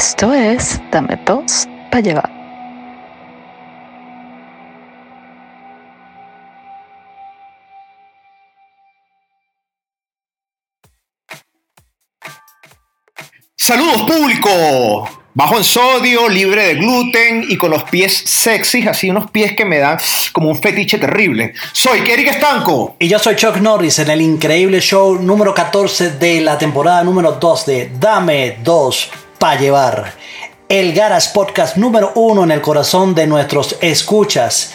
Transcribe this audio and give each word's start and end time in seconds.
Esto 0.00 0.32
es 0.32 0.80
Dame 0.90 1.20
dos 1.26 1.68
para 1.90 2.00
llevar. 2.00 2.30
Saludos 13.54 14.02
público, 14.04 15.06
bajo 15.34 15.58
en 15.58 15.64
sodio, 15.64 16.30
libre 16.30 16.68
de 16.68 16.74
gluten 16.76 17.44
y 17.46 17.58
con 17.58 17.70
los 17.70 17.82
pies 17.84 18.22
sexys, 18.24 18.86
así 18.86 19.10
unos 19.10 19.30
pies 19.30 19.52
que 19.54 19.66
me 19.66 19.80
dan 19.80 19.98
como 20.32 20.48
un 20.48 20.56
fetiche 20.56 20.96
terrible. 20.96 21.52
Soy 21.74 22.10
Eric 22.10 22.28
Estanco. 22.28 22.96
Y 22.98 23.06
yo 23.06 23.18
soy 23.18 23.36
Chuck 23.36 23.58
Norris 23.58 23.98
en 23.98 24.08
el 24.08 24.22
increíble 24.22 24.80
show 24.80 25.20
número 25.20 25.52
14 25.52 26.12
de 26.12 26.40
la 26.40 26.56
temporada 26.56 27.04
número 27.04 27.32
2 27.32 27.66
de 27.66 27.92
Dame 28.00 28.56
2 28.64 29.10
pa' 29.40 29.56
llevar. 29.56 30.12
El 30.68 30.92
Garas 30.92 31.28
Podcast 31.28 31.78
número 31.78 32.12
1 32.14 32.44
en 32.44 32.50
el 32.50 32.60
corazón 32.60 33.14
de 33.14 33.26
nuestros 33.26 33.76
escuchas. 33.80 34.72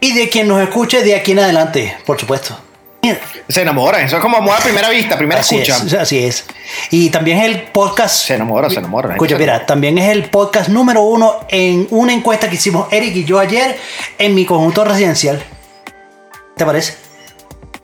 Y 0.00 0.12
de 0.12 0.28
quien 0.28 0.48
nos 0.48 0.60
escuche 0.60 1.02
de 1.02 1.14
aquí 1.16 1.32
en 1.32 1.38
adelante, 1.38 1.96
por 2.04 2.20
supuesto. 2.20 2.56
Se 3.48 3.62
enamora, 3.62 4.02
eso 4.02 4.16
es 4.16 4.22
como 4.22 4.36
amor 4.36 4.54
a 4.56 4.60
primera 4.60 4.88
vista, 4.90 5.16
primera 5.16 5.40
Así 5.40 5.56
escucha. 5.56 5.82
es, 5.86 5.94
así 5.94 6.18
es. 6.24 6.44
Y 6.90 7.08
también 7.08 7.38
es 7.38 7.46
el 7.46 7.62
podcast. 7.62 8.26
Se 8.26 8.34
enamora, 8.34 8.68
se 8.68 8.78
enamora. 8.80 9.12
Escucha, 9.12 9.38
mira, 9.38 9.64
también 9.64 9.96
es 9.96 10.10
el 10.10 10.24
podcast 10.28 10.68
número 10.68 11.02
uno 11.02 11.40
en 11.48 11.88
una 11.90 12.12
encuesta 12.12 12.48
que 12.50 12.56
hicimos 12.56 12.92
Eric 12.92 13.16
y 13.16 13.24
yo 13.24 13.38
ayer 13.40 13.78
en 14.18 14.34
mi 14.34 14.44
conjunto 14.44 14.84
residencial. 14.84 15.42
¿Te 16.54 16.66
parece? 16.66 17.01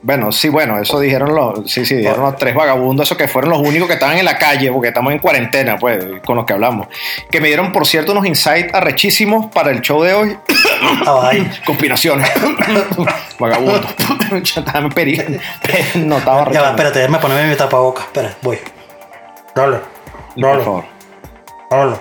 Bueno, 0.01 0.31
sí, 0.31 0.47
bueno, 0.47 0.79
eso 0.79 0.97
dijeron 0.97 1.35
los, 1.35 1.69
sí, 1.69 1.85
sí, 1.85 1.95
dijeron 1.95 2.21
los 2.21 2.37
tres 2.37 2.55
vagabundos, 2.55 3.05
esos 3.05 3.17
que 3.17 3.27
fueron 3.27 3.51
los 3.51 3.59
únicos 3.59 3.85
que 3.87 3.95
estaban 3.95 4.17
en 4.17 4.23
la 4.23 4.37
calle, 4.37 4.71
porque 4.71 4.87
estamos 4.87 5.11
en 5.11 5.19
cuarentena, 5.19 5.77
pues, 5.77 6.01
con 6.25 6.37
los 6.37 6.45
que 6.45 6.53
hablamos. 6.53 6.87
Que 7.29 7.41
me 7.41 7.47
dieron, 7.49 7.73
por 7.73 7.85
cierto, 7.85 8.13
unos 8.13 8.25
insights 8.25 8.73
arrechísimos 8.73 9.47
para 9.47 9.71
el 9.71 9.81
show 9.81 10.01
de 10.01 10.13
hoy. 10.13 10.37
Ay. 11.21 11.51
Conspiraciones. 11.65 12.31
Vagabundo. 13.39 13.81
Yo 14.31 14.37
estaba 14.61 14.79
en 14.79 14.89
peri- 14.89 15.41
No 15.95 16.17
estaba 16.19 16.49
Ya 16.49 16.61
va, 16.61 16.69
espérate, 16.69 16.99
déjame 16.99 17.19
ponerme 17.19 17.49
mi 17.49 17.55
tapabocas. 17.57 18.05
Espera, 18.05 18.33
voy. 18.41 18.57
Dale. 19.53 19.79
Por 20.35 20.43
Dale. 20.43 20.63
favor. 20.63 20.85
Dale. 21.69 21.95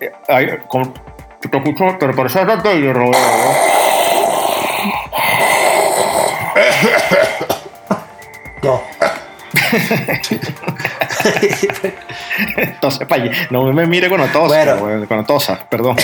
Eh, 0.00 0.12
ay, 0.28 0.48
con- 0.68 0.94
te 1.40 1.54
escucho, 1.58 1.84
te 2.00 2.08
parece 2.14 2.40
a 2.40 2.62
Taylor, 2.62 2.96
Roberto. 2.96 3.18
No. 3.18 3.75
Entonces, 12.56 13.06
no 13.50 13.72
me 13.72 13.86
mire 13.86 14.08
cuando 14.08 14.26
tosa, 14.28 14.74
Bueno. 14.76 15.06
cuando 15.06 15.26
tosa, 15.26 15.58
perdón. 15.68 15.96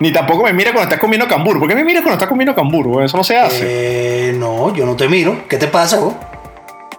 Ni 0.00 0.12
tampoco 0.12 0.44
me 0.44 0.52
mire 0.52 0.72
cuando 0.72 0.84
estás 0.84 0.98
comiendo 1.00 1.26
cambur. 1.28 1.58
¿Por 1.58 1.68
qué 1.68 1.74
me 1.74 1.84
miras 1.84 2.02
cuando 2.02 2.14
estás 2.14 2.28
comiendo 2.28 2.54
cambur? 2.54 3.02
Eso 3.02 3.16
no 3.16 3.24
se 3.24 3.36
hace. 3.36 4.30
Eh, 4.30 4.32
no, 4.36 4.74
yo 4.74 4.86
no 4.86 4.96
te 4.96 5.08
miro. 5.08 5.46
¿Qué 5.48 5.56
te 5.56 5.68
pasa, 5.68 5.98
vos? 6.00 6.14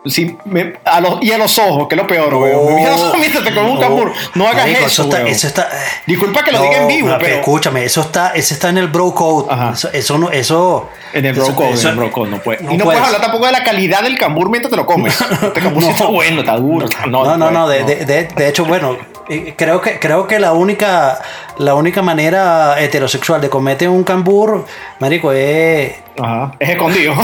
Sí, 0.05 0.37
me- 0.43 0.73
a 0.83 0.99
los, 0.99 1.23
y 1.23 1.31
a 1.31 1.37
los 1.37 1.57
ojos, 1.59 1.87
que 1.87 1.95
es 1.95 2.01
lo 2.01 2.07
peor, 2.07 2.33
mientras 3.19 3.43
te 3.43 3.53
comes 3.53 3.71
un 3.71 3.79
cambur. 3.79 4.11
No 4.35 4.47
hagas 4.47 4.65
Marico, 4.67 4.85
eso, 4.85 5.03
está, 5.03 5.21
eso 5.21 5.47
está. 5.47 5.69
Disculpa 6.05 6.43
que 6.43 6.51
lo 6.51 6.57
No, 6.59 6.63
diga 6.65 6.77
en 6.81 6.87
vivo, 6.87 7.07
no, 7.09 7.17
pero... 7.19 7.35
escúchame, 7.35 7.85
eso 7.85 8.01
está, 8.01 8.31
eso 8.35 8.53
está 8.53 8.69
en 8.69 8.79
el 8.79 8.87
bro 8.89 9.13
code. 9.15 9.47
Ajá. 9.49 9.71
Eso, 9.73 9.89
eso 9.93 10.17
no, 10.17 10.29
eso. 10.29 10.89
En 11.13 11.25
el 11.25 11.37
eso- 11.37 11.45
bro 11.45 11.55
code, 11.55 11.69
eso- 11.71 11.87
en 11.87 11.93
el 11.93 11.99
bro 11.99 12.11
code, 12.11 12.31
no 12.31 12.39
puedes. 12.39 12.61
no 12.61 12.73
y 12.73 12.77
no 12.77 12.83
puedes. 12.83 13.01
hablar 13.01 13.21
tampoco 13.21 13.45
de 13.45 13.53
la 13.53 13.63
calidad 13.63 14.01
del 14.03 14.17
cambur 14.17 14.49
mientras 14.49 14.71
te 14.71 14.75
lo 14.77 14.85
comes. 14.85 15.19
Este 15.31 15.61
cambur 15.61 15.81
sí 15.81 15.87
No. 15.89 15.93
está 15.95 16.05
bueno, 16.07 16.39
está 16.41 16.57
duro. 16.57 16.87
No, 17.07 17.37
no, 17.37 17.49
no, 17.51 17.67
de, 17.69 17.83
puedes, 17.83 18.05
de, 18.07 18.13
de- 18.23 18.27
de 18.27 18.49
hecho, 18.49 18.65
bueno, 18.65 18.97
eh, 19.29 19.53
creo 19.57 19.79
que, 19.79 19.99
creo 19.99 20.27
que 20.27 20.37
la 20.37 20.51
única, 20.51 21.21
la 21.59 21.75
única 21.75 22.01
manera 22.01 22.75
heterosexual 22.77 23.39
de 23.39 23.49
cometer 23.49 23.87
un 23.87 24.03
cambur, 24.03 24.65
marico, 24.99 25.31
es... 25.31 25.93
Ajá. 26.21 26.51
Es 26.59 26.71
escondido. 26.71 27.15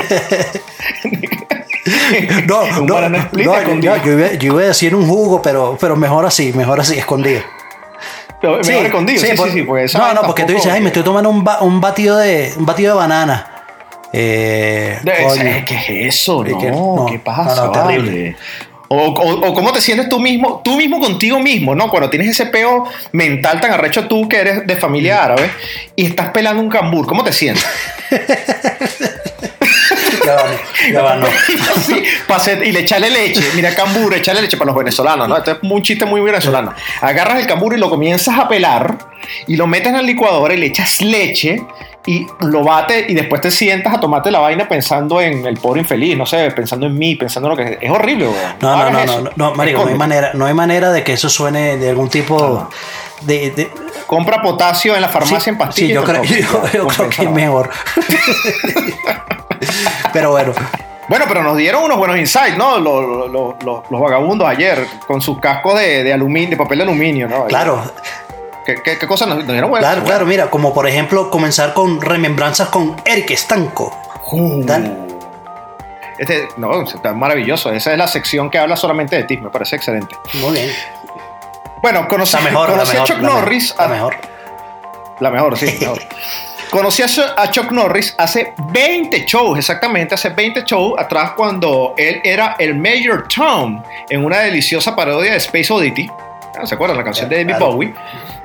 No, 2.46 2.66
no, 2.82 3.08
no, 3.08 3.18
escondido. 3.18 3.96
yo, 3.96 4.04
yo 4.04 4.12
iba, 4.18 4.32
yo 4.34 4.52
iba 4.52 4.62
a 4.62 4.66
decir 4.66 4.94
un 4.94 5.06
jugo, 5.06 5.40
pero, 5.42 5.76
pero 5.80 5.96
mejor 5.96 6.26
así, 6.26 6.52
mejor 6.52 6.80
así, 6.80 6.98
escondido. 6.98 7.40
Mejor 8.42 8.86
escondido. 8.86 9.20
Sí, 9.20 9.28
sí, 9.30 9.36
por- 9.36 9.50
sí, 9.50 9.62
porque 9.62 9.84
esa 9.84 9.98
no, 9.98 10.14
no, 10.14 10.22
porque 10.22 10.44
tú 10.44 10.52
dices, 10.54 10.70
ay, 10.72 10.80
me 10.80 10.88
estoy 10.88 11.02
tomando 11.02 11.30
un, 11.30 11.44
ba- 11.44 11.60
un 11.62 11.80
batido 11.80 12.16
de 12.18 12.52
un 12.56 12.66
batido 12.66 12.94
de 12.94 13.00
banana. 13.00 13.52
Eh. 14.12 14.98
¿Qué 15.66 15.74
es 16.08 16.14
eso? 16.14 16.44
No, 16.44 16.96
no, 16.96 17.06
¿qué 17.06 17.18
pasa? 17.18 17.66
no, 17.66 17.66
no, 17.66 17.72
terrible. 17.72 18.36
O, 18.88 18.96
o- 18.96 19.48
o 19.48 19.54
cómo 19.54 19.72
te 19.72 19.80
sientes 19.80 20.08
tú 20.08 20.20
mismo, 20.20 20.60
tú 20.64 20.76
mismo 20.76 21.00
contigo 21.00 21.40
mismo, 21.40 21.74
¿no? 21.74 21.88
Cuando 21.90 22.08
tienes 22.08 22.28
ese 22.28 22.46
peo 22.46 22.84
mental 23.12 23.60
tan 23.60 23.72
arrecho 23.72 24.06
tú 24.06 24.28
que 24.28 24.38
eres 24.38 24.66
de 24.66 24.76
familia 24.76 25.24
árabe 25.24 25.50
y 25.96 26.06
estás 26.06 26.30
pelando 26.30 26.62
un 26.62 26.68
cambur, 26.68 27.06
¿cómo 27.06 27.24
te 27.24 27.32
sientes? 27.32 27.66
Ya 30.24 30.34
va, 30.34 30.42
ya 30.92 31.02
va, 31.02 31.16
no. 31.16 31.26
Sí, 31.86 32.02
y 32.64 32.72
le 32.72 32.80
echale 32.80 33.10
leche, 33.10 33.40
mira 33.54 33.74
cambur, 33.74 34.14
echale 34.14 34.42
leche 34.42 34.56
para 34.56 34.66
los 34.68 34.76
venezolanos, 34.76 35.28
¿no? 35.28 35.36
Esto 35.36 35.52
es 35.52 35.58
un 35.62 35.82
chiste 35.82 36.04
muy 36.04 36.20
venezolano. 36.20 36.72
Agarras 37.00 37.38
el 37.40 37.46
cambur 37.46 37.74
y 37.74 37.78
lo 37.78 37.88
comienzas 37.90 38.38
a 38.38 38.48
pelar 38.48 38.98
y 39.46 39.56
lo 39.56 39.66
metes 39.66 39.88
en 39.88 39.94
la 39.94 40.02
licuadora 40.02 40.54
y 40.54 40.58
le 40.58 40.66
echas 40.66 41.00
leche 41.00 41.62
y 42.06 42.26
lo 42.40 42.62
bates 42.62 43.10
y 43.10 43.14
después 43.14 43.40
te 43.42 43.50
sientas 43.50 43.92
a 43.94 44.00
tomarte 44.00 44.30
la 44.30 44.38
vaina 44.38 44.68
pensando 44.68 45.20
en 45.20 45.44
el 45.44 45.58
pobre 45.58 45.80
infeliz, 45.80 46.16
no 46.16 46.24
sé, 46.24 46.50
pensando 46.52 46.86
en 46.86 46.96
mí, 46.96 47.16
pensando 47.16 47.50
en 47.52 47.58
lo 47.58 47.64
que 47.64 47.78
es 47.84 47.90
horrible, 47.90 48.26
güey. 48.26 48.38
No, 48.60 48.76
no, 48.76 48.90
no, 48.90 49.04
no, 49.22 49.30
no, 49.34 49.54
marico, 49.54 49.82
no 49.84 49.88
hay 49.90 49.94
manera, 49.96 50.30
no 50.34 50.46
hay 50.46 50.54
manera 50.54 50.92
de 50.92 51.02
que 51.02 51.14
eso 51.14 51.28
suene 51.28 51.76
de 51.76 51.90
algún 51.90 52.08
tipo 52.08 52.68
de, 53.22 53.50
de- 53.50 53.70
Compra 54.06 54.40
potasio 54.40 54.94
en 54.94 55.02
la 55.02 55.08
farmacia 55.08 55.40
Sí, 55.40 55.50
en 55.50 55.58
pastillas. 55.58 55.88
sí, 55.88 55.94
yo 55.94 56.04
creo, 56.04 56.22
lo 56.22 56.24
yo, 56.24 56.46
tomas. 56.52 56.72
yo 56.72 56.86
creo 56.86 57.08
que 57.10 57.22
es 57.24 57.30
mejor. 57.30 57.70
Pero 60.12 60.30
bueno, 60.30 60.52
Bueno, 61.08 61.24
pero 61.28 61.42
nos 61.42 61.56
dieron 61.56 61.84
unos 61.84 61.98
buenos 61.98 62.16
insights, 62.18 62.56
¿no? 62.56 62.78
Los, 62.78 63.30
los- 63.30 63.54
los- 63.64 63.90
los 63.90 64.00
vagabundos 64.00 64.48
ayer, 64.48 64.86
con 65.06 65.20
sus 65.20 65.38
cascos 65.40 65.78
de, 65.78 66.02
de 66.02 66.12
aluminio, 66.12 66.50
de 66.50 66.56
papel 66.56 66.78
de 66.78 66.84
aluminio, 66.84 67.28
¿no? 67.28 67.44
claro, 67.46 67.80
¿Qué, 68.66 68.74
qué, 68.82 68.98
qué 68.98 69.06
cosas 69.06 69.28
nos, 69.28 69.38
nos 69.38 69.46
dieron? 69.46 69.70
claro, 69.72 70.02
claro, 70.02 70.26
mira, 70.26 70.50
como 70.50 70.74
por 70.74 70.88
ejemplo 70.88 71.30
comenzar 71.30 71.72
con 71.72 72.00
remembranzas 72.00 72.68
con 72.68 72.96
Eric 73.04 73.30
Estanco. 73.30 73.96
Uh. 74.32 74.66
Este, 76.18 76.48
no, 76.56 76.82
está 76.82 77.12
maravilloso. 77.12 77.70
Esa 77.70 77.92
es 77.92 77.98
la 77.98 78.08
sección 78.08 78.50
que 78.50 78.58
habla 78.58 78.76
solamente 78.76 79.16
de 79.16 79.24
ti. 79.24 79.36
Me 79.36 79.50
parece 79.50 79.76
excelente. 79.76 80.16
Muy 80.34 80.52
bien. 80.52 80.70
Bueno, 81.80 82.08
conocí, 82.08 82.36
mejor, 82.42 82.70
conocí 82.70 82.94
mejor, 82.94 83.10
a 83.10 83.14
Chuck 83.14 83.22
Norris. 83.22 83.74
la 83.78 83.84
a- 83.84 83.88
mejor. 83.88 84.16
La 85.20 85.30
mejor, 85.30 85.56
sí. 85.56 85.76
mejor. 85.80 86.02
Conocí 86.70 87.00
a 87.02 87.50
Chuck 87.50 87.70
Norris 87.70 88.14
hace 88.18 88.52
20 88.58 89.24
shows, 89.24 89.56
exactamente, 89.56 90.16
hace 90.16 90.30
20 90.30 90.64
shows 90.64 90.98
atrás 90.98 91.30
cuando 91.36 91.94
él 91.96 92.20
era 92.24 92.56
el 92.58 92.74
Major 92.74 93.26
Tom 93.28 93.82
en 94.10 94.24
una 94.24 94.40
deliciosa 94.40 94.94
parodia 94.96 95.30
de 95.30 95.36
Space 95.36 95.72
Oddity. 95.72 96.10
¿Se 96.64 96.74
acuerdan? 96.74 96.96
La 96.96 97.04
canción 97.04 97.28
de 97.28 97.44
David. 97.44 97.58
Bowie. 97.64 97.94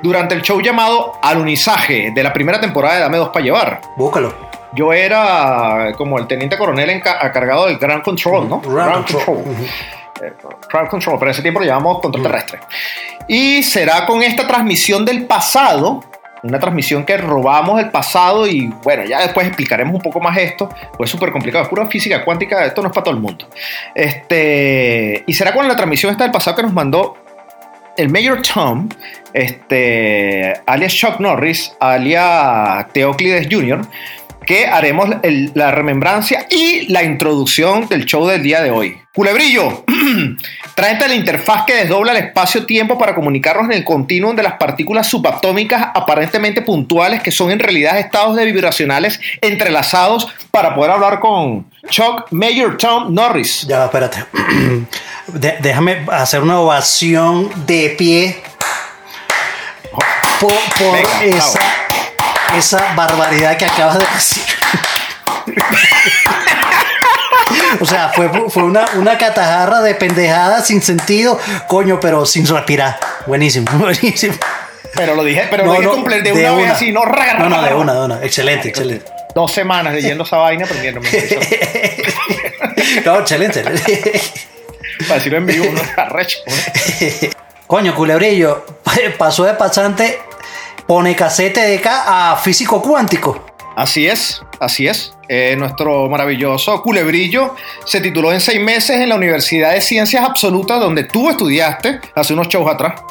Durante 0.01 0.35
el 0.35 0.41
show 0.41 0.59
llamado 0.61 1.13
Alunizaje 1.21 2.11
de 2.13 2.23
la 2.23 2.33
primera 2.33 2.59
temporada 2.59 2.95
de 2.95 3.01
Dame 3.01 3.17
Dos 3.17 3.29
para 3.29 3.43
Llevar. 3.45 3.81
Búscalo. 3.95 4.33
Yo 4.73 4.93
era 4.93 5.91
como 5.97 6.17
el 6.17 6.27
teniente 6.27 6.57
coronel 6.57 6.89
enca- 6.89 7.17
a 7.19 7.31
cargado 7.31 7.67
del 7.67 7.77
Ground 7.77 8.03
Control, 8.03 8.47
¿no? 8.49 8.61
Ground 8.61 8.93
control. 9.07 9.37
Ujú. 9.37 9.65
Eh, 10.23 10.33
Control, 10.89 11.17
pero 11.19 11.31
ese 11.31 11.41
tiempo 11.41 11.59
lo 11.59 11.65
llamamos 11.65 11.99
control 11.99 12.23
terrestre. 12.23 12.59
Y 13.27 13.63
será 13.63 14.05
con 14.05 14.21
esta 14.21 14.47
transmisión 14.47 15.03
del 15.03 15.25
pasado, 15.25 16.03
una 16.43 16.59
transmisión 16.59 17.03
que 17.03 17.17
robamos 17.17 17.77
del 17.77 17.89
pasado 17.89 18.47
y 18.47 18.67
bueno, 18.83 19.03
ya 19.03 19.21
después 19.21 19.45
explicaremos 19.47 19.95
un 19.95 20.01
poco 20.01 20.19
más 20.21 20.37
esto, 20.37 20.69
pues 20.97 21.07
es 21.09 21.11
súper 21.11 21.31
complicado, 21.31 21.63
es 21.63 21.69
pura 21.69 21.85
física 21.87 22.23
cuántica, 22.23 22.63
esto 22.65 22.81
no 22.81 22.87
es 22.89 22.93
para 22.93 23.03
todo 23.05 23.15
el 23.15 23.19
mundo. 23.19 23.47
Este, 23.95 25.23
y 25.27 25.33
será 25.33 25.53
con 25.53 25.67
la 25.67 25.75
transmisión 25.75 26.11
esta 26.11 26.23
del 26.23 26.31
pasado 26.31 26.55
que 26.55 26.63
nos 26.63 26.73
mandó 26.73 27.15
el 27.97 28.09
Mayor 28.09 28.41
Tom, 28.41 28.89
este, 29.33 30.53
alias 30.65 30.93
Chuck 30.93 31.19
Norris, 31.19 31.73
alias 31.79 32.87
Teoclides 32.93 33.47
Jr., 33.51 33.81
que 34.45 34.65
haremos 34.65 35.09
el- 35.23 35.51
la 35.53 35.71
remembrancia 35.71 36.47
y 36.49 36.91
la 36.91 37.03
introducción 37.03 37.87
del 37.87 38.05
show 38.05 38.27
del 38.27 38.41
día 38.43 38.61
de 38.61 38.71
hoy. 38.71 39.00
Culebrillo, 39.13 39.83
tráete 40.75 41.05
la 41.09 41.15
interfaz 41.15 41.65
que 41.65 41.73
desdobla 41.75 42.13
el 42.13 42.25
espacio-tiempo 42.27 42.97
para 42.97 43.13
comunicarnos 43.13 43.65
en 43.65 43.73
el 43.73 43.83
continuum 43.83 44.35
de 44.37 44.43
las 44.43 44.53
partículas 44.53 45.07
subatómicas 45.07 45.87
aparentemente 45.93 46.61
puntuales 46.61 47.21
que 47.21 47.29
son 47.29 47.51
en 47.51 47.59
realidad 47.59 47.99
estados 47.99 48.37
de 48.37 48.45
vibracionales 48.45 49.19
entrelazados 49.41 50.29
para 50.49 50.73
poder 50.73 50.91
hablar 50.91 51.19
con 51.19 51.69
Chuck 51.89 52.27
Mayor 52.31 52.77
Tom 52.77 53.13
Norris. 53.13 53.65
Ya, 53.67 53.83
espérate. 53.85 54.23
De- 55.27 55.57
déjame 55.59 56.05
hacer 56.11 56.41
una 56.41 56.59
ovación 56.59 57.49
de 57.65 57.93
pie 57.97 58.41
por, 60.39 60.53
por 60.79 60.93
Venga, 60.93 61.37
esa, 61.37 61.59
esa 62.57 62.93
barbaridad 62.95 63.57
que 63.57 63.65
acabas 63.65 63.99
de 63.99 64.05
decir. 64.15 64.43
O 67.79 67.85
sea, 67.85 68.09
fue, 68.13 68.29
fue 68.49 68.63
una, 68.63 68.85
una 68.95 69.17
catajarra 69.17 69.81
de 69.81 69.95
pendejada 69.95 70.61
sin 70.61 70.81
sentido, 70.81 71.39
coño, 71.67 71.99
pero 71.99 72.25
sin 72.25 72.45
respirar. 72.47 72.99
Buenísimo, 73.25 73.65
buenísimo. 73.77 74.35
Pero 74.93 75.15
lo 75.15 75.23
dije, 75.23 75.47
pero 75.49 75.65
No, 75.65 75.73
lo 75.73 75.79
dije 75.79 76.03
no, 76.03 76.09
de, 76.09 76.21
de 76.21 76.31
una, 76.33 76.51
vez 76.55 76.63
una. 76.65 76.73
así, 76.73 76.91
no 76.91 77.05
raga, 77.05 77.35
No, 77.35 77.49
no, 77.49 77.61
de 77.61 77.73
una, 77.73 77.93
de 77.93 78.05
una. 78.05 78.23
Excelente, 78.23 78.67
excelente. 78.69 79.05
Dos 79.33 79.51
semanas 79.53 79.93
leyendo 79.93 80.25
esa 80.25 80.37
vaina 80.37 80.65
aprendiéndome. 80.65 81.07
eso. 81.09 81.35
No, 83.05 83.19
excelente. 83.19 83.63
Para 85.07 85.15
decirlo 85.15 85.37
en 85.37 85.45
vivo, 85.45 85.65
uno 85.69 85.81
arrecho. 85.97 86.39
Coño, 87.67 87.95
culebrillo, 87.95 88.65
pasó 89.17 89.45
de 89.45 89.53
pasante, 89.53 90.19
pone 90.85 91.15
casete 91.15 91.61
de 91.61 91.77
acá 91.77 92.31
a 92.31 92.35
físico 92.35 92.81
cuántico. 92.81 93.50
Así 93.75 94.07
es, 94.07 94.41
así 94.59 94.87
es. 94.87 95.13
Eh, 95.29 95.55
nuestro 95.57 96.09
maravilloso 96.09 96.81
culebrillo 96.81 97.55
se 97.85 98.01
tituló 98.01 98.33
en 98.33 98.41
seis 98.41 98.59
meses 98.61 98.97
en 98.97 99.09
la 99.09 99.15
Universidad 99.15 99.71
de 99.71 99.81
Ciencias 99.81 100.23
Absolutas, 100.23 100.79
donde 100.79 101.05
tú 101.05 101.29
estudiaste 101.29 102.01
hace 102.15 102.33
unos 102.33 102.47
shows 102.49 102.69
atrás. 102.69 103.01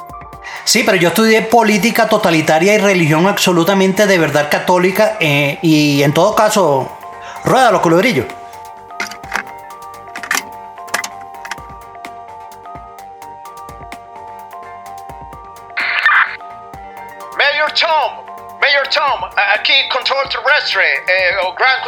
Sí, 0.64 0.82
pero 0.84 0.96
yo 0.96 1.08
estudié 1.08 1.42
política 1.42 2.08
totalitaria 2.08 2.74
y 2.74 2.78
religión 2.78 3.26
absolutamente 3.26 4.06
de 4.06 4.18
verdad 4.18 4.48
católica 4.50 5.16
eh, 5.18 5.58
y 5.62 6.02
en 6.02 6.12
todo 6.12 6.34
caso, 6.34 6.90
rueda 7.44 7.70
los 7.70 7.80
culebrillos. 7.80 8.26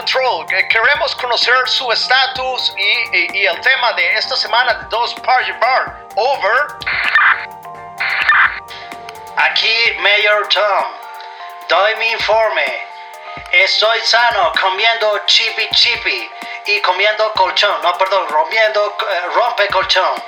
Control, 0.06 0.44
que 0.46 0.66
queremos 0.66 1.14
conocer 1.14 1.54
su 1.68 1.90
estatus 1.92 2.74
y, 2.76 3.16
y- 3.16 3.38
y 3.42 3.46
el 3.46 3.60
tema 3.60 3.92
de 3.92 4.14
esta 4.14 4.34
semana 4.34 4.74
de 4.74 4.86
dos 4.88 5.14
Party 5.14 5.52
Bar. 5.52 6.08
Over. 6.16 6.66
Aquí, 9.36 9.96
Mayor 10.00 10.48
Tom. 10.48 10.84
Doy 11.68 11.94
mi 11.96 12.08
informe. 12.10 12.84
Estoy 13.52 14.00
sano 14.00 14.52
comiendo 14.60 15.20
chipi 15.26 15.68
chipi 15.70 16.28
y 16.66 16.80
comiendo 16.80 17.30
colchón. 17.34 17.80
No, 17.82 17.96
perdón, 17.96 18.26
rompiendo, 18.28 18.96
eh, 19.08 19.20
rompe 19.36 19.68
colchón. 19.68 20.20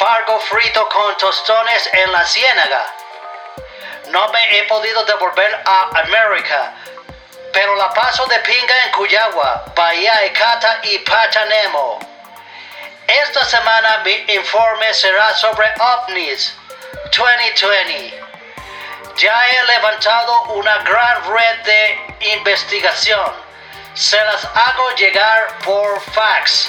Pargo 0.00 0.40
frito 0.40 0.88
con 0.88 1.16
tostones 1.16 1.88
en 1.92 2.10
la 2.10 2.24
ciénaga. 2.26 2.86
No 4.08 4.28
me 4.30 4.58
he 4.58 4.64
podido 4.64 5.04
devolver 5.04 5.62
a 5.64 5.90
América, 6.00 6.74
pero 7.54 7.76
la 7.76 7.94
paso 7.94 8.26
de 8.26 8.38
pinga 8.40 8.74
en 8.84 8.90
Cuyagua, 8.90 9.64
Bahía 9.76 10.16
de 10.16 10.32
Cata 10.32 10.80
y 10.82 10.98
Patanemo. 10.98 12.00
Esta 13.06 13.44
semana 13.44 13.98
mi 14.04 14.24
informe 14.34 14.92
será 14.92 15.32
sobre 15.34 15.72
ovnis 15.78 16.52
2020. 17.16 18.22
Ya 19.16 19.48
he 19.48 19.64
levantado 19.66 20.42
una 20.54 20.78
gran 20.78 21.32
red 21.32 21.60
de 21.62 22.16
investigación. 22.34 23.32
Se 23.94 24.22
las 24.24 24.44
hago 24.44 24.90
llegar 24.96 25.56
por 25.58 26.00
fax. 26.12 26.68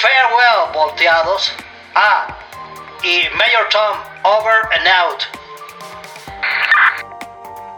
Farewell, 0.00 0.72
volteados. 0.72 1.52
Ah, 1.94 2.26
y 3.02 3.28
Mayor 3.34 3.68
Tom, 3.68 3.98
over 4.24 4.70
and 4.72 4.88
out. 4.88 5.26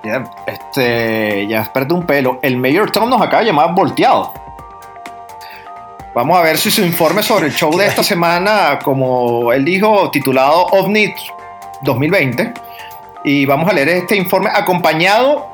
Ya, 0.06 0.24
este, 0.46 1.46
ya, 1.48 1.62
espérate 1.62 1.92
un 1.92 2.06
pelo. 2.06 2.38
El 2.42 2.56
Mayor 2.56 2.92
Tom 2.92 3.10
nos 3.10 3.20
acaba 3.20 3.40
de 3.40 3.46
llamar 3.46 3.74
volteado. 3.74 4.32
Vamos 6.14 6.38
a 6.38 6.42
ver 6.42 6.56
si 6.56 6.70
su 6.70 6.82
informe 6.82 7.22
sobre 7.22 7.46
el 7.46 7.52
show 7.52 7.76
de 7.76 7.86
esta 7.86 8.02
semana, 8.04 8.78
como 8.82 9.52
él 9.52 9.64
dijo, 9.64 10.10
titulado 10.10 10.66
OVNI 10.66 11.14
2020. 11.82 12.54
Y 13.24 13.44
vamos 13.44 13.68
a 13.68 13.72
leer 13.72 13.88
este 13.88 14.16
informe 14.16 14.48
acompañado 14.54 15.48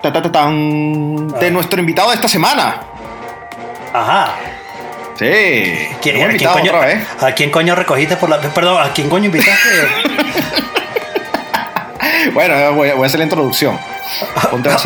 ta, 0.00 0.12
ta, 0.12 0.22
ta, 0.22 0.32
tan, 0.32 1.28
de 1.28 1.50
nuestro 1.50 1.78
invitado 1.78 2.08
de 2.08 2.16
esta 2.16 2.28
semana. 2.28 2.80
Ajá. 3.92 4.34
Sí, 5.14 5.88
¿Quién, 6.00 6.22
a, 6.22 6.28
quién 6.36 6.50
coño, 6.50 6.72
otra 6.72 6.86
vez. 6.86 7.06
¿A 7.20 7.32
quién 7.32 7.50
coño 7.50 7.74
recogiste 7.74 8.16
por 8.16 8.30
la... 8.30 8.40
Perdón, 8.40 8.82
¿a 8.82 8.92
quién 8.92 9.08
coño 9.08 9.26
invitaste? 9.26 9.68
Bueno, 12.34 12.72
voy, 12.74 12.90
a- 12.90 12.94
voy 12.94 13.04
a 13.04 13.06
hacer 13.06 13.18
la 13.18 13.24
introducción. 13.24 13.78
Ponte 14.50 14.68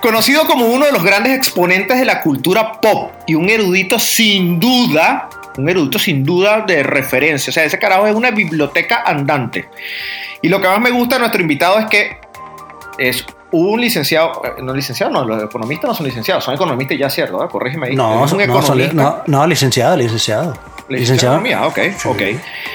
Conocido 0.00 0.46
como 0.46 0.66
uno 0.66 0.86
de 0.86 0.92
los 0.92 1.02
grandes 1.02 1.34
exponentes 1.36 1.98
de 1.98 2.04
la 2.04 2.20
cultura 2.22 2.80
pop 2.80 3.12
y 3.26 3.34
un 3.34 3.48
erudito 3.48 3.98
sin 3.98 4.60
duda, 4.60 5.28
un 5.58 5.68
erudito 5.68 5.98
sin 5.98 6.24
duda 6.24 6.60
de 6.66 6.82
referencia. 6.82 7.50
O 7.50 7.52
sea, 7.54 7.64
ese 7.64 7.78
carajo 7.78 8.06
es 8.06 8.14
una 8.14 8.30
biblioteca 8.30 9.02
andante. 9.04 9.68
Y 10.42 10.48
lo 10.48 10.60
que 10.60 10.68
más 10.68 10.80
me 10.80 10.90
gusta 10.90 11.16
de 11.16 11.20
nuestro 11.20 11.40
invitado 11.40 11.78
es 11.78 11.86
que 11.86 12.18
es 12.98 13.24
un 13.52 13.80
licenciado, 13.80 14.42
eh, 14.44 14.62
no 14.62 14.74
licenciado, 14.74 15.12
no, 15.12 15.24
los 15.24 15.42
economistas 15.42 15.88
no 15.88 15.94
son 15.94 16.06
licenciados, 16.06 16.44
son 16.44 16.54
economistas 16.54 16.98
ya, 16.98 17.08
¿cierto? 17.10 17.38
¿verdad? 17.38 17.50
Corrígeme 17.50 17.88
ahí. 17.88 17.96
no, 17.96 18.24
es 18.26 18.32
un 18.32 18.38
no, 18.46 18.62
son- 18.62 18.78
no, 19.26 19.46
licenciado, 19.46 19.96
licenciado. 19.96 20.56
Licenciado 20.88 21.34
economía, 21.36 21.66
ok, 21.66 21.78
ok. 22.04 22.22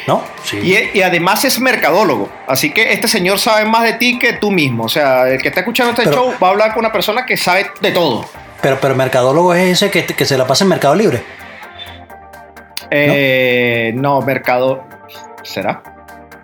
¿No? 0.07 0.23
Sí. 0.43 0.57
Y, 0.57 0.97
y 0.97 1.01
además 1.01 1.43
es 1.45 1.59
mercadólogo. 1.59 2.29
Así 2.47 2.71
que 2.71 2.91
este 2.93 3.07
señor 3.07 3.39
sabe 3.39 3.65
más 3.65 3.83
de 3.83 3.93
ti 3.93 4.19
que 4.19 4.33
tú 4.33 4.51
mismo. 4.51 4.83
O 4.85 4.89
sea, 4.89 5.27
el 5.29 5.41
que 5.41 5.47
está 5.49 5.61
escuchando 5.61 5.91
este 5.91 6.03
Pero- 6.03 6.15
show 6.15 6.33
va 6.43 6.47
a 6.47 6.51
hablar 6.51 6.73
con 6.73 6.79
una 6.79 6.91
persona 6.91 7.25
que 7.25 7.37
sabe 7.37 7.67
de 7.79 7.91
todo. 7.91 8.25
Pero, 8.61 8.79
pero 8.79 8.95
mercadólogo 8.95 9.53
es 9.53 9.71
ese 9.81 9.89
que, 9.89 10.05
que 10.05 10.25
se 10.25 10.37
la 10.37 10.45
pasa 10.45 10.63
en 10.65 10.69
Mercado 10.69 10.93
Libre. 10.95 11.23
Eh, 12.89 13.93
no, 13.95 14.21
mercado. 14.21 14.83
¿Será? 15.43 15.81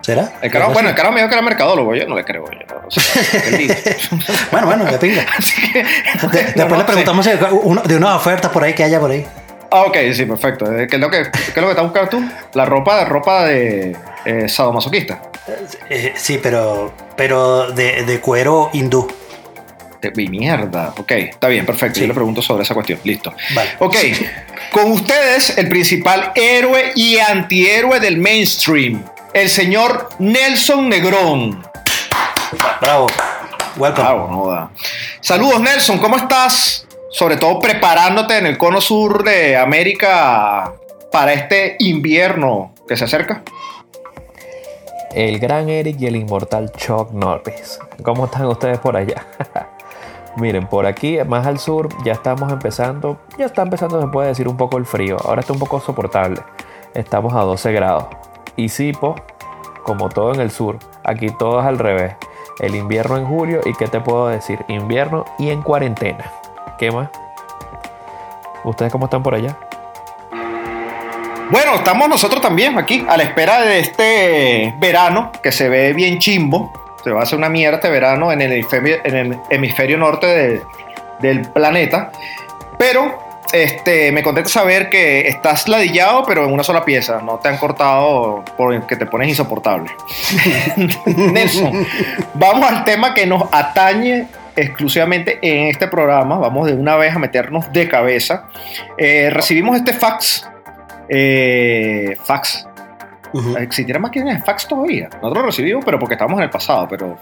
¿Será? 0.01 0.31
El 0.41 0.49
carajo, 0.49 0.69
Algo 0.69 0.73
bueno, 0.73 0.89
el 0.89 0.95
carajo 0.95 1.13
me 1.13 1.19
dijo 1.19 1.29
que 1.29 1.35
era 1.35 1.43
mercadólogo. 1.43 1.93
Yo 1.95 2.07
no 2.07 2.15
le 2.15 2.23
creo. 2.23 2.45
Yo, 2.49 2.59
no. 2.75 2.77
Bueno, 4.51 4.67
bueno, 4.67 4.85
de 4.85 4.97
pinga. 4.97 5.25
Que. 5.73 5.83
De- 5.83 5.83
no, 5.83 6.29
después 6.55 6.69
no 6.69 6.77
le 6.77 6.83
preguntamos 6.85 7.25
de 7.25 7.95
unas 7.97 8.15
ofertas 8.15 8.49
por 8.51 8.63
ahí 8.63 8.73
que 8.73 8.83
haya 8.83 8.99
por 8.99 9.11
ahí. 9.11 9.25
Ah, 9.69 9.81
ok, 9.83 9.97
sí, 10.13 10.25
perfecto. 10.25 10.71
Eh, 10.71 10.87
¿Qué 10.87 10.95
es 10.95 11.01
lo 11.01 11.09
que, 11.09 11.23
qué 11.31 11.49
es 11.49 11.55
lo 11.57 11.63
que 11.63 11.69
estás 11.71 11.83
buscando 11.83 12.09
tú? 12.09 12.23
La 12.53 12.65
ropa, 12.65 13.03
ropa 13.05 13.45
de 13.45 13.95
eh, 14.25 14.47
sadomasoquista. 14.47 15.21
Eh, 15.89 16.13
sí, 16.15 16.39
pero, 16.41 16.93
pero 17.15 17.71
de, 17.71 18.03
de 18.03 18.19
cuero 18.21 18.69
hindú. 18.73 19.07
De 20.01 20.11
mi 20.11 20.27
mierda. 20.27 20.93
Ok, 20.97 21.11
está 21.11 21.47
bien, 21.47 21.65
perfecto. 21.65 21.95
Sí. 21.95 22.01
Yo 22.01 22.07
le 22.07 22.13
pregunto 22.13 22.41
sobre 22.41 22.63
esa 22.63 22.73
cuestión. 22.73 22.99
Listo. 23.03 23.33
Vale. 23.53 23.71
Ok, 23.79 23.95
con 24.71 24.91
ustedes 24.91 25.57
el 25.57 25.67
principal 25.67 26.31
héroe 26.35 26.93
y 26.95 27.17
antihéroe 27.17 27.99
del 27.99 28.17
mainstream, 28.17 29.03
el 29.33 29.49
señor 29.49 30.09
Nelson 30.19 30.87
Negrón. 30.87 31.61
Bravo. 32.79 33.07
Welcome. 33.75 34.03
Bravo, 34.03 34.27
no 34.31 34.51
da. 34.51 34.71
Saludos 35.19 35.61
Nelson, 35.61 35.99
¿cómo 35.99 36.17
estás? 36.17 36.86
Sobre 37.09 37.37
todo 37.37 37.59
preparándote 37.59 38.37
en 38.37 38.45
el 38.45 38.57
cono 38.57 38.81
sur 38.81 39.23
de 39.23 39.55
América 39.55 40.73
para 41.11 41.33
este 41.33 41.77
invierno 41.79 42.73
que 42.87 42.97
se 42.97 43.05
acerca. 43.05 43.43
El 45.13 45.39
gran 45.39 45.69
Eric 45.69 45.99
y 45.99 46.07
el 46.07 46.17
inmortal 46.17 46.71
Chuck 46.73 47.11
Norris. 47.11 47.79
¿Cómo 48.03 48.25
están 48.25 48.45
ustedes 48.45 48.77
por 48.79 48.97
allá? 48.97 49.25
Miren, 50.35 50.67
por 50.67 50.85
aquí, 50.85 51.17
más 51.25 51.47
al 51.47 51.57
sur, 51.57 51.89
ya 52.03 52.11
estamos 52.13 52.51
empezando, 52.51 53.17
ya 53.39 53.45
está 53.45 53.63
empezando, 53.63 53.99
se 53.99 54.07
puede 54.07 54.27
decir, 54.27 54.47
un 54.47 54.57
poco 54.57 54.77
el 54.77 54.85
frío. 54.85 55.17
Ahora 55.23 55.41
está 55.41 55.53
un 55.53 55.59
poco 55.59 55.79
soportable. 55.79 56.41
Estamos 56.93 57.33
a 57.33 57.39
12 57.39 57.71
grados. 57.71 58.05
Y 58.55 58.69
Sipo, 58.69 59.15
como 59.83 60.09
todo 60.09 60.33
en 60.33 60.41
el 60.41 60.51
sur, 60.51 60.77
aquí 61.03 61.29
todo 61.29 61.61
es 61.61 61.65
al 61.65 61.79
revés. 61.79 62.15
El 62.59 62.75
invierno 62.75 63.17
en 63.17 63.25
julio 63.25 63.61
y 63.65 63.73
qué 63.73 63.87
te 63.87 64.01
puedo 64.01 64.27
decir, 64.27 64.59
invierno 64.67 65.25
y 65.39 65.49
en 65.49 65.63
cuarentena. 65.63 66.31
¿Qué 66.77 66.91
más? 66.91 67.09
¿Ustedes 68.63 68.91
cómo 68.91 69.05
están 69.05 69.23
por 69.23 69.33
allá? 69.35 69.55
Bueno, 71.49 71.75
estamos 71.75 72.09
nosotros 72.09 72.41
también 72.41 72.77
aquí 72.77 73.05
a 73.07 73.15
la 73.15 73.23
espera 73.23 73.61
de 73.61 73.79
este 73.79 74.73
verano 74.79 75.31
que 75.41 75.51
se 75.51 75.69
ve 75.69 75.93
bien 75.93 76.19
chimbo. 76.19 76.73
Se 77.03 77.11
va 77.11 77.21
a 77.21 77.23
hacer 77.23 77.37
una 77.37 77.47
mierda 77.49 77.77
este 77.77 77.89
verano 77.89 78.31
en 78.33 78.41
el 78.41 78.51
hemisferio, 79.49 79.97
norte 79.97 80.27
de- 80.27 80.61
del 81.19 81.41
planeta. 81.49 82.11
Pero 82.77 83.17
este, 83.53 84.11
me 84.11 84.21
contenta 84.23 84.49
saber 84.49 84.89
que 84.89 85.29
estás 85.29 85.69
ladillado, 85.69 86.25
pero 86.27 86.43
en 86.45 86.51
una 86.51 86.63
sola 86.63 86.83
pieza. 86.83 87.21
No 87.23 87.37
te 87.37 87.47
han 87.47 87.57
cortado 87.57 88.43
porque 88.57 88.97
te 88.97 89.05
pones 89.05 89.29
insoportable. 89.29 89.89
Nelson, 91.05 91.87
vamos 92.33 92.69
al 92.69 92.83
tema 92.83 93.13
que 93.13 93.25
nos 93.25 93.43
atañe 93.53 94.27
exclusivamente 94.57 95.39
en 95.41 95.67
este 95.67 95.87
programa. 95.87 96.37
Vamos 96.37 96.67
de 96.67 96.73
una 96.73 96.95
vez 96.97 97.15
a 97.15 97.19
meternos 97.19 97.71
de 97.71 97.87
cabeza. 97.87 98.49
Eh, 98.97 99.29
recibimos 99.31 99.77
este 99.77 99.93
fax. 99.93 100.49
Eh, 101.07 102.17
fax. 102.23 102.67
Ujú. 103.33 103.55
¿Existirá 103.57 103.99
máquinas 103.99 104.39
de 104.39 104.45
fax 104.45 104.67
todavía? 104.67 105.09
Nosotros 105.21 105.37
lo 105.37 105.45
recibimos, 105.45 105.85
pero 105.85 105.99
porque 105.99 106.15
estamos 106.15 106.37
en 106.37 106.43
el 106.43 106.49
pasado, 106.49 106.87
pero. 106.89 107.17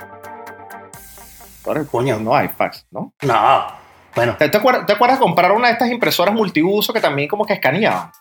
Ahora 1.65 1.83
Coño. 1.83 2.19
no 2.19 2.35
hay 2.35 2.47
fax, 2.47 2.87
¿no? 2.91 3.13
No. 3.21 3.67
Bueno, 4.15 4.35
¿Te, 4.37 4.47
te 4.47 4.57
acuerdas, 4.57 4.85
te 4.85 4.93
acuerdas 4.93 5.19
de 5.19 5.23
comprar 5.23 5.51
una 5.51 5.67
de 5.67 5.73
estas 5.73 5.91
impresoras 5.91 6.33
multiuso 6.33 6.93
que 6.93 7.01
también 7.01 7.27
como 7.27 7.45
que 7.45 7.53
escaneaban? 7.53 8.11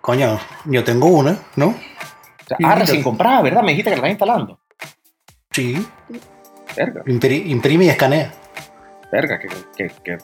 coño, 0.00 0.38
yo 0.66 0.84
tengo 0.84 1.06
una, 1.06 1.38
¿no? 1.56 1.68
O 1.68 1.74
sea, 2.46 2.56
ah, 2.64 2.74
recién 2.74 3.02
comprada, 3.02 3.40
¿verdad? 3.40 3.62
Me 3.62 3.70
dijiste 3.70 3.90
que 3.90 3.96
la 3.96 4.08
estás 4.08 4.10
instalando. 4.10 4.60
Sí, 5.52 5.76
Verga, 6.76 7.02
impri- 7.04 7.44
imprime 7.46 7.84
y 7.84 7.88
escanea. 7.90 8.32
verga, 9.10 9.38
que, 9.38 9.48
que, 9.76 10.18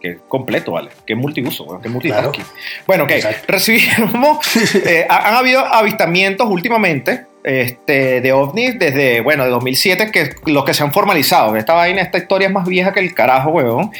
que, 0.00 0.18
completo, 0.28 0.72
¿vale? 0.72 0.90
Que 1.06 1.14
multiuso, 1.14 1.64
bueno, 1.64 1.80
que 1.80 1.88
multitasking. 1.88 2.44
Bueno, 2.86 3.04
ok, 3.04 3.10
Exacto. 3.12 3.44
recibimos, 3.46 4.38
eh, 4.74 5.06
ha- 5.08 5.28
han 5.28 5.34
habido 5.36 5.60
avistamientos 5.64 6.48
últimamente 6.50 7.26
este, 7.44 8.20
de 8.20 8.32
ovnis 8.32 8.76
desde, 8.80 9.20
bueno, 9.20 9.44
de 9.44 9.50
2007, 9.50 10.10
que 10.10 10.34
los 10.46 10.64
que 10.64 10.74
se 10.74 10.82
han 10.82 10.92
formalizado. 10.92 11.54
Esta 11.54 11.74
vaina, 11.74 12.02
esta 12.02 12.18
historia 12.18 12.48
es 12.48 12.52
más 12.52 12.66
vieja 12.66 12.92
que 12.92 12.98
el 12.98 13.14
carajo, 13.14 13.50
huevón. 13.50 13.92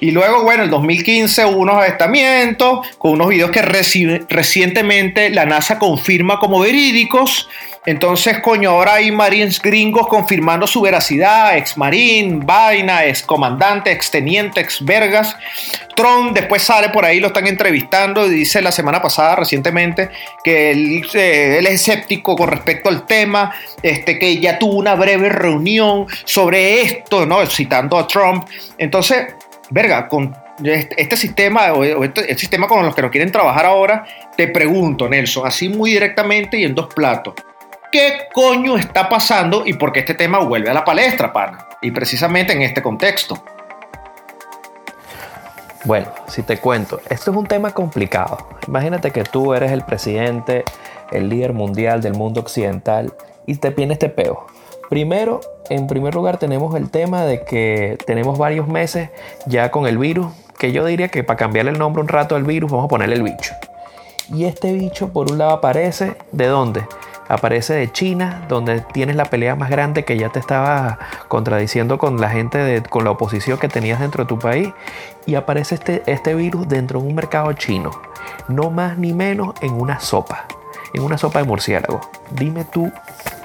Y 0.00 0.10
luego, 0.12 0.42
bueno, 0.44 0.62
en 0.62 0.68
el 0.68 0.70
2015 0.70 1.44
hubo 1.44 1.58
unos 1.58 1.76
avistamientos 1.76 2.86
con 2.96 3.12
unos 3.12 3.28
videos 3.28 3.50
que 3.50 3.62
reci- 3.62 4.24
recientemente 4.30 5.28
la 5.28 5.44
NASA 5.44 5.78
confirma 5.78 6.38
como 6.38 6.60
verídicos. 6.60 7.50
Entonces, 7.86 8.40
coño, 8.40 8.70
ahora 8.70 8.94
hay 8.94 9.12
marines 9.12 9.60
gringos 9.60 10.06
confirmando 10.06 10.66
su 10.66 10.80
veracidad, 10.80 11.56
ex 11.56 11.76
marín, 11.76 12.40
vaina, 12.40 13.04
ex 13.04 13.22
comandante, 13.22 13.92
ex 13.92 14.10
teniente, 14.10 14.60
ex 14.60 14.82
vergas. 14.82 15.36
Trump 15.94 16.32
después 16.32 16.62
sale 16.62 16.88
por 16.88 17.04
ahí, 17.04 17.20
lo 17.20 17.26
están 17.26 17.46
entrevistando 17.46 18.26
y 18.26 18.30
dice 18.30 18.62
la 18.62 18.72
semana 18.72 19.02
pasada 19.02 19.36
recientemente 19.36 20.08
que 20.42 20.70
él, 20.70 21.06
eh, 21.12 21.58
es 21.60 21.70
escéptico 21.70 22.34
con 22.36 22.48
respecto 22.48 22.88
al 22.88 23.04
tema, 23.04 23.54
este, 23.82 24.18
que 24.18 24.40
ya 24.40 24.58
tuvo 24.58 24.76
una 24.76 24.94
breve 24.94 25.28
reunión 25.28 26.06
sobre 26.24 26.80
esto, 26.80 27.26
¿no? 27.26 27.44
citando 27.46 27.98
a 27.98 28.06
Trump. 28.08 28.48
Entonces, 28.78 29.34
verga, 29.70 30.08
con 30.08 30.34
este, 30.62 31.16
sistema 31.16 31.72
o 31.74 32.04
este, 32.04 32.30
el 32.30 32.38
sistema 32.38 32.66
con 32.66 32.84
los 32.84 32.94
que 32.94 33.02
nos 33.02 33.10
quieren 33.10 33.30
trabajar 33.30 33.66
ahora, 33.66 34.06
te 34.36 34.48
pregunto, 34.48 35.06
Nelson, 35.06 35.46
así 35.46 35.68
muy 35.68 35.90
directamente 35.90 36.58
y 36.58 36.64
en 36.64 36.74
dos 36.74 36.92
platos. 36.94 37.34
¿Qué 37.94 38.26
coño 38.32 38.76
está 38.76 39.08
pasando 39.08 39.62
y 39.64 39.74
por 39.74 39.92
qué 39.92 40.00
este 40.00 40.14
tema 40.14 40.40
vuelve 40.40 40.68
a 40.68 40.74
la 40.74 40.84
palestra, 40.84 41.32
pana? 41.32 41.68
Y 41.80 41.92
precisamente 41.92 42.52
en 42.52 42.62
este 42.62 42.82
contexto. 42.82 43.40
Bueno, 45.84 46.08
si 46.26 46.42
te 46.42 46.58
cuento, 46.58 47.00
esto 47.08 47.30
es 47.30 47.36
un 47.36 47.46
tema 47.46 47.70
complicado. 47.70 48.48
Imagínate 48.66 49.12
que 49.12 49.22
tú 49.22 49.54
eres 49.54 49.70
el 49.70 49.84
presidente, 49.84 50.64
el 51.12 51.28
líder 51.28 51.52
mundial 51.52 52.00
del 52.00 52.14
mundo 52.14 52.40
occidental 52.40 53.14
y 53.46 53.54
te 53.58 53.70
viene 53.70 53.92
este 53.92 54.08
peo. 54.08 54.44
Primero, 54.90 55.40
en 55.70 55.86
primer 55.86 56.16
lugar 56.16 56.38
tenemos 56.38 56.74
el 56.74 56.90
tema 56.90 57.22
de 57.22 57.44
que 57.44 57.96
tenemos 58.06 58.38
varios 58.38 58.66
meses 58.66 59.10
ya 59.46 59.70
con 59.70 59.86
el 59.86 59.98
virus, 59.98 60.32
que 60.58 60.72
yo 60.72 60.84
diría 60.84 61.10
que 61.10 61.22
para 61.22 61.36
cambiarle 61.36 61.70
el 61.70 61.78
nombre 61.78 62.02
un 62.02 62.08
rato 62.08 62.34
al 62.34 62.42
virus 62.42 62.72
vamos 62.72 62.86
a 62.86 62.88
ponerle 62.88 63.14
el 63.14 63.22
bicho. 63.22 63.54
Y 64.34 64.46
este 64.46 64.72
bicho 64.72 65.12
por 65.12 65.30
un 65.30 65.38
lado 65.38 65.52
aparece 65.52 66.16
de 66.32 66.46
dónde? 66.46 66.82
Aparece 67.34 67.74
de 67.74 67.90
China, 67.90 68.42
donde 68.48 68.80
tienes 68.80 69.16
la 69.16 69.24
pelea 69.24 69.56
más 69.56 69.68
grande 69.68 70.04
que 70.04 70.16
ya 70.16 70.28
te 70.28 70.38
estaba 70.38 71.00
contradiciendo 71.26 71.98
con 71.98 72.20
la 72.20 72.30
gente, 72.30 72.58
de, 72.58 72.80
con 72.80 73.02
la 73.02 73.10
oposición 73.10 73.58
que 73.58 73.66
tenías 73.66 73.98
dentro 73.98 74.22
de 74.22 74.28
tu 74.28 74.38
país. 74.38 74.68
Y 75.26 75.34
aparece 75.34 75.74
este, 75.74 76.04
este 76.06 76.36
virus 76.36 76.68
dentro 76.68 77.00
de 77.00 77.08
un 77.08 77.16
mercado 77.16 77.52
chino. 77.54 77.90
No 78.46 78.70
más 78.70 78.98
ni 78.98 79.12
menos 79.12 79.56
en 79.62 79.72
una 79.72 79.98
sopa. 79.98 80.44
En 80.92 81.02
una 81.02 81.18
sopa 81.18 81.40
de 81.40 81.44
murciélago. 81.44 82.00
Dime 82.30 82.64
tú, 82.64 82.92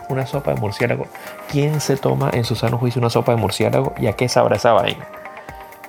una 0.08 0.28
sopa 0.28 0.54
de 0.54 0.62
murciélago. 0.62 1.08
¿Quién 1.50 1.82
se 1.82 1.98
toma 1.98 2.30
en 2.32 2.44
su 2.44 2.56
sano 2.56 2.78
juicio 2.78 3.00
una 3.00 3.10
sopa 3.10 3.32
de 3.32 3.40
murciélago 3.40 3.96
y 3.98 4.06
a 4.06 4.14
qué 4.14 4.30
sabrá 4.30 4.58
esa 4.58 4.74
vaina? 4.74 5.08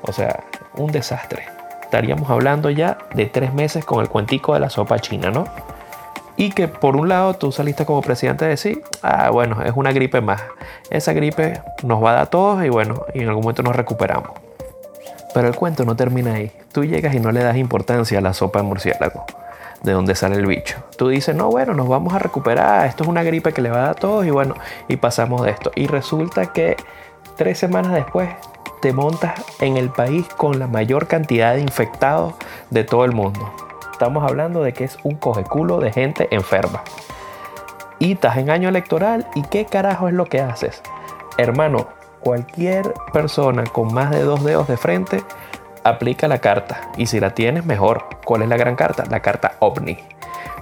O 0.01 0.13
sea, 0.13 0.45
un 0.75 0.91
desastre. 0.91 1.45
Estaríamos 1.83 2.31
hablando 2.31 2.71
ya 2.71 2.97
de 3.15 3.27
tres 3.27 3.53
meses 3.53 3.85
con 3.85 4.01
el 4.01 4.09
cuentico 4.09 4.55
de 4.55 4.61
la 4.61 4.71
sopa 4.71 4.99
china, 5.01 5.31
¿no? 5.31 5.45
Y 6.41 6.49
que 6.53 6.69
por 6.69 6.97
un 6.97 7.11
lado 7.11 7.35
tú 7.35 7.53
saliste 7.53 7.85
como 7.85 8.01
presidente 8.01 8.47
a 8.47 8.49
decir, 8.49 8.83
ah, 9.03 9.29
bueno, 9.29 9.63
es 9.63 9.73
una 9.77 9.93
gripe 9.93 10.23
más. 10.23 10.41
Esa 10.89 11.13
gripe 11.13 11.61
nos 11.83 12.03
va 12.03 12.13
a 12.13 12.15
dar 12.15 12.23
a 12.23 12.27
todos 12.31 12.65
y 12.65 12.71
bueno, 12.71 13.05
y 13.13 13.21
en 13.21 13.29
algún 13.29 13.43
momento 13.43 13.63
nos 13.63 13.77
recuperamos. 13.77 14.31
Pero 15.35 15.49
el 15.49 15.55
cuento 15.55 15.85
no 15.85 15.97
termina 15.97 16.33
ahí. 16.33 16.51
Tú 16.73 16.87
llegas 16.87 17.15
y 17.15 17.21
no 17.21 17.31
le 17.31 17.43
das 17.43 17.59
importancia 17.59 18.17
a 18.17 18.23
la 18.23 18.33
sopa 18.33 18.61
de 18.61 18.65
murciélago, 18.65 19.27
de 19.83 19.93
donde 19.93 20.15
sale 20.15 20.37
el 20.37 20.47
bicho. 20.47 20.79
Tú 20.97 21.09
dices, 21.09 21.37
no, 21.37 21.51
bueno, 21.51 21.75
nos 21.75 21.89
vamos 21.89 22.15
a 22.15 22.19
recuperar, 22.19 22.87
esto 22.87 23.03
es 23.03 23.11
una 23.11 23.23
gripe 23.23 23.53
que 23.53 23.61
le 23.61 23.69
va 23.69 23.77
a 23.77 23.81
dar 23.83 23.91
a 23.91 23.95
todos 23.97 24.25
y 24.25 24.31
bueno, 24.31 24.55
y 24.89 24.97
pasamos 24.97 25.43
de 25.43 25.51
esto. 25.51 25.73
Y 25.75 25.89
resulta 25.89 26.55
que 26.55 26.79
tres 27.37 27.59
semanas 27.59 27.93
después 27.93 28.31
te 28.81 28.95
montas 28.95 29.35
en 29.61 29.77
el 29.77 29.91
país 29.91 30.27
con 30.39 30.59
la 30.59 30.69
mayor 30.69 31.07
cantidad 31.07 31.53
de 31.57 31.61
infectados 31.61 32.33
de 32.71 32.83
todo 32.85 33.05
el 33.05 33.13
mundo. 33.13 33.70
Estamos 34.01 34.25
hablando 34.25 34.63
de 34.63 34.73
que 34.73 34.85
es 34.85 34.97
un 35.03 35.17
cojeculo 35.17 35.79
de 35.79 35.93
gente 35.93 36.27
enferma. 36.31 36.83
Y 37.99 38.13
estás 38.13 38.39
en 38.39 38.49
año 38.49 38.71
electoral 38.71 39.27
y 39.35 39.43
qué 39.43 39.67
carajo 39.67 40.09
es 40.09 40.15
lo 40.15 40.25
que 40.25 40.41
haces. 40.41 40.81
Hermano, 41.37 41.87
cualquier 42.21 42.95
persona 43.13 43.65
con 43.65 43.93
más 43.93 44.11
de 44.11 44.23
dos 44.23 44.43
dedos 44.43 44.69
de 44.69 44.79
frente 44.79 45.23
aplica 45.85 46.29
la 46.29 46.39
carta. 46.39 46.81
Y 46.97 47.09
si 47.09 47.21
la 47.21 47.35
tienes, 47.35 47.67
mejor. 47.67 48.07
¿Cuál 48.25 48.41
es 48.41 48.49
la 48.49 48.57
gran 48.57 48.75
carta? 48.75 49.05
La 49.11 49.21
carta 49.21 49.57
OVNI. 49.59 49.99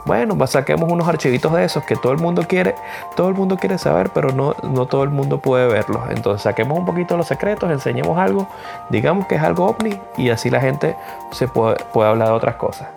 Bueno, 0.05 0.37
pues 0.37 0.51
saquemos 0.51 0.91
unos 0.91 1.07
archivitos 1.07 1.53
de 1.53 1.65
esos 1.65 1.85
que 1.85 1.95
todo 1.95 2.11
el 2.11 2.19
mundo 2.19 2.43
quiere, 2.49 2.75
todo 3.15 3.29
el 3.29 3.35
mundo 3.35 3.57
quiere 3.57 3.79
saber, 3.79 4.11
pero 4.13 4.33
no, 4.33 4.57
no 4.65 4.87
todo 4.87 5.05
el 5.05 5.11
mundo 5.11 5.41
puede 5.41 5.69
verlos. 5.69 6.03
Entonces 6.11 6.43
saquemos 6.43 6.77
un 6.77 6.87
poquito 6.87 7.17
los 7.17 7.29
secretos, 7.29 7.71
enseñemos 7.71 8.19
algo, 8.19 8.49
digamos 8.91 9.29
que 9.29 9.37
es 9.37 9.43
algo 9.43 9.67
ovni 9.67 9.97
y 10.17 10.31
así 10.31 10.51
la 10.51 10.61
gente 10.61 10.97
se 11.31 11.47
puede, 11.47 11.77
puede 11.93 12.09
hablar 12.09 12.29
de 12.29 12.35
otras 12.35 12.57
cosas. 12.57 12.89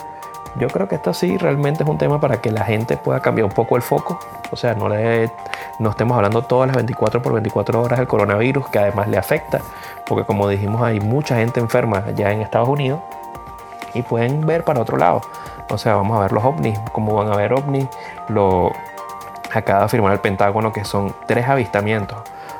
Yo 0.55 0.67
creo 0.67 0.87
que 0.87 0.95
esto 0.95 1.13
sí 1.13 1.37
realmente 1.37 1.83
es 1.83 1.89
un 1.89 1.97
tema 1.97 2.19
para 2.19 2.41
que 2.41 2.51
la 2.51 2.65
gente 2.65 2.97
pueda 2.97 3.21
cambiar 3.21 3.45
un 3.45 3.51
poco 3.51 3.77
el 3.77 3.81
foco. 3.81 4.19
O 4.51 4.55
sea, 4.55 4.73
no, 4.73 4.93
estemos 4.93 6.15
hablando 6.15 6.41
todas 6.41 6.67
las 6.67 6.75
24 6.75 7.21
por 7.21 7.33
24 7.33 7.81
horas 7.81 7.99
del 7.99 8.07
coronavirus, 8.07 8.67
que 8.67 8.79
además 8.79 9.07
le 9.07 9.17
afecta, 9.17 9.61
porque 10.05 10.25
como 10.25 10.47
dijimos, 10.47 10.81
hay 10.81 10.99
mucha 10.99 11.37
gente 11.37 11.59
enferma 11.59 12.03
ya 12.11 12.31
en 12.31 12.41
Estados 12.41 12.67
Unidos 12.67 12.99
y 13.93 14.01
pueden 14.01 14.45
ver 14.45 14.63
para 14.63 14.81
otro 14.81 14.97
lado. 14.97 15.21
O 15.69 15.77
sea, 15.77 15.95
vamos 15.95 16.17
a 16.17 16.21
ver 16.21 16.33
los 16.33 16.43
ovnis, 16.43 16.77
cómo 16.91 17.15
van 17.15 17.31
a 17.31 17.35
ver 17.37 17.53
ovnis. 17.53 17.87
Lo 18.27 18.71
acaba 19.53 19.79
de 19.79 19.85
afirmar 19.85 20.13
el 20.13 20.19
Pentágono 20.19 20.73
que 20.73 20.83
son 20.83 21.15
tres 21.27 21.47
avistamientos. 21.47 22.17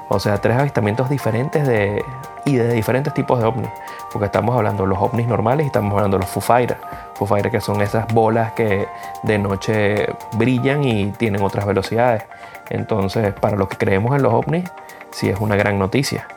O 0.07 0.19
sea, 0.19 0.37
tres 0.39 0.57
avistamientos 0.57 1.09
diferentes 1.09 1.65
de, 1.65 2.03
y 2.45 2.55
de 2.55 2.73
diferentes 2.73 3.13
tipos 3.13 3.39
de 3.39 3.45
ovnis. 3.45 3.69
Porque 4.11 4.25
estamos 4.25 4.55
hablando 4.55 4.83
de 4.83 4.89
los 4.89 4.99
ovnis 4.99 5.27
normales 5.27 5.65
y 5.65 5.67
estamos 5.67 5.93
hablando 5.93 6.17
de 6.17 6.23
los 6.23 6.29
Foo 6.29 6.41
Fighters. 6.41 6.79
Foo 7.25 7.41
que 7.51 7.61
son 7.61 7.81
esas 7.81 8.11
bolas 8.13 8.53
que 8.53 8.87
de 9.23 9.37
noche 9.37 10.07
brillan 10.33 10.83
y 10.83 11.11
tienen 11.11 11.41
otras 11.43 11.65
velocidades. 11.65 12.23
Entonces, 12.69 13.33
para 13.33 13.57
los 13.57 13.67
que 13.67 13.77
creemos 13.77 14.15
en 14.15 14.23
los 14.23 14.33
ovnis, 14.33 14.69
sí 15.11 15.29
es 15.29 15.39
una 15.39 15.55
gran 15.55 15.77
noticia. 15.77 16.27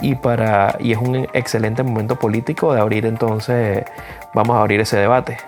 Y, 0.00 0.16
para, 0.16 0.76
y 0.80 0.92
es 0.92 0.98
un 0.98 1.28
excelente 1.32 1.82
momento 1.82 2.16
político 2.16 2.74
de 2.74 2.80
abrir 2.80 3.06
entonces, 3.06 3.84
vamos 4.34 4.56
a 4.56 4.60
abrir 4.60 4.80
ese 4.80 4.96
debate. 4.96 5.38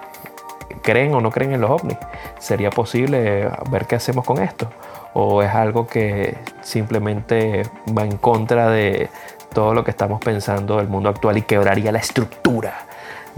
¿Creen 0.82 1.14
o 1.14 1.20
no 1.20 1.30
creen 1.30 1.52
en 1.52 1.60
los 1.60 1.70
ovnis? 1.70 1.98
¿Sería 2.38 2.70
posible 2.70 3.50
ver 3.70 3.86
qué 3.86 3.96
hacemos 3.96 4.24
con 4.24 4.42
esto? 4.42 4.70
¿O 5.14 5.42
es 5.42 5.52
algo 5.52 5.86
que 5.86 6.36
simplemente 6.60 7.62
va 7.96 8.04
en 8.04 8.18
contra 8.18 8.70
de 8.70 9.08
todo 9.52 9.74
lo 9.74 9.84
que 9.84 9.90
estamos 9.90 10.20
pensando 10.20 10.76
del 10.76 10.88
mundo 10.88 11.08
actual 11.08 11.38
y 11.38 11.42
quebraría 11.42 11.90
la 11.90 11.98
estructura 11.98 12.86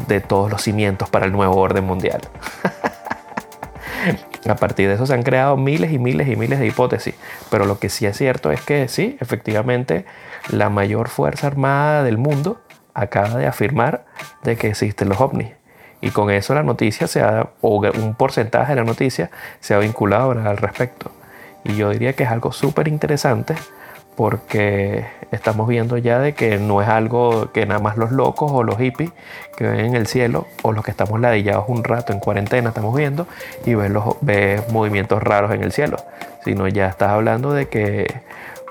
de 0.07 0.21
todos 0.21 0.51
los 0.51 0.63
cimientos 0.63 1.11
para 1.11 1.27
el 1.27 1.33
nuevo 1.33 1.57
orden 1.57 1.85
mundial? 1.85 2.21
A 4.49 4.57
partir 4.57 4.89
de 4.89 4.95
eso 4.95 5.07
se 5.07 5.15
han 5.15 5.23
creado 5.23 5.57
miles 5.57 5.93
y 5.93 5.99
miles 5.99 6.29
y 6.29 6.37
miles 6.37 6.59
de 6.59 6.67
hipótesis, 6.67 7.15
pero 7.51 7.67
lo 7.67 7.79
que 7.79 7.89
sí 7.89 8.07
es 8.07 8.17
cierto 8.17 8.51
es 8.51 8.61
que 8.61 8.89
sí, 8.89 9.19
efectivamente, 9.21 10.07
la 10.51 10.71
mayor 10.71 11.09
fuerza 11.09 11.49
armada 11.49 12.03
del 12.03 12.17
mundo 12.17 12.61
acaba 12.95 13.37
de 13.37 13.47
afirmar 13.47 14.07
de 14.45 14.57
que 14.57 14.69
existen 14.69 15.09
los 15.09 15.21
ovnis. 15.21 15.51
Y 16.01 16.11
con 16.11 16.31
eso 16.31 16.55
la 16.55 16.63
noticia 16.63 17.09
se 17.09 17.21
ha, 17.21 17.51
o 17.61 17.81
un 17.81 18.15
porcentaje 18.15 18.73
de 18.73 18.77
la 18.77 18.85
noticia 18.85 19.31
se 19.61 19.75
ha 19.75 19.79
vinculado 19.79 20.31
al 20.31 20.57
respecto. 20.57 21.11
Y 21.65 21.75
yo 21.77 21.91
diría 21.91 22.13
que 22.13 22.23
es 22.23 22.31
algo 22.31 22.53
súper 22.53 22.89
interesante 22.89 23.57
porque 24.19 25.05
estamos 25.31 25.69
viendo 25.69 25.97
ya 25.97 26.19
de 26.19 26.35
que 26.35 26.59
no 26.59 26.83
es 26.83 26.89
algo 26.89 27.53
que 27.53 27.67
nada 27.67 27.79
más 27.79 27.97
los 27.97 28.11
locos 28.11 28.51
o 28.53 28.65
los 28.65 28.77
hippies 28.77 29.13
que 29.57 29.63
ven 29.63 29.79
en 29.79 29.95
el 29.95 30.09
cielo 30.09 30.49
o 30.63 30.73
los 30.73 30.85
que 30.85 30.91
estamos 30.91 31.21
ladillados 31.21 31.67
un 31.69 31.85
rato 31.85 32.13
en 32.13 32.19
cuarentena 32.19 32.71
estamos 32.71 32.97
viendo 32.97 33.29
y 33.65 33.75
ves, 33.75 33.93
los, 33.93 34.17
movimientos 34.73 35.23
raros 35.23 35.55
en 35.55 35.63
el 35.63 35.71
cielo, 35.71 35.99
sino 36.45 36.67
ya 36.67 36.89
estás 36.89 37.11
hablando 37.11 37.53
de 37.53 37.69
que 37.69 38.13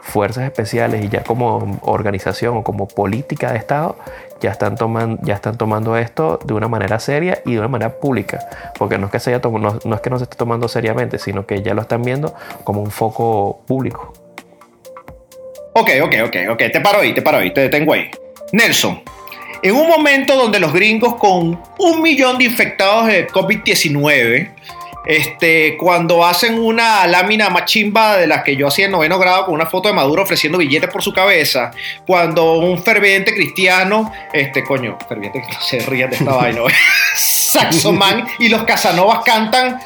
fuerzas 0.02 0.44
especiales 0.44 1.06
y 1.06 1.08
ya 1.08 1.24
como 1.24 1.80
organización 1.82 2.58
o 2.58 2.64
como 2.64 2.90
política 2.90 3.54
de 3.54 3.58
Estado 3.58 3.96
ya 4.42 4.52
están, 4.52 4.76
tomando, 4.76 5.18
ya 5.24 5.36
están 5.36 5.56
tomando 5.56 5.96
esto 5.96 6.42
de 6.44 6.56
una 6.56 6.68
manera 6.68 7.00
seria 7.00 7.40
y 7.46 7.54
de 7.54 7.60
una 7.60 7.70
manera 7.70 7.94
pública, 7.94 8.50
porque 8.78 8.98
no 8.98 9.06
es 9.06 9.14
que 9.14 9.22
se 9.22 9.34
haya 9.34 9.42
no, 9.50 9.80
no 9.82 9.96
es 9.96 10.02
que 10.02 10.10
no 10.10 10.18
se 10.18 10.26
esté 10.26 10.36
tomando 10.36 10.68
seriamente, 10.68 11.20
sino 11.20 11.46
que 11.46 11.62
ya 11.62 11.74
lo 11.74 11.84
están 11.84 12.02
viendo 12.02 12.34
como 12.66 12.82
un 12.82 12.92
foco 12.92 13.62
público. 13.66 14.12
Ok, 15.80 15.92
ok, 16.02 16.16
ok, 16.26 16.36
ok. 16.50 16.64
Te 16.74 16.82
paro 16.82 17.02
ahí, 17.02 17.14
te 17.14 17.22
paro 17.22 17.38
ahí, 17.38 17.52
te 17.52 17.62
detengo 17.62 17.94
ahí. 17.94 18.10
Nelson, 18.52 19.00
en 19.62 19.76
un 19.76 19.88
momento 19.88 20.36
donde 20.36 20.60
los 20.60 20.74
gringos 20.74 21.18
con 21.18 21.62
un 21.78 22.02
millón 22.02 22.40
de 22.40 22.46
infectados 22.46 23.06
de 23.06 23.28
COVID-19, 23.28 24.50
este, 25.06 25.78
cuando 25.78 26.26
hacen 26.26 26.58
una 26.58 27.06
lámina 27.06 27.52
machimba 27.52 28.18
de 28.18 28.26
la 28.26 28.44
que 28.44 28.56
yo 28.56 28.70
hacía 28.70 28.86
en 28.86 28.92
noveno 28.92 29.20
grado 29.20 29.46
con 29.46 29.54
una 29.54 29.68
foto 29.68 29.88
de 29.88 29.94
Maduro 29.94 30.24
ofreciendo 30.24 30.58
billetes 30.58 30.90
por 30.90 31.04
su 31.04 31.14
cabeza, 31.14 31.70
cuando 32.08 32.54
un 32.54 32.82
ferviente 32.82 33.36
cristiano, 33.36 34.12
este, 34.34 34.64
coño, 34.64 34.98
ferviente 35.08 35.44
que 35.48 35.56
se 35.62 35.86
rían 35.86 36.10
de 36.10 36.16
esta 36.16 36.32
vaina, 36.38 36.62
Saxoman 37.16 38.26
y 38.40 38.50
los 38.50 38.64
Casanovas 38.64 39.20
cantan, 39.24 39.80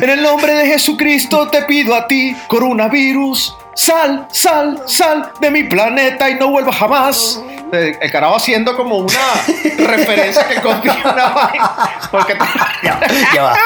en 0.00 0.10
el 0.10 0.20
nombre 0.20 0.52
de 0.52 0.66
Jesucristo 0.66 1.46
te 1.46 1.62
pido 1.62 1.94
a 1.94 2.08
ti, 2.08 2.34
coronavirus, 2.48 3.56
sal, 3.74 4.26
sal, 4.30 4.82
sal 4.86 5.32
de 5.40 5.50
mi 5.50 5.64
planeta 5.64 6.28
y 6.30 6.34
no 6.36 6.48
vuelva 6.48 6.72
jamás. 6.72 7.40
El, 7.72 7.96
el 8.00 8.10
carajo 8.12 8.36
haciendo 8.36 8.76
como 8.76 8.96
una 8.98 9.18
referencia 9.78 10.46
que 10.46 10.60
contiene 10.60 11.00
una 11.04 11.28
vaina. 11.30 11.70
Porque 12.10 12.36
Ya, 12.82 13.00
ya 13.34 13.42
va. 13.42 13.56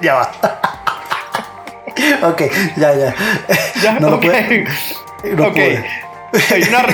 ya 0.00 0.14
va. 0.14 0.30
ok, 2.28 2.42
ya, 2.76 2.94
ya. 2.94 3.14
Ya, 3.82 3.92
no 4.00 4.10
lo 4.10 4.20
puede. 4.20 4.64
No 5.24 5.44
Ok. 5.46 5.52
puede. 5.54 6.03
Hay 6.52 6.62
una, 6.64 6.84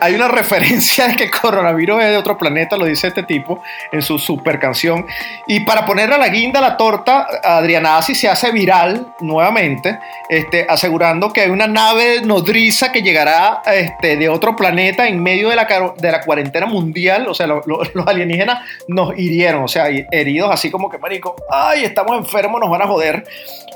hay 0.00 0.14
una 0.14 0.28
referencia 0.28 1.08
de 1.08 1.16
que 1.16 1.30
coronavirus 1.30 2.02
es 2.02 2.08
de 2.10 2.16
otro 2.16 2.38
planeta, 2.38 2.76
lo 2.76 2.84
dice 2.84 3.08
este 3.08 3.22
tipo 3.24 3.62
en 3.90 4.02
su 4.02 4.18
super 4.18 4.58
canción. 4.60 5.04
Y 5.46 5.60
para 5.60 5.84
ponerle 5.86 6.14
a 6.14 6.18
la 6.18 6.28
guinda 6.28 6.58
a 6.60 6.62
la 6.62 6.76
torta, 6.76 7.26
Adriana 7.42 7.96
Asi 7.98 8.14
se 8.14 8.28
hace 8.28 8.50
viral 8.52 9.14
nuevamente, 9.20 9.98
este, 10.28 10.66
asegurando 10.68 11.32
que 11.32 11.40
hay 11.42 11.50
una 11.50 11.66
nave 11.66 12.22
nodriza 12.22 12.92
que 12.92 13.02
llegará 13.02 13.62
este, 13.66 14.16
de 14.16 14.28
otro 14.28 14.54
planeta 14.56 15.06
en 15.08 15.22
medio 15.22 15.48
de 15.48 15.56
la, 15.56 15.66
de 15.96 16.12
la 16.12 16.20
cuarentena 16.22 16.66
mundial. 16.66 17.26
O 17.28 17.34
sea, 17.34 17.46
lo- 17.46 17.62
lo- 17.66 17.82
los 17.94 18.06
alienígenas 18.06 18.60
nos 18.88 19.18
hirieron, 19.18 19.64
o 19.64 19.68
sea, 19.68 19.86
heridos 20.10 20.50
así 20.52 20.70
como 20.70 20.88
que, 20.88 20.98
marico, 20.98 21.34
ay, 21.50 21.84
estamos 21.84 22.16
enfermos, 22.16 22.60
nos 22.60 22.70
van 22.70 22.82
a 22.82 22.86
joder. 22.86 23.24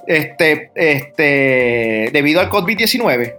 Este, 0.07 0.71
este, 0.75 2.11
debido 2.13 2.41
al 2.41 2.49
COVID-19. 2.51 3.35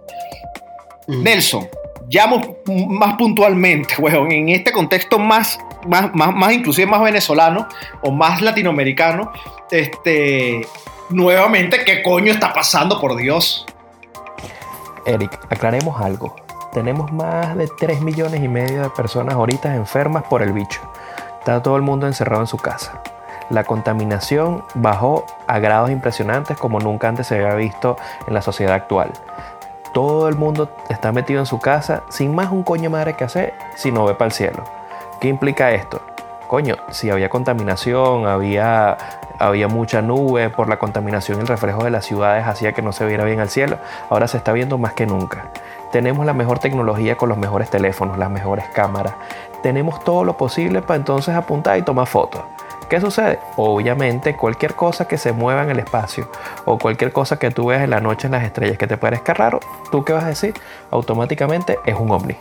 Nelson, 1.08 1.68
ya 2.10 2.28
más 2.28 3.16
puntualmente, 3.18 3.96
weón, 4.00 4.32
en 4.32 4.50
este 4.50 4.72
contexto 4.72 5.20
más, 5.20 5.60
más, 5.88 6.14
más, 6.14 6.34
más 6.36 6.54
inclusive 6.54 6.88
más 6.88 7.02
venezolano 7.02 7.68
o 8.02 8.12
más 8.12 8.42
latinoamericano, 8.42 9.32
este, 9.72 10.68
nuevamente, 11.10 11.84
¿qué 11.86 12.04
coño 12.04 12.32
está 12.32 12.54
pasando, 12.54 13.00
por 13.00 13.16
Dios? 13.16 13.66
Eric, 15.06 15.40
aclaremos 15.50 16.00
algo. 16.02 16.36
Tenemos 16.74 17.12
más 17.12 17.58
de 17.58 17.68
3 17.80 18.02
millones 18.02 18.44
y 18.44 18.48
medio 18.48 18.84
de 18.84 18.90
personas 18.90 19.36
ahorita 19.36 19.74
enfermas 19.76 20.24
por 20.24 20.44
el 20.44 20.52
bicho. 20.52 20.82
Está 21.40 21.64
todo 21.64 21.78
el 21.78 21.82
mundo 21.82 22.08
encerrado 22.08 22.42
en 22.42 22.48
su 22.48 22.58
casa. 22.58 23.02
La 23.50 23.64
contaminación 23.64 24.66
bajó 24.76 25.26
a 25.48 25.60
grados 25.60 25.90
impresionantes 25.90 26.58
como 26.58 26.80
nunca 26.80 27.08
antes 27.08 27.28
se 27.28 27.36
había 27.36 27.56
visto 27.56 27.96
en 28.28 28.34
la 28.34 28.42
sociedad 28.42 28.74
actual. 28.74 29.14
Todo 29.98 30.30
el 30.30 30.36
mundo 30.36 30.70
está 30.90 31.12
metido 31.12 31.40
en 31.40 31.48
su 31.48 31.58
casa 31.58 32.04
sin 32.10 32.36
más 32.36 32.52
un 32.52 32.62
coño 32.62 32.88
madre 32.88 33.16
que 33.16 33.24
hacer 33.24 33.56
si 33.76 33.92
no 33.92 34.06
ve 34.06 34.14
para 34.14 34.28
el 34.28 34.32
cielo. 34.32 34.64
¿Qué 35.20 35.28
implica 35.28 35.72
esto? 35.72 36.02
Coño, 36.46 36.76
si 36.92 37.10
había 37.10 37.30
contaminación, 37.30 38.28
había, 38.28 38.96
había 39.40 39.68
mucha 39.68 40.04
nube 40.04 40.52
por 40.52 40.70
la 40.70 40.78
contaminación 40.78 41.40
el 41.40 41.48
reflejo 41.48 41.84
de 41.84 41.90
las 41.90 42.06
ciudades 42.06 42.46
hacía 42.46 42.74
que 42.74 42.84
no 42.84 42.92
se 42.92 43.08
viera 43.08 43.24
bien 43.24 43.40
al 43.40 43.50
cielo, 43.50 43.80
ahora 44.12 44.28
se 44.28 44.38
está 44.38 44.52
viendo 44.54 44.78
más 44.78 44.94
que 44.94 45.08
nunca. 45.08 45.48
Tenemos 45.92 46.28
la 46.28 46.34
mejor 46.34 46.60
tecnología 46.60 47.18
con 47.18 47.30
los 47.30 47.40
mejores 47.40 47.72
teléfonos, 47.72 48.20
las 48.20 48.30
mejores 48.30 48.66
cámaras. 48.76 49.16
Tenemos 49.64 50.04
todo 50.04 50.24
lo 50.24 50.38
posible 50.38 50.84
para 50.84 50.98
entonces 50.98 51.34
apuntar 51.34 51.76
y 51.80 51.82
tomar 51.82 52.06
fotos. 52.06 52.44
¿Qué 52.90 53.02
sucede? 53.02 53.40
Obviamente 53.58 54.38
cualquier 54.38 54.74
cosa 54.74 55.10
que 55.10 55.18
se 55.18 55.34
mueva 55.34 55.64
en 55.64 55.72
el 55.72 55.80
espacio 55.80 56.30
o 56.64 56.78
cualquier 56.78 57.12
cosa 57.12 57.38
que 57.38 57.52
tú 57.52 57.66
veas 57.66 57.84
en 57.84 57.90
la 57.90 58.00
noche 58.00 58.28
en 58.28 58.32
las 58.32 58.46
estrellas 58.46 58.78
que 58.78 58.88
te 58.88 58.98
parezca 58.98 59.34
raro, 59.34 59.60
¿tú 59.92 60.06
qué 60.06 60.14
vas 60.14 60.24
a 60.24 60.28
decir? 60.28 60.54
Automáticamente 60.90 61.80
es 61.86 61.96
un 61.96 62.12
ovni. 62.12 62.38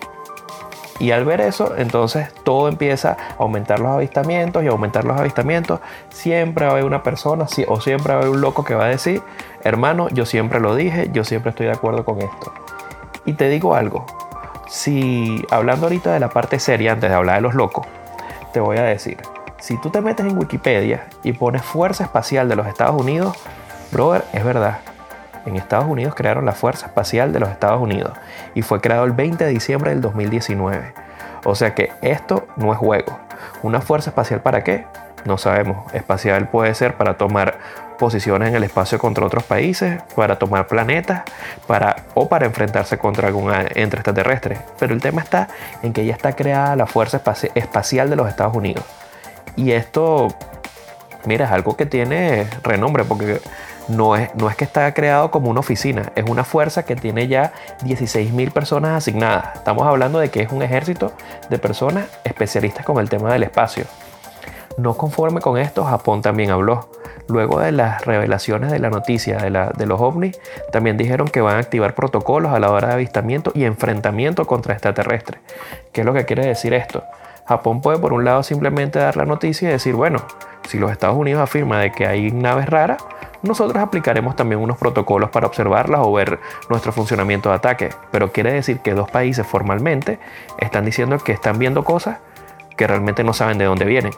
Y 0.99 1.11
al 1.11 1.25
ver 1.25 1.41
eso, 1.41 1.75
entonces 1.77 2.33
todo 2.45 2.69
empieza 2.69 3.17
a 3.39 3.43
aumentar 3.43 3.81
los 3.81 3.91
avistamientos 3.91 4.63
y 4.63 4.69
aumentar 4.69 5.05
los 5.05 5.19
avistamientos. 5.19 5.81
Siempre 6.11 6.65
va 6.65 6.71
a 6.71 6.75
haber 6.75 6.85
una 6.85 7.03
persona 7.03 7.47
o 7.67 7.81
siempre 7.81 8.15
va 8.15 8.21
a 8.21 8.23
haber 8.23 8.31
un 8.31 8.41
loco 8.41 8.65
que 8.65 8.75
va 8.75 8.85
a 8.85 8.89
decir, 8.89 9.23
hermano, 9.63 10.09
yo 10.11 10.25
siempre 10.25 10.61
lo 10.61 10.75
dije, 10.75 11.11
yo 11.13 11.25
siempre 11.25 11.51
estoy 11.51 11.67
de 11.67 11.73
acuerdo 11.73 12.05
con 12.05 12.23
esto. 12.23 12.53
Y 13.27 13.35
te 13.35 13.49
digo 13.49 13.75
algo, 13.75 14.07
si 14.69 15.45
hablando 15.51 15.87
ahorita 15.87 16.13
de 16.13 16.21
la 16.21 16.31
parte 16.31 16.61
seria, 16.61 16.93
antes 16.93 17.11
de 17.11 17.17
hablar 17.17 17.37
de 17.37 17.43
los 17.43 17.55
locos, 17.55 17.87
te 18.53 18.61
voy 18.61 18.79
a 18.79 18.85
decir, 18.85 19.19
si 19.59 19.81
tú 19.81 19.91
te 19.91 20.01
metes 20.01 20.25
en 20.27 20.37
Wikipedia 20.39 21.05
y 21.23 21.33
pones 21.33 21.63
Fuerza 21.63 22.05
Espacial 22.05 22.49
de 22.49 22.57
los 22.57 22.67
Estados 22.67 23.01
Unidos, 23.01 23.37
brother, 23.93 24.25
es 24.33 24.45
verdad. 24.45 24.79
En 25.45 25.57
Estados 25.57 25.87
Unidos 25.87 26.15
crearon 26.15 26.45
la 26.45 26.53
Fuerza 26.53 26.87
Espacial 26.87 27.33
de 27.33 27.41
los 27.41 27.49
Estados 27.51 27.81
Unidos 27.81 28.13
y 28.55 28.63
fue 28.63 28.81
creado 28.81 29.05
el 29.05 29.13
20 29.13 29.45
de 29.45 29.51
diciembre 29.51 29.91
del 29.91 30.01
2019. 30.01 30.93
O 31.45 31.55
sea 31.55 31.75
que 31.75 31.93
esto 32.03 32.47
no 32.57 32.73
es 32.73 32.79
juego. 32.79 33.19
¿Una 33.63 33.81
fuerza 33.81 34.11
espacial 34.11 34.41
para 34.41 34.65
qué? 34.65 34.87
No 35.25 35.39
sabemos. 35.39 35.93
Espacial 35.95 36.49
puede 36.49 36.75
ser 36.75 36.95
para 36.97 37.17
tomar 37.17 37.59
posiciones 37.99 38.49
en 38.49 38.57
el 38.57 38.65
espacio 38.65 38.99
contra 38.99 39.25
otros 39.25 39.45
países, 39.45 40.03
para 40.17 40.37
tomar 40.39 40.67
planetas, 40.67 41.23
para, 41.67 41.97
o 42.15 42.29
para 42.29 42.47
enfrentarse 42.47 42.99
contra 42.99 43.29
algún 43.29 43.53
extraterrestre. 43.55 44.59
Pero 44.79 44.93
el 44.95 45.01
tema 45.01 45.23
está 45.23 45.49
en 45.83 45.93
que 45.93 46.05
ya 46.05 46.13
está 46.13 46.35
creada 46.35 46.75
la 46.77 46.87
Fuerza 46.87 47.23
Espaci- 47.23 47.51
Espacial 47.55 48.11
de 48.11 48.17
los 48.17 48.29
Estados 48.29 48.55
Unidos. 48.57 48.85
Y 49.57 49.73
esto, 49.73 50.29
mira, 51.25 51.47
es 51.47 51.51
algo 51.51 51.77
que 51.77 51.87
tiene 51.87 52.47
renombre 52.63 53.05
porque 53.05 53.41
no 53.89 54.17
es, 54.17 54.35
no 54.35 54.51
es 54.51 54.57
que 54.57 54.65
está 54.65 54.93
creado 54.93 55.31
como 55.31 55.51
una 55.51 55.61
oficina, 55.61 56.13
es 56.15 56.29
una 56.29 56.45
fuerza 56.45 56.85
que 56.85 56.97
tiene 56.97 57.29
ya 57.29 57.53
16.000 57.83 58.53
personas 58.53 58.97
asignadas. 58.97 59.57
Estamos 59.57 59.87
hablando 59.87 60.19
de 60.19 60.31
que 60.31 60.43
es 60.43 60.53
un 60.53 60.63
ejército 60.63 61.13
de 61.49 61.59
personas 61.59 62.07
especialistas 62.25 62.85
con 62.85 62.99
el 62.99 63.09
tema 63.09 63.33
del 63.33 63.45
espacio. 63.45 63.85
No 64.77 64.95
conforme 64.95 65.41
con 65.41 65.57
esto, 65.57 65.85
Japón 65.85 66.21
también 66.21 66.51
habló. 66.51 66.91
Luego 67.29 67.61
de 67.61 67.73
las 67.73 68.05
revelaciones 68.05 68.71
de 68.71 68.79
la 68.79 68.91
noticia 68.91 69.39
de, 69.39 69.51
de 69.51 69.87
los 69.87 70.01
ovnis, 70.01 70.39
también 70.71 70.97
dijeron 70.97 71.29
que 71.29 71.41
van 71.41 71.57
a 71.57 71.61
activar 71.61 71.95
protocolos 71.95 72.53
a 72.53 72.61
la 72.61 72.71
hora 72.71 72.89
de 72.89 72.95
avistamiento 72.95 73.51
y 73.55 73.65
enfrentamiento 73.65 74.47
contra 74.47 74.75
extraterrestres. 74.75 75.41
¿Qué 75.93 76.03
es 76.03 76.07
lo 76.07 76.13
que 76.13 76.25
quiere 76.25 76.47
decir 76.47 76.75
esto? 76.75 77.03
Japón 77.47 77.81
puede 77.81 77.99
por 77.99 78.13
un 78.13 78.25
lado 78.25 78.43
simplemente 78.43 78.99
dar 78.99 79.17
la 79.17 79.25
noticia 79.25 79.69
y 79.69 79.73
decir, 79.73 79.95
bueno, 79.95 80.21
si 80.69 80.79
los 80.79 80.91
Estados 80.91 81.17
Unidos 81.17 81.43
afirman 81.43 81.81
de 81.81 81.93
que 81.93 82.07
hay 82.07 82.31
naves 82.33 82.69
raras, 82.69 83.05
nosotros 83.43 83.83
aplicaremos 83.83 84.35
también 84.35 84.61
unos 84.61 84.79
protocolos 84.79 85.31
para 85.31 85.47
observarlas 85.47 86.01
o 86.03 86.13
ver 86.13 86.41
nuestro 86.69 86.93
funcionamiento 86.93 87.51
de 87.51 87.55
ataque. 87.55 87.91
Pero 88.11 88.33
quiere 88.33 88.53
decir 88.53 88.81
que 88.81 88.95
dos 88.95 89.11
países 89.11 89.47
formalmente 89.47 90.19
están 90.59 90.85
diciendo 90.85 91.19
que 91.19 91.33
están 91.33 91.59
viendo 91.59 91.85
cosas 91.85 92.19
que 92.77 92.87
realmente 92.87 93.25
no 93.25 93.33
saben 93.33 93.59
de 93.59 93.65
dónde 93.65 93.85
vienen. 93.85 94.13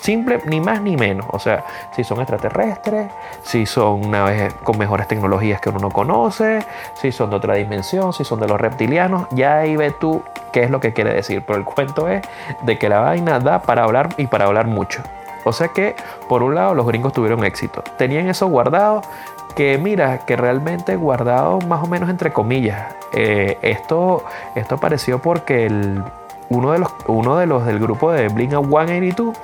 Simple, 0.00 0.40
ni 0.46 0.60
más 0.60 0.80
ni 0.80 0.96
menos. 0.96 1.26
O 1.30 1.38
sea, 1.38 1.64
si 1.94 2.04
son 2.04 2.20
extraterrestres, 2.20 3.10
si 3.42 3.66
son 3.66 4.10
naves 4.10 4.52
con 4.62 4.78
mejores 4.78 5.06
tecnologías 5.06 5.60
que 5.60 5.68
uno 5.68 5.78
no 5.78 5.90
conoce, 5.90 6.60
si 6.94 7.12
son 7.12 7.30
de 7.30 7.36
otra 7.36 7.54
dimensión, 7.54 8.12
si 8.12 8.24
son 8.24 8.40
de 8.40 8.48
los 8.48 8.60
reptilianos, 8.60 9.26
ya 9.30 9.58
ahí 9.58 9.76
ves 9.76 9.98
tú 9.98 10.22
qué 10.52 10.64
es 10.64 10.70
lo 10.70 10.80
que 10.80 10.92
quiere 10.92 11.12
decir. 11.12 11.44
Pero 11.46 11.58
el 11.58 11.64
cuento 11.64 12.08
es 12.08 12.22
de 12.62 12.78
que 12.78 12.88
la 12.88 13.00
vaina 13.00 13.38
da 13.38 13.62
para 13.62 13.84
hablar 13.84 14.08
y 14.16 14.26
para 14.26 14.46
hablar 14.46 14.66
mucho. 14.66 15.02
O 15.44 15.52
sea 15.52 15.68
que, 15.68 15.96
por 16.28 16.42
un 16.42 16.54
lado, 16.54 16.74
los 16.74 16.86
gringos 16.86 17.12
tuvieron 17.12 17.44
éxito. 17.44 17.82
Tenían 17.96 18.28
eso 18.28 18.46
guardado, 18.46 19.02
que 19.54 19.78
mira, 19.78 20.18
que 20.26 20.36
realmente 20.36 20.96
guardado 20.96 21.58
más 21.60 21.82
o 21.82 21.86
menos 21.86 22.08
entre 22.08 22.32
comillas. 22.32 22.94
Eh, 23.12 23.58
esto, 23.62 24.24
esto 24.54 24.76
apareció 24.76 25.20
porque 25.20 25.66
el, 25.66 26.04
uno, 26.50 26.72
de 26.72 26.78
los, 26.80 26.90
uno 27.06 27.36
de 27.38 27.46
los 27.46 27.64
del 27.64 27.78
grupo 27.78 28.12
de 28.12 28.28
Blink 28.28 28.50
182 28.50 29.36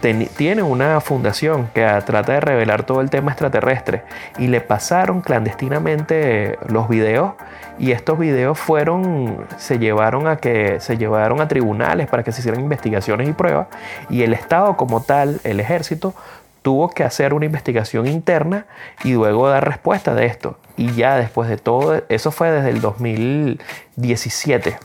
ten- 0.00 0.28
tiene 0.36 0.62
una 0.62 1.00
fundación 1.00 1.68
que 1.72 1.80
trata 2.04 2.32
de 2.34 2.40
revelar 2.40 2.82
todo 2.82 3.00
el 3.00 3.08
tema 3.08 3.30
extraterrestre. 3.30 4.02
Y 4.38 4.48
le 4.48 4.60
pasaron 4.60 5.22
clandestinamente 5.22 6.58
los 6.68 6.88
videos. 6.88 7.32
Y 7.78 7.90
estos 7.92 8.18
videos 8.18 8.58
fueron 8.58 9.46
se 9.56 9.78
llevaron 9.78 10.26
a 10.28 10.36
que 10.36 10.78
se 10.80 10.96
llevaron 10.98 11.40
a 11.40 11.48
tribunales 11.48 12.06
para 12.08 12.22
que 12.22 12.30
se 12.32 12.40
hicieran 12.40 12.60
investigaciones 12.60 13.28
y 13.28 13.32
pruebas. 13.32 13.66
Y 14.10 14.22
el 14.22 14.32
estado 14.34 14.76
como 14.76 15.00
tal 15.02 15.40
el 15.44 15.58
ejército 15.58 16.14
tuvo 16.62 16.88
que 16.90 17.02
hacer 17.04 17.34
una 17.34 17.46
investigación 17.46 18.06
interna 18.06 18.66
y 19.02 19.12
luego 19.14 19.48
dar 19.48 19.66
respuesta 19.66 20.14
de 20.14 20.26
esto. 20.26 20.56
Y 20.76 20.92
ya 20.92 21.16
después 21.16 21.48
de 21.48 21.56
todo 21.56 22.02
eso 22.08 22.30
fue 22.30 22.50
desde 22.50 22.70
el 22.70 22.80
2017 22.80 24.76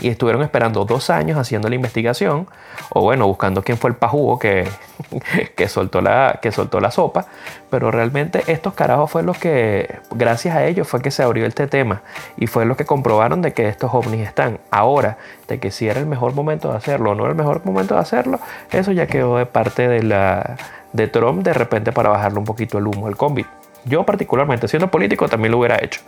y 0.00 0.08
estuvieron 0.08 0.42
esperando 0.42 0.84
dos 0.84 1.08
años 1.10 1.38
haciendo 1.38 1.68
la 1.68 1.76
investigación, 1.76 2.48
o 2.90 3.02
bueno, 3.02 3.26
buscando 3.26 3.62
quién 3.62 3.78
fue 3.78 3.90
el 3.90 3.96
pajugo 3.96 4.38
que, 4.38 4.68
que, 5.56 5.68
soltó 5.68 6.00
la, 6.00 6.40
que 6.42 6.50
soltó 6.50 6.80
la 6.80 6.90
sopa, 6.90 7.26
pero 7.70 7.90
realmente 7.90 8.42
estos 8.48 8.74
carajos 8.74 9.10
fue 9.10 9.22
los 9.22 9.38
que, 9.38 10.00
gracias 10.10 10.56
a 10.56 10.64
ellos 10.64 10.88
fue 10.88 11.00
que 11.00 11.10
se 11.10 11.22
abrió 11.22 11.46
este 11.46 11.66
tema 11.68 12.02
y 12.36 12.46
fue 12.46 12.64
lo 12.66 12.76
que 12.76 12.84
comprobaron 12.84 13.40
de 13.40 13.52
que 13.52 13.68
estos 13.68 13.94
ovnis 13.94 14.20
están. 14.26 14.58
Ahora, 14.70 15.18
de 15.48 15.60
que 15.60 15.70
si 15.70 15.88
era 15.88 16.00
el 16.00 16.06
mejor 16.06 16.34
momento 16.34 16.70
de 16.70 16.76
hacerlo 16.76 17.12
o 17.12 17.14
no 17.14 17.22
era 17.22 17.32
el 17.32 17.38
mejor 17.38 17.64
momento 17.64 17.94
de 17.94 18.00
hacerlo, 18.00 18.40
eso 18.72 18.92
ya 18.92 19.06
quedó 19.06 19.38
de 19.38 19.46
parte 19.46 19.88
de, 19.88 20.02
la, 20.02 20.56
de 20.92 21.06
Trump 21.06 21.44
de 21.44 21.52
repente 21.52 21.92
para 21.92 22.10
bajarle 22.10 22.38
un 22.38 22.44
poquito 22.44 22.78
el 22.78 22.86
humo 22.86 23.06
al 23.06 23.16
COVID. 23.16 23.46
Yo 23.84 24.04
particularmente, 24.04 24.68
siendo 24.68 24.90
político, 24.90 25.28
también 25.28 25.52
lo 25.52 25.58
hubiera 25.58 25.82
hecho. 25.82 26.00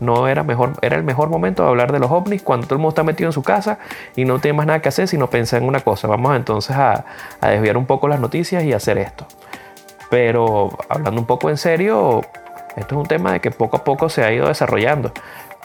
No 0.00 0.28
era 0.28 0.42
mejor, 0.42 0.72
era 0.82 0.96
el 0.96 1.04
mejor 1.04 1.28
momento 1.28 1.62
de 1.62 1.68
hablar 1.70 1.92
de 1.92 1.98
los 1.98 2.10
ovnis 2.10 2.42
cuando 2.42 2.66
todo 2.66 2.76
el 2.76 2.80
mundo 2.80 2.90
está 2.90 3.04
metido 3.04 3.28
en 3.28 3.32
su 3.32 3.42
casa 3.42 3.78
y 4.16 4.24
no 4.24 4.38
tiene 4.38 4.56
más 4.56 4.66
nada 4.66 4.80
que 4.80 4.88
hacer 4.88 5.08
sino 5.08 5.30
pensar 5.30 5.62
en 5.62 5.68
una 5.68 5.80
cosa. 5.80 6.08
Vamos 6.08 6.36
entonces 6.36 6.76
a, 6.76 7.04
desviar 7.40 7.76
un 7.76 7.86
poco 7.86 8.08
las 8.08 8.20
noticias 8.20 8.64
y 8.64 8.72
hacer 8.72 8.98
esto. 8.98 9.26
Pero 10.10 10.76
hablando 10.88 11.20
un 11.20 11.26
poco 11.26 11.48
en 11.48 11.56
serio, 11.56 12.20
esto 12.76 12.94
es 12.94 13.00
un 13.00 13.06
tema 13.06 13.32
de 13.32 13.40
que 13.40 13.50
poco 13.50 13.78
a 13.78 13.84
poco 13.84 14.08
se 14.08 14.22
ha 14.24 14.32
ido 14.32 14.48
desarrollando 14.48 15.12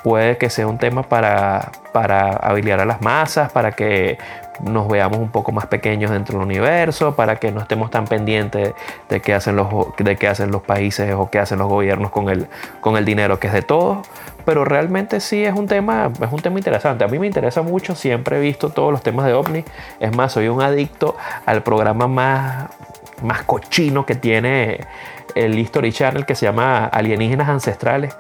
puede 0.04 0.38
que 0.38 0.50
sea 0.50 0.68
un 0.68 0.78
tema 0.78 1.04
para, 1.04 1.72
para 1.92 2.32
habilitar 2.32 2.80
a 2.80 2.86
las 2.86 3.02
masas, 3.02 3.52
para 3.52 3.72
que 3.72 4.18
nos 4.62 4.88
veamos 4.88 5.20
un 5.20 5.30
poco 5.30 5.52
más 5.52 5.68
pequeños 5.68 6.12
dentro 6.12 6.38
del 6.38 6.48
universo, 6.48 7.16
para 7.16 7.38
que 7.38 7.52
no 7.52 7.62
estemos 7.62 7.92
tan 7.92 8.06
pendientes 8.06 8.74
de 9.10 9.22
qué 9.22 9.34
hacen 9.34 9.56
los, 9.56 9.68
de 9.98 10.16
qué 10.16 10.28
hacen 10.28 10.52
los 10.52 10.62
países 10.62 11.14
o 11.14 11.30
qué 11.30 11.40
hacen 11.40 11.60
los 11.60 11.68
gobiernos 11.68 12.12
con 12.12 12.30
el, 12.30 12.48
con 12.82 12.98
el 12.98 13.06
dinero 13.06 13.40
que 13.40 13.48
es 13.48 13.54
de 13.54 13.62
todos. 13.62 14.08
Pero 14.46 14.64
realmente 14.64 15.20
sí 15.20 15.44
es 15.44 15.54
un 15.54 15.68
tema, 15.68 16.12
es 16.22 16.32
un 16.32 16.40
tema 16.40 16.58
interesante. 16.58 17.04
A 17.04 17.08
mí 17.08 17.20
me 17.20 17.28
interesa 17.28 17.62
mucho, 17.62 17.96
siempre 17.96 18.38
he 18.38 18.40
visto 18.40 18.70
todos 18.70 18.92
los 18.92 19.02
temas 19.02 19.26
de 19.26 19.34
ovni. 19.34 19.66
Es 20.00 20.16
más, 20.16 20.32
soy 20.32 20.48
un 20.48 20.62
adicto 20.62 21.18
al 21.46 21.64
programa 21.64 22.08
más, 22.08 22.70
más 23.22 23.44
cochino 23.44 24.06
que 24.06 24.16
tiene 24.16 24.80
el 25.36 25.58
History 25.58 25.92
Channel 25.92 26.26
que 26.26 26.36
se 26.36 26.46
llama 26.46 26.86
Alienígenas 26.86 27.50
Ancestrales. 27.50 28.16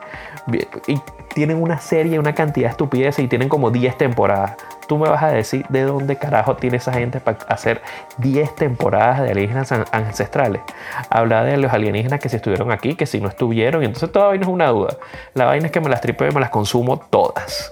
Y 0.88 1.00
tienen 1.34 1.62
una 1.62 1.80
serie, 1.80 2.20
una 2.20 2.34
cantidad 2.34 2.68
de 2.68 2.72
estupideces 2.72 3.24
y 3.24 3.28
tienen 3.28 3.50
como 3.50 3.70
10 3.70 3.98
temporadas. 3.98 4.56
Tú 4.88 4.98
me 4.98 5.10
vas 5.10 5.22
a 5.22 5.28
decir 5.28 5.66
de 5.70 5.84
dónde 5.84 6.16
carajo 6.16 6.56
tiene 6.56 6.78
esa 6.78 6.94
gente 6.94 7.20
para 7.20 7.38
hacer 7.50 7.82
10 8.18 8.56
temporadas 8.56 9.22
de 9.22 9.32
alienígenas 9.32 9.72
ancestrales. 9.92 10.62
Habla 11.10 11.44
de 11.44 11.58
los 11.58 11.74
alienígenas 11.74 12.20
que 12.20 12.30
si 12.30 12.38
estuvieron 12.38 12.72
aquí, 12.72 12.96
que 12.96 13.06
si 13.06 13.20
no 13.20 13.28
estuvieron. 13.28 13.84
Y 13.84 13.86
entonces 13.86 14.12
todavía 14.12 14.40
no 14.40 14.48
es 14.48 14.54
una 14.54 14.68
duda. 14.70 14.98
La 15.34 15.46
vaina 15.46 15.68
es 15.68 15.72
que 15.72 15.82
me 15.82 15.90
las 15.90 16.02
tripeo 16.02 16.30
y 16.30 16.34
me 16.34 16.40
las 16.40 16.50
consumo 16.50 16.98
todas. 16.98 17.72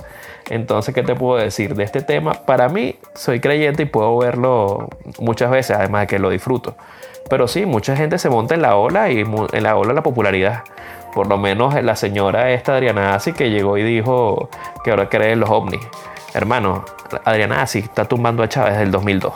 Entonces, 0.50 0.94
¿qué 0.94 1.02
te 1.02 1.16
puedo 1.16 1.42
decir 1.42 1.74
de 1.74 1.84
este 1.84 2.02
tema? 2.02 2.34
Para 2.34 2.70
mí, 2.70 2.98
soy 3.16 3.40
creyente 3.40 3.84
y 3.84 3.86
puedo 3.86 4.18
verlo 4.18 4.90
muchas 5.20 5.50
veces, 5.50 5.76
además 5.76 6.02
de 6.02 6.08
que 6.08 6.20
lo 6.20 6.30
disfruto. 6.30 6.76
Pero 7.30 7.48
sí, 7.48 7.66
mucha 7.66 7.96
gente 7.96 8.20
se 8.20 8.30
monta 8.30 8.54
en 8.54 8.62
la 8.62 8.76
ola 8.76 9.10
y 9.10 9.22
en 9.22 9.64
la 9.64 9.76
ola 9.76 9.94
la 9.94 10.04
popularidad. 10.04 10.64
Por 11.16 11.28
lo 11.28 11.38
menos 11.38 11.82
la 11.82 11.96
señora 11.96 12.52
esta 12.52 12.74
Adriana 12.74 13.16
Asi 13.16 13.32
que 13.32 13.50
llegó 13.50 13.78
y 13.78 13.84
dijo 13.84 14.50
que 14.84 14.92
ahora 14.92 15.08
cree 15.08 15.32
en 15.32 15.40
los 15.40 15.50
ovnis. 15.50 15.80
Hermano, 16.34 16.84
Adriana 17.24 17.62
Asi 17.62 17.80
está 17.80 18.04
tumbando 18.04 18.44
a 18.44 18.50
Chávez 18.50 18.74
desde 18.74 18.84
el 18.84 18.92
2002. 18.92 19.34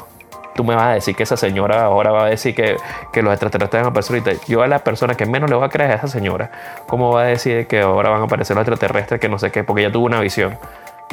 Tú 0.55 0.65
me 0.65 0.75
vas 0.75 0.87
a 0.87 0.91
decir 0.95 1.15
que 1.15 1.23
esa 1.23 1.37
señora 1.37 1.85
ahora 1.85 2.11
va 2.11 2.25
a 2.25 2.29
decir 2.29 2.53
que, 2.53 2.75
que 3.13 3.21
los 3.21 3.31
extraterrestres 3.31 3.81
van 3.81 3.87
a 3.87 3.89
aparecer. 3.91 4.39
Yo 4.49 4.61
a 4.61 4.67
la 4.67 4.79
persona 4.79 5.15
que 5.15 5.25
menos 5.25 5.49
le 5.49 5.55
voy 5.55 5.65
a 5.65 5.69
creer 5.69 5.91
a 5.91 5.95
esa 5.95 6.09
señora, 6.09 6.51
¿cómo 6.85 7.13
va 7.13 7.21
a 7.21 7.25
decir 7.27 7.65
que 7.65 7.79
ahora 7.79 8.09
van 8.09 8.23
a 8.23 8.25
aparecer 8.25 8.57
los 8.57 8.67
extraterrestres 8.67 9.21
que 9.21 9.29
no 9.29 9.39
sé 9.39 9.49
qué? 9.49 9.63
Porque 9.63 9.83
ella 9.83 9.91
tuvo 9.93 10.05
una 10.05 10.19
visión. 10.19 10.59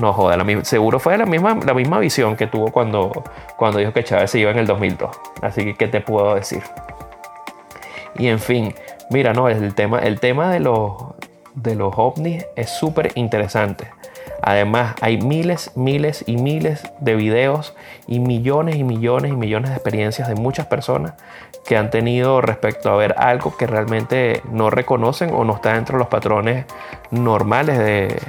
No 0.00 0.12
joda, 0.12 0.37
seguro 0.64 0.98
fue 0.98 1.16
la 1.16 1.26
misma, 1.26 1.57
la 1.64 1.74
misma 1.74 2.00
visión 2.00 2.35
que 2.35 2.48
tuvo 2.48 2.72
cuando, 2.72 3.22
cuando 3.57 3.79
dijo 3.79 3.92
que 3.92 4.02
Chávez 4.02 4.33
se 4.33 4.40
iba 4.40 4.50
en 4.50 4.59
el 4.59 4.66
2002. 4.66 5.16
Así 5.42 5.64
que, 5.64 5.74
¿qué 5.76 5.87
te 5.87 6.00
puedo 6.00 6.35
decir? 6.35 6.64
Y 8.18 8.29
en 8.29 8.38
fin, 8.38 8.74
Mira, 9.09 9.33
no, 9.33 9.48
el 9.48 9.74
tema, 9.74 10.00
el 10.00 10.18
tema 10.18 10.50
de 10.50 10.61
los, 10.61 10.94
de 11.55 11.76
los 11.76 11.94
ovnis 11.96 12.44
es 12.57 12.70
súper 12.70 13.12
interesante. 13.14 13.88
Además, 14.42 14.96
hay 15.00 15.18
miles, 15.18 15.72
miles 15.76 16.24
y 16.26 16.37
miles 16.37 16.83
de 17.00 17.14
videos 17.14 17.74
y 18.07 18.18
millones 18.18 18.76
y 18.76 18.85
millones 18.85 19.33
y 19.33 19.37
millones 19.37 19.70
de 19.70 19.76
experiencias 19.76 20.29
de 20.29 20.35
muchas 20.35 20.66
personas 20.66 21.14
que 21.64 21.76
han 21.76 21.90
tenido 21.90 22.40
respecto 22.40 22.90
a 22.90 22.96
ver 22.96 23.14
algo 23.18 23.57
que 23.57 23.66
realmente 23.66 24.42
no 24.50 24.70
reconocen 24.70 25.33
o 25.33 25.44
no 25.44 25.55
está 25.55 25.74
dentro 25.74 25.96
de 25.96 26.00
los 26.00 26.09
patrones 26.09 26.66
normales 27.11 27.79
de 27.79 28.20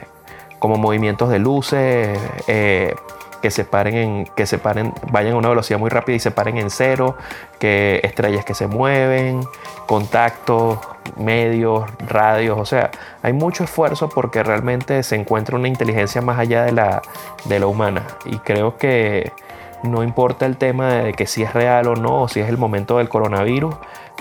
como 0.60 0.78
movimientos 0.78 1.30
de 1.30 1.40
luces, 1.40 2.20
eh, 2.48 2.96
que 3.42 3.52
se 3.52 3.66
paren 3.66 3.96
en, 3.96 4.26
que 4.36 4.46
se 4.46 4.58
paren, 4.58 4.94
vayan 5.12 5.34
a 5.34 5.38
una 5.38 5.50
velocidad 5.50 5.80
muy 5.80 5.90
rápida 5.90 6.16
y 6.16 6.20
se 6.20 6.32
paren 6.32 6.58
en 6.58 6.70
cero, 6.70 7.16
que 7.60 8.00
estrellas 8.04 8.46
que 8.46 8.54
se 8.54 8.68
mueven, 8.68 9.42
contactos, 9.86 10.80
medios, 11.18 11.86
radios, 12.08 12.58
o 12.60 12.66
sea, 12.66 12.92
hay 13.24 13.34
mucho 13.34 13.64
esfuerzo 13.64 14.10
porque 14.10 14.44
realmente 14.44 15.02
se 15.04 15.16
encuentra 15.16 15.56
una 15.56 15.68
inteligencia 15.68 16.22
más 16.22 16.40
allá 16.40 16.64
de 16.64 16.72
la, 16.72 17.02
de 17.46 17.60
la 17.60 17.68
humana. 17.68 18.04
Y 18.26 18.38
creo 18.40 18.78
que 18.78 19.32
no 19.84 20.04
importa 20.04 20.46
el 20.46 20.58
tema 20.58 20.94
de 20.94 21.14
que 21.14 21.28
si 21.28 21.44
es 21.44 21.54
real 21.54 21.88
o 21.88 21.96
no, 21.96 22.24
o 22.24 22.28
si 22.28 22.40
es 22.40 22.50
el 22.50 22.58
momento 22.58 22.98
del 22.98 23.10
coronavirus, 23.10 23.76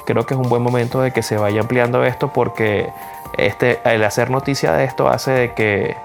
creo 0.07 0.25
que 0.25 0.35
es 0.35 0.41
un 0.41 0.49
buen 0.49 0.63
momento 0.63 1.01
de 1.01 1.11
que 1.11 1.23
se 1.23 1.37
vaya 1.37 1.61
ampliando 1.61 2.05
esto 2.05 2.33
porque 2.33 2.89
este, 3.37 3.81
el 3.85 4.05
hacer 4.05 4.31
noticia 4.31 4.73
de 4.73 4.85
esto 4.85 5.09
hace 5.09 5.33
de 5.33 5.55
que 5.55 5.97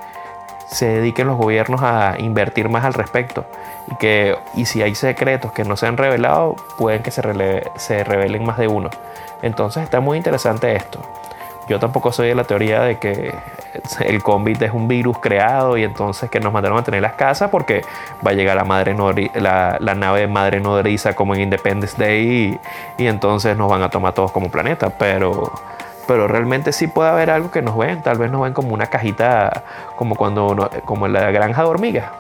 se 0.71 0.87
dediquen 0.87 1.27
los 1.27 1.37
gobiernos 1.37 1.81
a 1.83 2.15
invertir 2.17 2.69
más 2.69 2.85
al 2.85 2.93
respecto. 2.93 3.45
Y 3.91 3.95
que 3.95 4.37
y 4.55 4.65
si 4.65 4.81
hay 4.81 4.95
secretos 4.95 5.51
que 5.51 5.63
no 5.63 5.75
se 5.75 5.87
han 5.87 5.97
revelado 5.97 6.55
pueden 6.77 7.03
que 7.03 7.11
se, 7.11 7.21
se 7.75 8.03
revelen 8.03 8.45
más 8.45 8.57
de 8.57 8.67
uno. 8.67 8.89
Entonces 9.41 9.83
está 9.83 9.99
muy 9.99 10.17
interesante 10.17 10.75
esto. 10.75 10.99
Yo 11.67 11.79
tampoco 11.79 12.11
soy 12.11 12.29
de 12.29 12.35
la 12.35 12.43
teoría 12.43 12.81
de 12.81 12.97
que 12.97 13.33
el 14.01 14.23
COVID 14.23 14.61
es 14.61 14.73
un 14.73 14.87
virus 14.87 15.19
creado 15.19 15.77
y 15.77 15.83
entonces 15.83 16.29
que 16.29 16.39
nos 16.39 16.51
mandaron 16.51 16.77
a 16.77 16.83
tener 16.83 17.01
las 17.01 17.13
casas 17.13 17.49
porque 17.49 17.81
va 18.25 18.31
a 18.31 18.33
llegar 18.33 18.55
la, 18.55 18.65
madre 18.65 18.95
la, 19.35 19.77
la, 19.79 19.95
nave 19.95 20.27
madre 20.27 20.59
nodriza 20.59 21.13
como 21.13 21.35
en 21.35 21.41
Independence 21.41 21.95
Day 21.97 22.59
y, 22.97 23.03
y 23.03 23.07
entonces 23.07 23.55
nos 23.55 23.69
van 23.69 23.83
a 23.83 23.89
tomar 23.89 24.13
todos 24.13 24.31
como 24.31 24.49
planeta. 24.49 24.89
Pero 24.89 25.51
pero 26.11 26.27
realmente 26.27 26.73
sí 26.73 26.87
puede 26.87 27.09
haber 27.09 27.29
algo 27.29 27.51
que 27.51 27.61
nos 27.61 27.77
ven, 27.77 28.01
tal 28.01 28.17
vez 28.17 28.29
nos 28.29 28.41
ven 28.41 28.51
como 28.51 28.73
una 28.73 28.87
cajita, 28.87 29.63
como 29.95 30.17
cuando 30.17 30.69
como 30.83 31.05
en 31.05 31.13
la 31.13 31.31
granja 31.31 31.63
de 31.63 31.69
hormigas. 31.69 32.11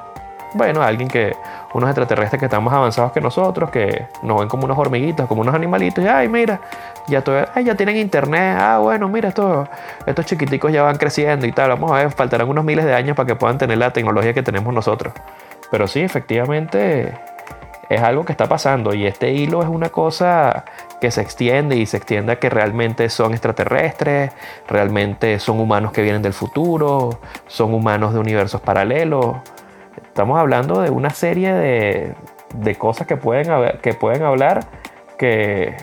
Bueno, 0.53 0.81
alguien 0.81 1.09
que, 1.09 1.35
unos 1.73 1.89
extraterrestres 1.89 2.39
que 2.39 2.45
están 2.45 2.63
más 2.63 2.73
avanzados 2.73 3.11
que 3.11 3.19
nosotros, 3.19 3.69
que 3.69 4.07
nos 4.21 4.39
ven 4.39 4.47
como 4.47 4.63
unos 4.63 4.77
hormiguitos, 4.77 5.27
como 5.27 5.41
unos 5.41 5.53
animalitos, 5.53 6.05
y 6.05 6.07
ay, 6.07 6.29
mira, 6.29 6.61
ya, 7.07 7.21
todo, 7.21 7.43
ay, 7.53 7.65
ya 7.65 7.75
tienen 7.75 7.97
internet, 7.97 8.55
ah, 8.57 8.77
bueno, 8.77 9.09
mira, 9.09 9.27
estos, 9.27 9.67
estos 10.05 10.25
chiquiticos 10.25 10.71
ya 10.71 10.83
van 10.83 10.95
creciendo 10.95 11.45
y 11.45 11.51
tal, 11.51 11.71
vamos 11.71 11.91
a 11.91 11.95
ver, 11.95 12.11
faltarán 12.11 12.47
unos 12.47 12.63
miles 12.63 12.85
de 12.85 12.93
años 12.93 13.17
para 13.17 13.27
que 13.27 13.35
puedan 13.35 13.57
tener 13.57 13.77
la 13.77 13.91
tecnología 13.91 14.33
que 14.33 14.41
tenemos 14.41 14.73
nosotros. 14.73 15.13
Pero 15.69 15.85
sí, 15.85 15.99
efectivamente, 15.99 17.13
es 17.91 18.01
algo 18.01 18.23
que 18.23 18.31
está 18.31 18.47
pasando 18.47 18.93
y 18.93 19.05
este 19.05 19.31
hilo 19.31 19.61
es 19.61 19.67
una 19.67 19.89
cosa 19.89 20.63
que 21.01 21.11
se 21.11 21.21
extiende 21.21 21.75
y 21.75 21.85
se 21.85 21.97
extiende 21.97 22.31
a 22.31 22.39
que 22.39 22.49
realmente 22.49 23.09
son 23.09 23.33
extraterrestres, 23.33 24.31
realmente 24.67 25.39
son 25.39 25.59
humanos 25.59 25.91
que 25.91 26.01
vienen 26.01 26.21
del 26.21 26.31
futuro, 26.31 27.19
son 27.47 27.73
humanos 27.73 28.13
de 28.13 28.19
universos 28.19 28.61
paralelos. 28.61 29.35
Estamos 30.05 30.39
hablando 30.39 30.81
de 30.81 30.89
una 30.89 31.09
serie 31.09 31.53
de, 31.53 32.15
de 32.55 32.75
cosas 32.75 33.07
que 33.07 33.17
pueden, 33.17 33.77
que 33.81 33.93
pueden 33.93 34.23
hablar 34.23 34.61
que 35.17 35.75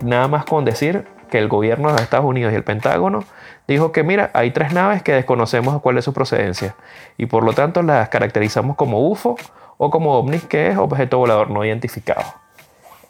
nada 0.00 0.28
más 0.28 0.44
con 0.44 0.64
decir 0.64 1.04
que 1.30 1.38
el 1.38 1.48
gobierno 1.48 1.92
de 1.92 2.00
Estados 2.00 2.26
Unidos 2.26 2.52
y 2.52 2.56
el 2.56 2.62
Pentágono 2.62 3.24
dijo 3.66 3.90
que 3.90 4.04
mira, 4.04 4.30
hay 4.34 4.52
tres 4.52 4.72
naves 4.72 5.02
que 5.02 5.12
desconocemos 5.12 5.82
cuál 5.82 5.98
es 5.98 6.04
su 6.04 6.12
procedencia 6.12 6.76
y 7.16 7.26
por 7.26 7.42
lo 7.42 7.54
tanto 7.54 7.82
las 7.82 8.08
caracterizamos 8.08 8.76
como 8.76 9.08
UFO 9.08 9.36
o 9.78 9.90
como 9.90 10.18
ovnis, 10.18 10.44
que 10.44 10.68
es 10.68 10.78
objeto 10.78 11.18
volador 11.18 11.50
no 11.50 11.64
identificado. 11.64 12.24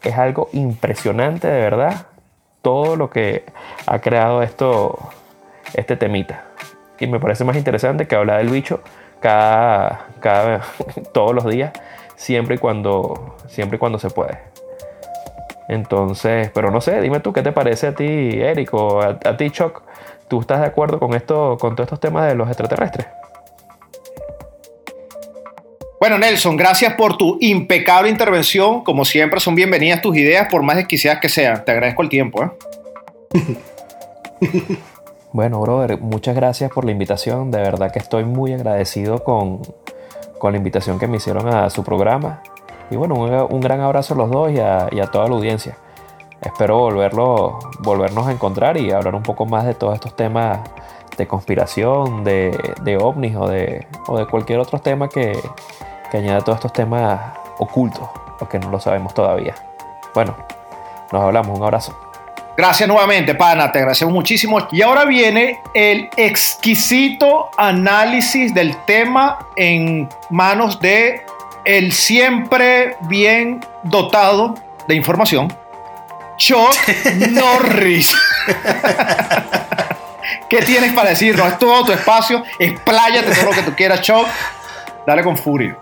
Es 0.02 0.16
algo 0.16 0.48
impresionante 0.52 1.48
de 1.48 1.60
verdad 1.60 2.06
todo 2.62 2.96
lo 2.96 3.10
que 3.10 3.44
ha 3.86 4.00
creado 4.00 4.42
esto, 4.42 4.98
este 5.74 5.96
temita. 5.96 6.44
Y 6.98 7.06
me 7.06 7.20
parece 7.20 7.44
más 7.44 7.56
interesante 7.56 8.08
que 8.08 8.16
hablar 8.16 8.38
del 8.38 8.48
bicho 8.48 8.80
cada, 9.20 10.06
cada 10.18 10.62
todos 11.14 11.32
los 11.32 11.46
días, 11.46 11.72
siempre 12.16 12.56
y 12.56 12.58
cuando, 12.58 13.36
siempre 13.46 13.76
y 13.76 13.78
cuando 13.78 14.00
se 14.00 14.10
puede. 14.10 14.38
Entonces, 15.68 16.50
pero 16.54 16.70
no 16.70 16.80
sé, 16.80 17.00
dime 17.00 17.20
tú 17.20 17.32
qué 17.32 17.42
te 17.42 17.52
parece 17.52 17.88
a 17.88 17.94
ti, 17.94 18.04
Eric, 18.04 18.74
o 18.74 19.00
a, 19.00 19.18
a 19.24 19.36
ti, 19.36 19.50
Chuck. 19.50 19.82
¿Tú 20.26 20.40
estás 20.40 20.60
de 20.60 20.66
acuerdo 20.66 20.98
con 20.98 21.14
esto, 21.14 21.56
con 21.60 21.76
todos 21.76 21.86
estos 21.86 22.00
temas 22.00 22.26
de 22.26 22.34
los 22.34 22.48
extraterrestres? 22.48 23.06
Bueno, 25.98 26.18
Nelson, 26.18 26.58
gracias 26.58 26.92
por 26.94 27.16
tu 27.16 27.38
impecable 27.40 28.10
intervención. 28.10 28.84
Como 28.84 29.06
siempre, 29.06 29.40
son 29.40 29.54
bienvenidas 29.54 30.02
tus 30.02 30.14
ideas, 30.16 30.46
por 30.50 30.62
más 30.62 30.76
desquiciadas 30.76 31.20
que 31.20 31.30
sean. 31.30 31.64
Te 31.64 31.72
agradezco 31.72 32.02
el 32.02 32.10
tiempo. 32.10 32.44
¿eh? 32.44 32.50
bueno, 35.32 35.58
brother, 35.60 35.98
muchas 35.98 36.36
gracias 36.36 36.70
por 36.70 36.84
la 36.84 36.90
invitación. 36.90 37.50
De 37.50 37.58
verdad 37.58 37.90
que 37.92 37.98
estoy 37.98 38.24
muy 38.24 38.52
agradecido 38.52 39.24
con, 39.24 39.62
con 40.38 40.52
la 40.52 40.58
invitación 40.58 40.98
que 40.98 41.06
me 41.06 41.16
hicieron 41.16 41.48
a 41.48 41.70
su 41.70 41.82
programa. 41.82 42.42
Y 42.90 42.96
bueno, 42.96 43.14
un, 43.14 43.32
un 43.32 43.60
gran 43.62 43.80
abrazo 43.80 44.12
a 44.12 44.16
los 44.18 44.30
dos 44.30 44.52
y 44.52 44.58
a, 44.58 44.88
y 44.92 45.00
a 45.00 45.06
toda 45.06 45.28
la 45.28 45.34
audiencia. 45.34 45.78
Espero 46.42 46.76
volverlo, 46.76 47.58
volvernos 47.78 48.26
a 48.26 48.32
encontrar 48.32 48.76
y 48.76 48.90
hablar 48.90 49.14
un 49.14 49.22
poco 49.22 49.46
más 49.46 49.64
de 49.64 49.72
todos 49.72 49.94
estos 49.94 50.14
temas 50.14 50.60
de 51.16 51.26
conspiración, 51.26 52.24
de, 52.24 52.74
de 52.82 52.96
ovnis 52.96 53.36
o 53.36 53.48
de, 53.48 53.86
o 54.06 54.18
de 54.18 54.26
cualquier 54.26 54.58
otro 54.58 54.78
tema 54.78 55.08
que, 55.08 55.38
que 56.10 56.18
añada 56.18 56.40
todos 56.40 56.56
estos 56.58 56.72
temas 56.72 57.20
ocultos, 57.58 58.08
o 58.40 58.48
que 58.48 58.58
no 58.58 58.70
lo 58.70 58.80
sabemos 58.80 59.14
todavía. 59.14 59.54
Bueno, 60.14 60.36
nos 61.12 61.22
hablamos, 61.22 61.58
un 61.58 61.64
abrazo. 61.64 61.96
Gracias 62.56 62.88
nuevamente, 62.88 63.34
pana, 63.34 63.70
te 63.70 63.80
agradecemos 63.80 64.14
muchísimo. 64.14 64.66
Y 64.72 64.80
ahora 64.80 65.04
viene 65.04 65.60
el 65.74 66.08
exquisito 66.16 67.50
análisis 67.58 68.54
del 68.54 68.74
tema 68.86 69.38
en 69.56 70.08
manos 70.30 70.80
de 70.80 71.20
el 71.66 71.92
siempre 71.92 72.96
bien 73.02 73.60
dotado 73.82 74.54
de 74.88 74.94
información, 74.94 75.52
Chuck 76.38 76.76
Norris. 77.30 78.14
¿Qué 80.48 80.62
tienes 80.62 80.92
para 80.92 81.10
decirnos? 81.10 81.46
Es 81.48 81.58
todo 81.58 81.84
tu 81.84 81.92
espacio, 81.92 82.42
expláyate 82.58 83.34
todo 83.34 83.44
lo 83.46 83.50
que 83.52 83.62
tú 83.62 83.74
quieras, 83.74 84.00
Chuck. 84.02 84.26
Dale 85.06 85.22
con 85.22 85.36
furia. 85.36 85.76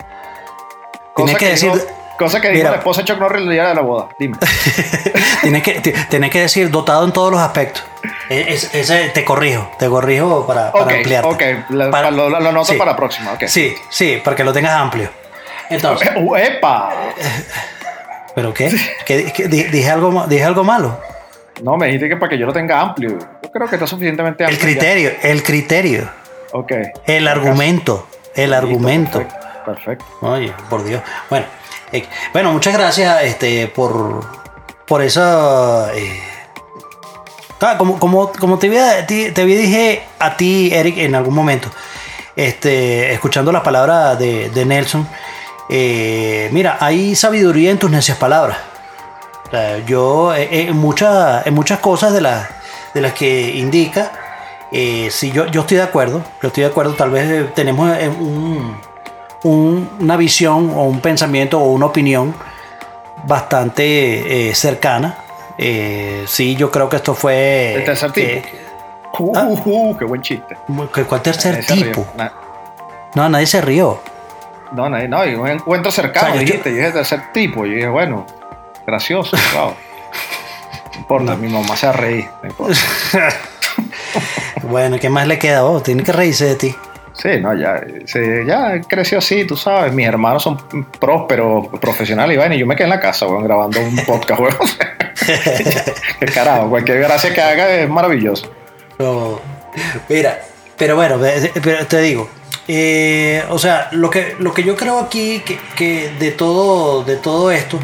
Tienes 1.15 1.37
que, 1.37 1.49
decir... 1.49 1.71
Dijo, 1.71 1.85
cosa 2.17 2.39
que 2.41 2.49
dijo 2.49 2.69
la 2.69 2.75
esposa 2.77 3.01
de 3.01 3.07
Chuck 3.07 3.19
Norris 3.19 3.43
el 3.43 3.49
día 3.49 3.67
de 3.67 3.75
la 3.75 3.81
boda. 3.81 4.07
Dime. 4.19 4.37
tienes, 5.41 5.63
que, 5.63 5.73
tienes 6.09 6.29
que 6.31 6.39
decir 6.41 6.69
dotado 6.69 7.05
en 7.05 7.11
todos 7.13 7.31
los 7.31 7.39
aspectos. 7.41 7.83
E- 8.29 8.45
es- 8.49 8.73
ese 8.73 9.09
te 9.09 9.23
corrijo, 9.25 9.71
te 9.79 9.87
corrijo 9.87 10.45
para, 10.45 10.71
para 10.71 10.85
Ok, 10.85 10.91
ampliarte. 10.91 11.27
ok, 11.27 11.41
la- 11.69 11.89
Para- 11.91 12.11
lo, 12.11 12.29
lo 12.29 12.37
anoto 12.49 12.71
sí. 12.73 12.77
para 12.77 12.91
la 12.91 12.97
próxima. 12.97 13.33
ok. 13.33 13.43
Sí, 13.47 13.75
sí, 13.89 14.21
para 14.23 14.35
que 14.35 14.43
lo 14.43 14.51
tengas 14.53 14.73
amplio. 14.73 15.09
Entonces, 15.69 16.09
¡Epa! 16.37 16.91
¿pero 18.35 18.53
qué? 18.53 18.71
¿Qué- 19.05 19.31
qué- 19.33 19.47
di- 19.47 19.63
dije, 19.63 19.89
algo, 19.89 20.25
¿Dije 20.27 20.43
algo 20.43 20.63
malo? 20.63 20.99
No, 21.61 21.77
me 21.77 21.87
dijiste 21.87 22.09
que 22.09 22.17
para 22.17 22.29
que 22.29 22.37
yo 22.37 22.45
lo 22.45 22.53
tenga 22.53 22.79
amplio. 22.81 23.17
Yo 23.43 23.51
creo 23.51 23.67
que 23.67 23.75
está 23.75 23.87
suficientemente 23.87 24.43
El 24.43 24.49
amplio. 24.51 24.67
ya. 24.73 24.79
criterio, 24.79 25.11
el 25.23 25.43
criterio, 25.43 26.09
Ok. 26.51 26.71
el 27.05 27.27
argumento, 27.27 28.07
el 28.35 28.51
Listo, 28.51 28.65
argumento. 28.65 29.19
Perfecto. 29.19 29.45
perfecto. 29.65 30.05
Oye, 30.21 30.53
por 30.69 30.83
Dios. 30.83 31.01
Bueno, 31.29 31.45
eh, 31.91 32.05
bueno, 32.33 32.51
muchas 32.51 32.73
gracias 32.73 33.23
este, 33.23 33.67
por, 33.67 34.25
por 34.85 35.01
esa. 35.01 35.91
eh, 35.95 36.19
como, 37.77 37.97
como, 37.99 38.31
como 38.33 38.59
te, 38.59 38.67
había, 38.67 39.07
te, 39.07 39.31
te 39.31 39.41
había 39.41 39.57
dije 39.57 40.03
a 40.19 40.35
ti, 40.37 40.69
Eric, 40.73 40.97
en 40.97 41.15
algún 41.15 41.33
momento, 41.33 41.69
este, 42.35 43.13
escuchando 43.13 43.51
las 43.51 43.63
palabras 43.63 44.19
de, 44.19 44.49
de 44.49 44.65
Nelson, 44.65 45.07
eh, 45.69 46.49
mira, 46.51 46.77
hay 46.79 47.15
sabiduría 47.15 47.71
en 47.71 47.79
tus 47.79 47.89
necias 47.89 48.17
palabras. 48.17 48.57
O 49.47 49.49
sea, 49.51 49.77
yo, 49.85 50.33
eh, 50.35 50.67
en, 50.67 50.77
muchas, 50.77 51.45
en 51.47 51.53
muchas 51.53 51.79
cosas 51.79 52.13
de, 52.13 52.21
las 52.21 52.47
de 52.93 53.01
las 53.01 53.13
que 53.13 53.51
indica, 53.55 54.11
eh, 54.71 55.07
sí, 55.11 55.31
yo, 55.31 55.45
yo 55.47 55.61
estoy 55.61 55.77
de 55.77 55.83
acuerdo. 55.83 56.23
Yo 56.41 56.47
estoy 56.47 56.63
de 56.63 56.69
acuerdo. 56.69 56.93
Tal 56.93 57.09
vez 57.11 57.29
eh, 57.29 57.49
tenemos 57.55 57.95
eh, 57.97 58.09
un, 58.09 58.77
un- 59.43 59.89
una 59.99 60.17
visión 60.17 60.71
o 60.75 60.83
un 60.85 60.99
pensamiento 60.99 61.59
o 61.59 61.71
una 61.71 61.85
opinión 61.85 62.33
bastante 63.25 64.49
eh, 64.49 64.55
cercana. 64.55 65.17
Eh, 65.57 66.25
sí, 66.27 66.55
yo 66.55 66.71
creo 66.71 66.89
que 66.89 66.97
esto 66.97 67.13
fue. 67.13 67.75
El 67.75 67.83
tercer 67.85 68.11
tipo. 68.11 68.47
Uh, 69.17 69.31
Ah. 69.33 69.45
uh, 69.47 69.61
uh, 69.91 69.97
qué 69.97 70.03
buen 70.03 70.21
chiste. 70.21 70.57
¿Cuál 71.07 71.21
tercer 71.21 71.63
Nadie 71.69 71.85
tipo? 71.85 72.05
No, 73.15 73.29
nadie 73.29 73.45
se 73.47 73.61
rió. 73.61 74.01
No, 74.73 74.89
nadie- 74.89 75.07
no, 75.07 75.21
un 75.41 75.47
encuentro 75.47 75.89
cercano, 75.89 76.27
O 76.27 76.31
sea, 76.33 76.41
yo- 76.41 76.47
dijiste, 76.47 76.71
yo 76.71 76.75
dije 76.77 76.91
tercer 76.91 77.31
tipo. 77.31 77.65
Yo 77.65 77.75
dije, 77.75 77.87
bueno, 77.87 78.25
gracioso, 78.85 79.37
wow. 79.53 79.73
No 80.93 80.99
importa, 80.99 81.35
mi 81.35 81.49
mamá 81.49 81.75
se 81.75 81.87
va 81.87 81.93
a 81.93 81.97
reír. 81.97 82.27
no 82.41 82.49
importa. 82.49 82.79
Bueno, 84.63 84.97
¿qué 84.99 85.09
más 85.09 85.27
le 85.27 85.37
queda? 85.37 85.65
Oh, 85.65 85.81
tiene 85.81 86.01
que 86.01 86.11
reírse 86.11 86.45
de 86.45 86.55
ti. 86.55 86.75
Sí, 87.13 87.39
no, 87.39 87.53
ya, 87.55 87.81
ya 88.45 88.81
creció 88.81 89.19
así, 89.19 89.45
tú 89.45 89.55
sabes. 89.55 89.93
Mis 89.93 90.07
hermanos 90.07 90.43
son 90.43 90.57
prósperos, 90.99 91.67
profesionales 91.79 92.37
y 92.37 92.53
y 92.53 92.57
yo 92.59 92.65
me 92.65 92.75
quedé 92.75 92.85
en 92.85 92.89
la 92.89 92.99
casa, 92.99 93.27
weón, 93.27 93.43
grabando 93.43 93.79
un 93.79 93.95
podcast, 94.05 94.39
weón. 94.41 94.55
Qué 96.19 96.25
carajo, 96.25 96.69
cualquier 96.69 96.99
gracia 96.99 97.33
que 97.33 97.41
haga 97.41 97.69
es 97.69 97.89
maravilloso. 97.89 98.51
No, 98.99 99.39
mira, 100.09 100.41
pero 100.77 100.95
bueno, 100.95 101.19
pero 101.63 101.85
te 101.87 102.01
digo, 102.01 102.29
eh, 102.67 103.43
o 103.49 103.57
sea, 103.57 103.89
lo 103.91 104.09
que, 104.09 104.35
lo 104.39 104.53
que 104.53 104.63
yo 104.63 104.75
creo 104.75 104.99
aquí 104.99 105.41
que, 105.45 105.57
que 105.75 106.11
de 106.19 106.31
todo, 106.31 107.03
de 107.03 107.15
todo 107.15 107.51
esto, 107.51 107.79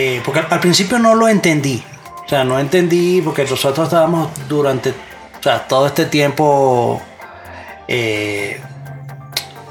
eh, 0.00 0.22
porque 0.24 0.38
al, 0.48 0.60
principio 0.60 0.96
no 1.00 1.16
lo 1.16 1.28
entendí, 1.28 1.82
o 2.24 2.28
sea, 2.28 2.44
no 2.44 2.56
entendí 2.60 3.20
porque 3.20 3.42
nosotros 3.42 3.88
estábamos 3.88 4.30
durante, 4.48 4.90
o 4.90 5.42
sea, 5.42 5.66
todo 5.66 5.88
este 5.88 6.04
tiempo 6.04 7.02
eh, 7.88 8.60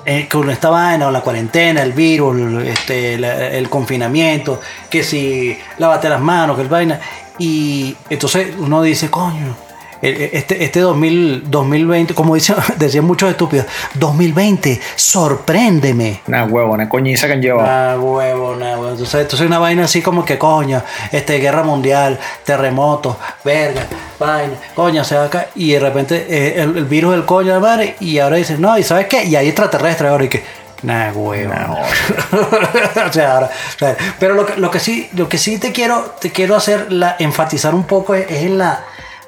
eh, 0.06 0.28
con 0.30 0.50
esta 0.50 0.70
vaina, 0.70 1.08
o 1.08 1.12
la 1.12 1.22
cuarentena, 1.22 1.82
el 1.82 1.94
virus, 1.94 2.62
este, 2.66 3.14
el 3.58 3.70
confinamiento, 3.70 4.60
que 4.90 5.02
si 5.02 5.58
lávate 5.78 6.10
las 6.10 6.20
manos, 6.20 6.58
que 6.58 6.64
el 6.64 6.68
vaina. 6.68 7.00
Y 7.40 7.96
entonces 8.10 8.54
uno 8.58 8.82
dice, 8.82 9.10
coño, 9.10 9.56
este, 10.02 10.64
este 10.64 10.80
2000, 10.80 11.50
2020, 11.50 12.14
como 12.14 12.36
dicen, 12.36 12.56
decían 12.78 13.06
muchos 13.06 13.30
estúpidos, 13.30 13.66
2020, 13.96 14.80
sorpréndeme. 14.96 16.22
Una 16.28 16.46
huevona, 16.46 16.88
coñiza 16.88 17.28
que 17.28 17.34
han 17.34 17.42
llevado. 17.42 17.68
Ah, 17.68 18.00
huevo, 18.00 18.56
nah, 18.56 18.72
huevo. 18.72 18.92
Entonces, 18.92 19.22
entonces 19.22 19.48
una 19.48 19.60
vaina 19.60 19.86
así 19.86 20.02
como 20.02 20.24
que 20.24 20.38
coño, 20.38 20.84
este 21.12 21.40
guerra 21.40 21.64
mundial, 21.64 22.20
terremotos, 22.44 23.16
verga, 23.44 23.88
vaina, 24.20 24.54
coño, 24.76 25.04
se 25.04 25.16
va 25.16 25.26
acá 25.26 25.48
y 25.56 25.72
de 25.72 25.80
repente 25.80 26.26
eh, 26.30 26.62
el, 26.62 26.78
el 26.78 26.86
virus 26.86 27.12
del 27.14 27.26
coño 27.26 27.54
de 27.54 27.60
madre 27.60 27.96
y 28.00 28.20
ahora 28.20 28.38
dices, 28.38 28.60
no, 28.60 28.78
¿y 28.78 28.84
sabes 28.84 29.08
qué? 29.08 29.24
Y 29.24 29.36
hay 29.36 29.48
extraterrestres 29.48 30.12
ahora 30.12 30.26
y 30.26 30.30
que, 30.30 30.44
nah, 30.84 31.12
huevo. 31.12 31.54
o 33.08 33.14
sea, 33.14 33.34
ahora, 33.34 33.48
o 33.48 33.80
sea, 33.80 33.98
pero 34.20 34.36
lo 34.36 34.46
que, 34.46 34.58
lo 34.58 34.70
que 34.70 34.80
sí, 34.80 35.10
lo 35.14 35.28
que 35.28 35.38
sí 35.38 35.58
te 35.58 35.72
quiero, 35.72 36.16
te 36.20 36.32
quiero 36.32 36.56
hacer 36.56 36.92
la, 36.92 37.16
enfatizar 37.20 37.74
un 37.74 37.86
poco 37.86 38.16
es, 38.16 38.30
es 38.30 38.44
en 38.44 38.58
la, 38.58 38.84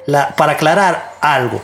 la, 0.06 0.34
para 0.36 0.52
aclarar 0.52 1.14
algo. 1.20 1.60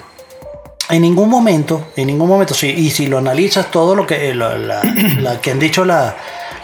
En 0.88 1.02
ningún 1.02 1.28
momento, 1.28 1.88
en 1.96 2.06
ningún 2.06 2.28
momento, 2.28 2.54
sí, 2.54 2.68
y 2.68 2.90
si 2.90 3.06
lo 3.08 3.18
analizas 3.18 3.70
todo 3.70 3.96
lo 3.96 4.06
que, 4.06 4.30
eh, 4.30 4.34
la, 4.34 4.56
la- 4.56 4.82
la 5.20 5.40
que 5.40 5.50
han 5.50 5.58
dicho 5.58 5.84
la- 5.84 6.14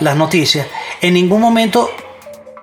las 0.00 0.16
noticias, 0.16 0.66
en 1.00 1.14
ningún 1.14 1.40
momento 1.40 1.90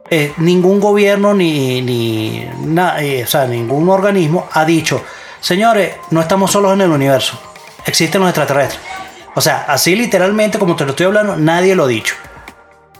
eh, 0.09 0.33
ningún 0.37 0.79
gobierno 0.79 1.33
ni, 1.33 1.81
ni 1.81 2.47
na- 2.65 3.01
eh, 3.03 3.23
o 3.23 3.27
sea, 3.27 3.45
ningún 3.45 3.89
organismo 3.89 4.47
ha 4.53 4.63
dicho, 4.65 5.03
señores, 5.41 5.95
no 6.11 6.21
estamos 6.21 6.51
solos 6.51 6.73
en 6.73 6.81
el 6.81 6.89
universo, 6.91 7.39
existen 7.85 8.21
los 8.21 8.29
extraterrestres. 8.29 8.79
O 9.35 9.41
sea, 9.41 9.65
así 9.67 9.95
literalmente, 9.95 10.57
como 10.57 10.75
te 10.75 10.83
lo 10.85 10.91
estoy 10.91 11.05
hablando, 11.05 11.35
nadie 11.37 11.75
lo 11.75 11.83
ha 11.83 11.87
dicho. 11.87 12.15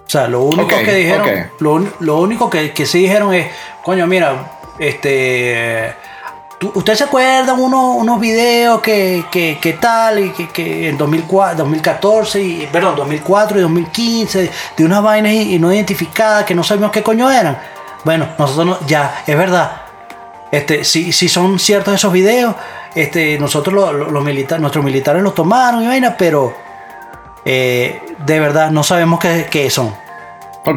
O 0.09 0.11
sea, 0.11 0.27
lo 0.27 0.41
único 0.41 0.63
que 0.85 0.91
dijeron, 0.95 1.23
lo, 1.59 1.87
lo 1.99 2.17
único 2.19 2.49
que, 2.49 2.71
que 2.73 2.87
sí 2.87 2.97
dijeron 3.03 3.31
es, 3.31 3.45
coño, 3.83 4.07
mira, 4.07 4.57
este, 4.79 5.93
tú- 6.57 6.71
¿usted 6.73 6.95
se 6.95 7.03
acuerda 7.03 7.53
unos, 7.53 7.95
unos 7.97 8.19
videos 8.19 8.81
que, 8.81 9.25
que, 9.31 9.59
que 9.61 9.73
tal 9.73 10.17
y 10.25 10.29
que, 10.31 10.47
que 10.49 10.89
en 10.89 10.97
2004, 10.97 11.57
2014, 11.59 12.41
y, 12.41 12.67
perdón, 12.71 12.95
2004 12.95 13.59
y 13.59 13.61
2015 13.61 14.49
de 14.77 14.83
unas 14.83 15.03
vainas 15.03 15.31
y, 15.31 15.53
y 15.53 15.59
no 15.59 15.71
identificadas 15.71 16.43
que 16.43 16.55
no 16.55 16.63
sabemos 16.63 16.89
qué 16.91 17.03
coño 17.03 17.29
eran? 17.29 17.59
Bueno, 18.03 18.29
nosotros 18.39 18.65
no- 18.65 18.87
ya, 18.87 19.21
es 19.27 19.37
verdad. 19.37 19.83
Este, 20.51 20.83
si, 20.85 21.11
si 21.11 21.29
son 21.29 21.59
ciertos 21.59 21.93
esos 21.93 22.11
videos, 22.11 22.55
este, 22.95 23.37
nosotros 23.37 23.75
lo- 23.75 23.93
lo- 23.93 24.09
los 24.09 24.23
militares, 24.23 24.59
nuestros 24.59 24.83
militares 24.83 25.21
los 25.21 25.35
tomaron 25.35 25.83
y 25.83 25.87
vaina, 25.87 26.15
pero 26.17 26.55
eh, 27.45 27.99
de 28.25 28.39
verdad 28.39 28.71
no 28.71 28.83
sabemos 28.83 29.19
qué, 29.19 29.47
qué 29.49 29.69
son. 29.69 29.93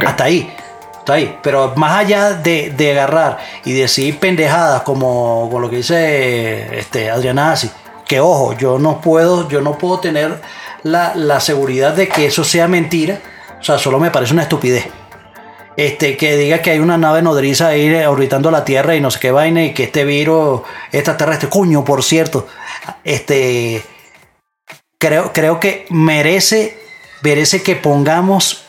Hasta 0.07 0.25
ahí. 0.25 0.55
Hasta 0.98 1.14
ahí. 1.14 1.38
Pero 1.42 1.72
más 1.77 1.98
allá 1.98 2.35
de, 2.35 2.70
de 2.70 2.92
agarrar 2.92 3.38
y 3.64 3.72
decir 3.72 4.18
pendejadas 4.18 4.83
como 4.83 5.48
con 5.51 5.62
lo 5.62 5.70
que 5.70 5.77
dice 5.77 6.79
este, 6.79 7.11
Adrianazzi, 7.11 7.70
que 8.07 8.20
ojo, 8.20 8.55
yo 8.55 8.79
no 8.79 9.01
puedo, 9.01 9.48
yo 9.48 9.61
no 9.61 9.79
puedo 9.79 10.01
tener 10.01 10.40
la, 10.83 11.14
la 11.14 11.40
seguridad 11.40 11.94
de 11.94 12.09
que 12.09 12.27
eso 12.27 12.44
sea 12.44 12.68
mentira. 12.68 13.18
O 13.61 13.64
sea, 13.64 13.79
solo 13.79 13.98
me 13.98 14.11
parece 14.11 14.33
una 14.33 14.42
estupidez. 14.42 14.87
Este, 15.77 16.18
que 16.18 16.37
diga 16.37 16.61
que 16.61 16.70
hay 16.70 16.81
una 16.81 16.98
nave 16.98 17.22
nodriza 17.22 17.68
ahí 17.68 17.94
orbitando 18.05 18.51
la 18.51 18.64
Tierra 18.64 18.94
y 18.94 19.01
no 19.01 19.11
sé 19.11 19.18
qué 19.18 19.31
vaina 19.31 19.64
y 19.64 19.72
que 19.72 19.85
este 19.85 20.05
virus 20.05 20.61
extraterrestre, 20.90 21.48
coño, 21.48 21.83
por 21.83 22.03
cierto, 22.03 22.46
este, 23.05 23.83
creo, 25.02 25.32
creo 25.32 25.58
que 25.58 25.84
merece, 25.90 26.78
merece 27.22 27.60
que 27.60 27.74
pongamos 27.74 28.62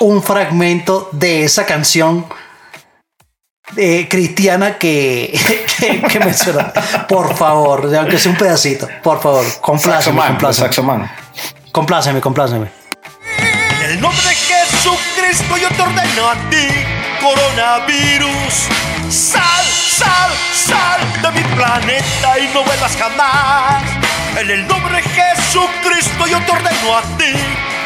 un 0.00 0.22
fragmento 0.22 1.08
de 1.12 1.44
esa 1.44 1.64
canción 1.64 2.26
eh, 3.78 4.06
cristiana 4.10 4.76
que, 4.76 5.32
que, 5.78 6.02
que 6.02 6.20
menciona. 6.20 6.74
Por 7.08 7.34
favor, 7.34 7.90
aunque 7.96 8.18
sea 8.18 8.32
un 8.32 8.36
pedacito, 8.36 8.86
por 9.02 9.22
favor, 9.22 9.46
compláceme, 9.62 10.20
Saxoman, 10.20 10.28
compláceme. 10.28 10.66
Saxoman. 10.68 11.10
Compláceme, 11.72 12.20
compláceme. 12.20 12.70
En 13.82 13.90
el 13.92 14.00
nombre 14.00 14.28
de 14.28 14.34
Jesucristo 14.34 15.56
yo 15.56 15.68
te 15.68 15.82
ordeno 15.82 16.28
a 16.28 16.34
ti, 16.50 16.68
coronavirus. 17.22 18.95
Sal, 19.08 19.64
sal, 19.64 20.30
sal 20.52 21.22
de 21.22 21.30
mi 21.40 21.44
planeta 21.54 22.38
y 22.40 22.48
no 22.52 22.64
vuelvas 22.64 22.96
jamás. 22.96 23.82
En 24.36 24.50
el 24.50 24.66
nombre 24.66 24.96
de 24.96 25.02
Jesucristo 25.02 26.26
yo 26.26 26.40
te 26.44 26.50
ordeno 26.50 26.96
a 26.96 27.02
ti, 27.16 27.32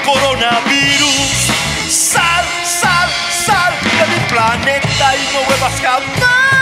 coronavirus. 0.04 1.52
Sal, 1.90 2.44
sal, 2.64 3.10
sal 3.44 3.74
de 3.82 4.06
mi 4.06 4.26
planeta 4.28 5.16
y 5.16 5.34
no 5.34 5.44
vuelvas 5.44 5.80
jamás. 5.82 6.59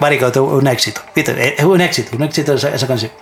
Marico, 0.00 0.30
un 0.42 0.66
éxito. 0.66 1.00
¿Viste? 1.14 1.54
Es 1.58 1.64
un 1.64 1.80
éxito, 1.80 2.16
un 2.16 2.22
éxito 2.22 2.54
esa, 2.54 2.86
canción. 2.86 3.12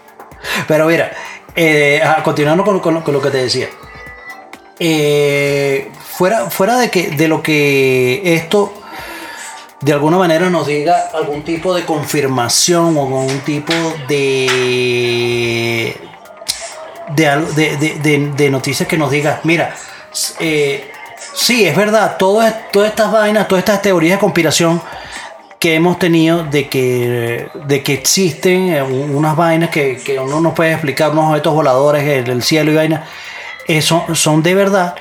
Pero 0.66 0.86
mira, 0.86 1.12
eh, 1.54 2.02
continuando 2.24 2.64
con, 2.64 2.94
lo- 3.12 3.22
que 3.22 3.30
te 3.30 3.38
decía. 3.38 3.68
Eh, 4.78 5.90
fuera, 6.04 6.50
fuera 6.50 6.76
de, 6.78 6.90
que, 6.90 7.10
de 7.10 7.28
lo 7.28 7.42
que 7.42 8.34
esto 8.34 8.74
de 9.80 9.92
alguna 9.92 10.16
manera 10.16 10.48
nos 10.50 10.66
diga 10.66 11.10
algún 11.12 11.42
tipo 11.42 11.74
de 11.74 11.84
confirmación 11.84 12.96
o 12.96 13.02
algún 13.02 13.40
tipo 13.40 13.72
de 14.08 15.96
de, 17.16 18.30
de, 18.36 18.50
noticias 18.50 18.88
que 18.88 18.96
nos 18.96 19.10
diga, 19.10 19.40
mira, 19.44 19.74
eh, 20.40 20.90
sí, 21.34 21.66
es 21.66 21.76
verdad, 21.76 22.16
todo 22.16 22.42
es- 22.42 22.70
todas 22.70 22.90
estas 22.90 23.12
vainas, 23.12 23.46
todas 23.48 23.62
estas 23.62 23.82
teorías 23.82 24.16
de 24.16 24.20
conspiración 24.20 24.80
que 25.62 25.76
hemos 25.76 25.96
tenido 25.96 26.42
de 26.42 26.68
que, 26.68 27.46
de 27.66 27.84
que 27.84 27.92
existen 27.92 28.74
eh, 28.74 28.82
unas 28.82 29.36
vainas 29.36 29.70
que, 29.70 29.96
que 29.96 30.18
uno 30.18 30.40
no 30.40 30.52
puede 30.52 30.72
explicar, 30.72 31.12
unos 31.12 31.26
objetos 31.26 31.54
voladores, 31.54 32.02
el, 32.02 32.28
el 32.28 32.42
cielo 32.42 32.72
y 32.72 32.74
vainas, 32.74 33.08
eh, 33.68 33.80
son, 33.80 34.42
de 34.42 34.56
verdad. 34.56 34.96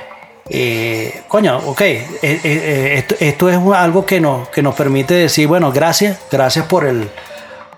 Eh, 0.47 1.23
coño, 1.27 1.57
ok, 1.65 1.81
esto, 2.21 3.15
esto 3.19 3.49
es 3.49 3.57
algo 3.75 4.05
que 4.05 4.21
nos, 4.21 4.49
que 4.49 4.61
nos 4.61 4.75
permite 4.75 5.15
decir, 5.15 5.47
bueno, 5.47 5.71
gracias, 5.71 6.19
gracias 6.31 6.67
por 6.67 6.85
el, 6.85 7.09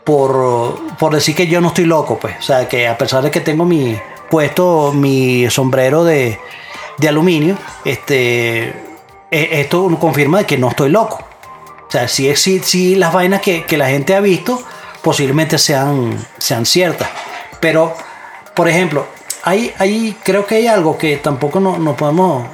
por, 0.04 0.76
por 1.00 1.14
decir 1.14 1.36
que 1.36 1.48
yo 1.48 1.62
no 1.62 1.70
estoy 1.70 1.86
loco, 1.86 2.20
pues. 2.20 2.36
O 2.38 2.42
sea, 2.42 2.68
que 2.68 2.90
a 2.90 2.98
pesar 2.98 3.24
de 3.24 3.32
que 3.32 3.40
tengo 3.40 3.64
mi 3.64 3.98
puesto 4.30 4.92
mi 4.92 5.50
sombrero 5.50 6.04
de, 6.04 6.38
de 6.98 7.08
aluminio, 7.08 7.58
este, 7.86 8.74
esto 9.32 9.98
confirma 10.02 10.40
de 10.40 10.46
que 10.46 10.58
no 10.58 10.68
estoy 10.68 10.90
loco. 10.90 11.30
Sea, 11.94 12.08
si, 12.08 12.28
es- 12.28 12.74
las 12.98 13.14
vainas 13.14 13.40
que, 13.42 13.66
que 13.66 13.78
la 13.78 13.88
gente 13.88 14.16
ha 14.16 14.20
visto 14.20 14.60
posiblemente 15.04 15.60
sean, 15.60 16.18
sean 16.40 16.66
ciertas. 16.66 17.08
Pero, 17.60 17.96
por 18.56 18.68
ejemplo, 18.68 19.06
hay, 19.44 19.72
hay, 19.78 20.18
creo 20.24 20.48
que 20.48 20.56
hay 20.56 20.66
algo 20.66 20.98
que 20.98 21.18
tampoco 21.18 21.60
no, 21.60 21.78
no 21.78 21.96
podemos 21.96 22.48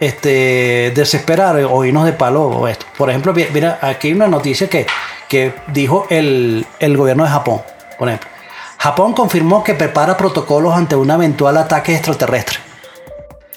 este, 0.00 0.92
desesperar 0.94 1.56
o 1.56 1.84
irnos 1.84 2.06
de 2.06 2.14
palo 2.14 2.44
o 2.44 2.68
esto. 2.68 2.86
Por 2.96 3.10
ejemplo, 3.10 3.34
mi- 3.34 3.44
mira, 3.52 3.78
aquí 3.82 4.08
hay 4.08 4.14
una 4.14 4.28
noticia 4.28 4.66
que, 4.70 4.86
que 5.28 5.52
dijo 5.66 6.06
el, 6.08 6.64
el 6.78 6.96
gobierno 6.96 7.24
de 7.24 7.30
Japón. 7.30 7.60
Por 7.98 8.08
ejemplo, 8.08 8.30
Japón 8.78 9.12
confirmó 9.12 9.62
que 9.62 9.74
prepara 9.74 10.16
protocolos 10.16 10.74
ante 10.74 10.96
un 10.96 11.10
eventual 11.10 11.58
ataque 11.58 11.94
extraterrestre. 11.94 12.60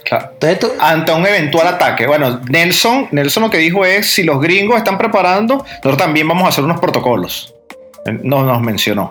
Claro. 0.09 0.29
Entonces, 0.33 0.59
tú- 0.59 0.71
Ante 0.79 1.11
un 1.13 1.25
eventual 1.25 1.67
ataque. 1.67 2.07
Bueno, 2.07 2.41
Nelson, 2.49 3.07
Nelson 3.11 3.43
lo 3.43 3.49
que 3.49 3.59
dijo 3.59 3.85
es, 3.85 4.11
si 4.11 4.23
los 4.23 4.41
gringos 4.41 4.77
están 4.77 4.97
preparando, 4.97 5.57
nosotros 5.57 5.97
también 5.97 6.27
vamos 6.27 6.45
a 6.45 6.49
hacer 6.49 6.63
unos 6.63 6.79
protocolos. 6.79 7.53
No 8.23 8.43
nos 8.43 8.59
mencionó. 8.61 9.09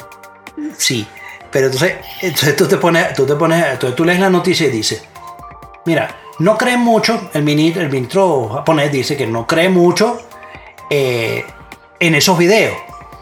Sí, 0.77 1.07
pero 1.51 1.67
entonces, 1.67 1.95
entonces 2.21 2.57
tú 2.57 2.67
te 2.67 2.77
pones, 2.79 3.15
tú 3.15 3.25
te 3.25 3.35
pones, 3.37 3.65
entonces 3.65 3.95
tú 3.97 4.05
lees 4.05 4.19
la 4.19 4.29
noticia 4.29 4.67
y 4.67 4.71
dices, 4.71 5.05
mira, 5.87 6.17
no 6.41 6.59
cree 6.59 6.77
mucho, 6.77 7.31
el 7.33 7.43
ministro, 7.43 7.83
el 7.83 7.91
ministro 7.91 8.49
japonés 8.49 8.91
dice 8.93 9.17
que 9.17 9.27
no 9.27 9.47
cree 9.47 9.69
mucho 9.69 10.21
eh, 10.91 11.45
en 12.01 12.15
esos 12.15 12.37
videos, 12.39 12.77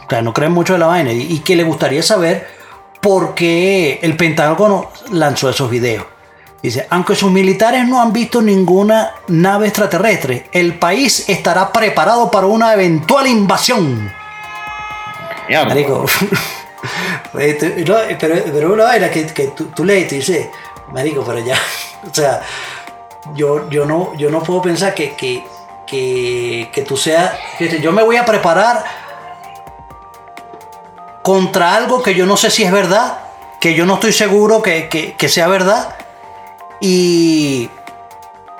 o 0.07 0.09
sea, 0.09 0.23
no 0.23 0.33
cree 0.33 0.49
mucho 0.49 0.73
de 0.75 0.79
la 0.79 0.87
vaina 0.87 1.12
y, 1.12 1.33
y 1.33 1.39
que 1.41 1.57
le 1.57 1.62
gustaría 1.65 2.03
saber 2.03 2.47
por 3.01 3.35
qué 3.35 3.99
el 4.03 4.17
Pentágono 4.17 4.91
lanzó 5.12 5.51
esos 5.51 5.71
videos. 5.71 6.05
Dice, 6.62 6.87
aunque 6.90 7.14
sus 7.14 7.31
militares 7.31 7.87
no 7.87 8.01
han 8.03 8.12
visto 8.12 8.40
ninguna 8.42 9.12
nave 9.29 9.69
extraterrestre, 9.69 10.49
el 10.53 10.79
país 10.79 11.29
estará 11.29 11.71
preparado 11.73 12.31
para 12.31 12.47
una 12.47 12.73
eventual 12.73 13.27
invasión. 13.27 14.12
Mierda. 15.49 15.66
Marico. 15.66 16.07
Este, 17.38 17.85
no, 17.85 17.97
pero, 18.21 18.37
pero 18.45 18.73
una 18.73 18.85
vaina 18.85 19.11
que, 19.11 19.27
que 19.27 19.49
tú, 19.49 19.66
tú 19.75 19.85
lees 19.85 20.12
y 20.12 20.16
dices, 20.16 20.47
Marico, 20.92 21.23
pero 21.25 21.40
ya. 21.40 21.57
O 22.11 22.14
sea, 22.14 22.40
yo, 23.35 23.69
yo, 23.71 23.85
no, 23.85 24.14
yo 24.16 24.31
no 24.31 24.40
puedo 24.42 24.62
pensar 24.62 24.95
que, 24.95 25.14
que, 25.14 25.45
que, 25.87 26.71
que 26.73 26.83
tú 26.83 26.97
seas. 26.97 27.33
que 27.59 27.81
yo 27.81 27.90
me 27.90 28.05
voy 28.05 28.16
a 28.16 28.25
preparar 28.25 28.85
contra 31.23 31.75
algo 31.75 32.03
que 32.03 32.14
yo 32.14 32.25
no 32.27 32.37
sé 32.37 32.51
si 32.51 32.62
es 32.62 32.71
verdad, 32.71 33.19
que 33.61 33.75
yo 33.75 33.85
no 33.85 33.95
estoy 33.95 34.12
seguro 34.12 34.62
que, 34.62 34.88
que- 34.88 35.14
que 35.14 35.29
sea 35.29 35.49
verdad. 35.49 35.97
Y. 36.81 37.69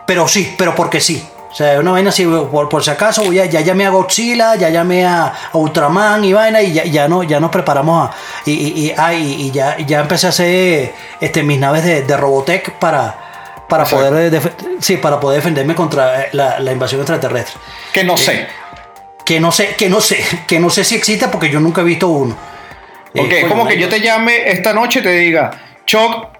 Pero 0.07 0.29
sí, 0.29 0.55
pero 0.57 0.75
porque 0.75 1.01
sí. 1.01 1.27
O 1.51 1.55
sea, 1.57 1.81
una 1.81 1.93
vaina 1.93 2.11
así, 2.11 2.25
por, 2.27 2.69
por 2.69 2.85
si 2.85 2.91
acaso, 2.91 3.25
voy 3.25 3.39
a- 3.41 3.47
ya 3.47 3.61
llamé 3.63 3.87
a 3.87 3.91
Godzilla, 3.91 4.57
ya 4.57 4.69
llamé 4.69 5.07
a, 5.07 5.25
a 5.53 5.57
Ultraman 5.57 6.23
y 6.25 6.33
vaina, 6.35 6.61
y 6.61 6.73
ya, 6.75 6.85
ya, 6.85 7.09
no, 7.09 7.23
ya 7.23 7.41
nos 7.41 7.51
preparamos 7.51 8.11
a. 8.11 8.15
Y, 8.45 8.53
y, 8.53 8.87
y- 8.89 8.95
ah, 8.97 9.15
y- 9.15 9.51
ya, 9.51 9.79
ya 9.79 10.01
empecé 10.01 10.27
a 10.27 10.31
hacer 10.31 10.93
este, 11.21 11.43
mis 11.43 11.59
naves 11.59 11.83
de, 11.85 12.03
de 12.03 12.17
Robotech 12.17 12.73
para, 12.73 13.65
para, 13.69 13.85
poder 13.87 14.31
defe- 14.31 14.53
sí, 14.81 14.99
para 14.99 15.19
poder 15.19 15.39
defenderme 15.39 15.75
contra 15.75 16.25
eh, 16.25 16.29
la, 16.33 16.61
la 16.61 16.73
invasión 16.73 17.01
extraterrestre. 17.01 17.59
Que 17.93 18.05
no 18.05 18.17
sé. 18.19 18.47
Que 19.25 19.41
no 19.41 19.51
sé, 19.51 19.75
que 19.77 19.89
no 19.89 20.01
sé, 20.03 20.23
que 20.47 20.61
no 20.61 20.69
sé 20.69 20.85
si 20.85 20.95
existe 20.95 21.29
porque 21.29 21.49
yo 21.51 21.59
nunca 21.59 21.81
he 21.81 21.85
visto 21.85 22.07
uno. 22.09 22.37
Eh, 23.15 23.21
Ok, 23.23 23.33
es 23.33 23.41
coño, 23.45 23.49
como 23.49 23.67
que 23.67 23.79
yo 23.79 23.89
te 23.89 24.01
llame 24.01 24.51
esta 24.51 24.75
noche 24.75 25.01
y 25.01 25.03
te 25.03 25.11
diga, 25.13 25.51
Choc, 25.87 26.36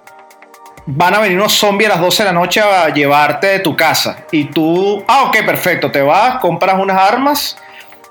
van 0.87 1.13
a 1.13 1.19
venir 1.19 1.37
unos 1.37 1.53
zombies 1.53 1.89
a 1.89 1.93
las 1.93 2.01
12 2.01 2.23
de 2.23 2.29
la 2.29 2.33
noche 2.33 2.61
a 2.61 2.89
llevarte 2.89 3.47
de 3.47 3.59
tu 3.59 3.75
casa. 3.75 4.25
Y 4.31 4.45
tú, 4.45 5.03
ah, 5.07 5.25
ok, 5.27 5.45
perfecto, 5.45 5.91
te 5.91 6.01
vas, 6.01 6.39
compras 6.39 6.79
unas 6.79 6.97
armas. 6.97 7.57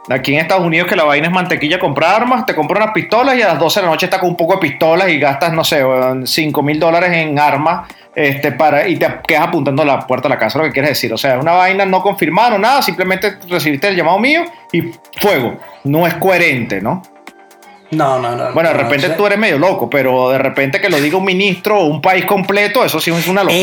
Aquí 0.09 0.35
en 0.35 0.41
Estados 0.41 0.65
Unidos 0.65 0.87
que 0.89 0.95
la 0.95 1.03
vaina 1.03 1.27
es 1.27 1.33
mantequilla, 1.33 1.81
comprar 1.81 2.23
armas, 2.23 2.47
te 2.47 2.55
compras 2.55 2.85
unas 2.85 2.95
pistolas 2.95 3.37
y 3.37 3.43
a 3.43 3.49
las 3.49 3.59
12 3.59 3.81
de 3.81 3.87
la 3.87 3.91
noche 3.91 4.07
estás 4.07 4.21
con 4.21 4.29
un 4.29 4.37
poco 4.37 4.55
de 4.55 4.61
pistolas 4.61 5.09
y 5.09 5.19
gastas, 5.19 5.53
no 5.53 5.65
sé, 5.65 5.83
5 6.25 6.63
mil 6.63 6.79
dólares 6.79 7.11
en 7.13 7.37
armas 7.41 7.89
este, 8.15 8.53
para, 8.53 8.87
y 8.87 8.97
te 8.99 9.09
quedas 9.27 9.49
apuntando 9.49 9.83
a 9.83 9.85
la 9.85 10.07
puerta 10.07 10.29
de 10.29 10.35
la 10.35 10.39
casa, 10.39 10.59
lo 10.59 10.65
que 10.65 10.71
quieres 10.71 10.91
decir. 10.91 11.13
O 11.13 11.19
sea, 11.19 11.35
es 11.35 11.43
una 11.43 11.53
vaina 11.53 11.85
no 11.87 12.03
confirmada, 12.03 12.51
no 12.51 12.59
nada, 12.59 12.83
simplemente 12.83 13.39
recibiste 13.49 13.89
el 13.89 13.97
llamado 13.97 14.19
mío 14.21 14.45
y 14.71 14.93
fuego. 15.21 15.57
No 15.83 16.07
es 16.07 16.15
coherente, 16.15 16.81
¿no? 16.81 17.03
No, 17.93 18.19
no, 18.19 18.35
no. 18.35 18.53
Bueno, 18.53 18.71
de 18.71 18.75
no, 18.75 18.83
repente 18.83 19.07
o 19.07 19.09
sea, 19.11 19.17
tú 19.17 19.27
eres 19.27 19.39
medio 19.39 19.59
loco, 19.59 19.89
pero 19.89 20.31
de 20.31 20.39
repente 20.39 20.81
que 20.81 20.89
lo 20.89 21.01
diga 21.01 21.19
un 21.19 21.25
ministro 21.25 21.79
o 21.79 21.85
un 21.85 22.03
país 22.03 22.25
completo, 22.25 22.85
eso 22.85 22.99
sí 22.99 23.13
es 23.13 23.29
una 23.29 23.45
locura. 23.45 23.57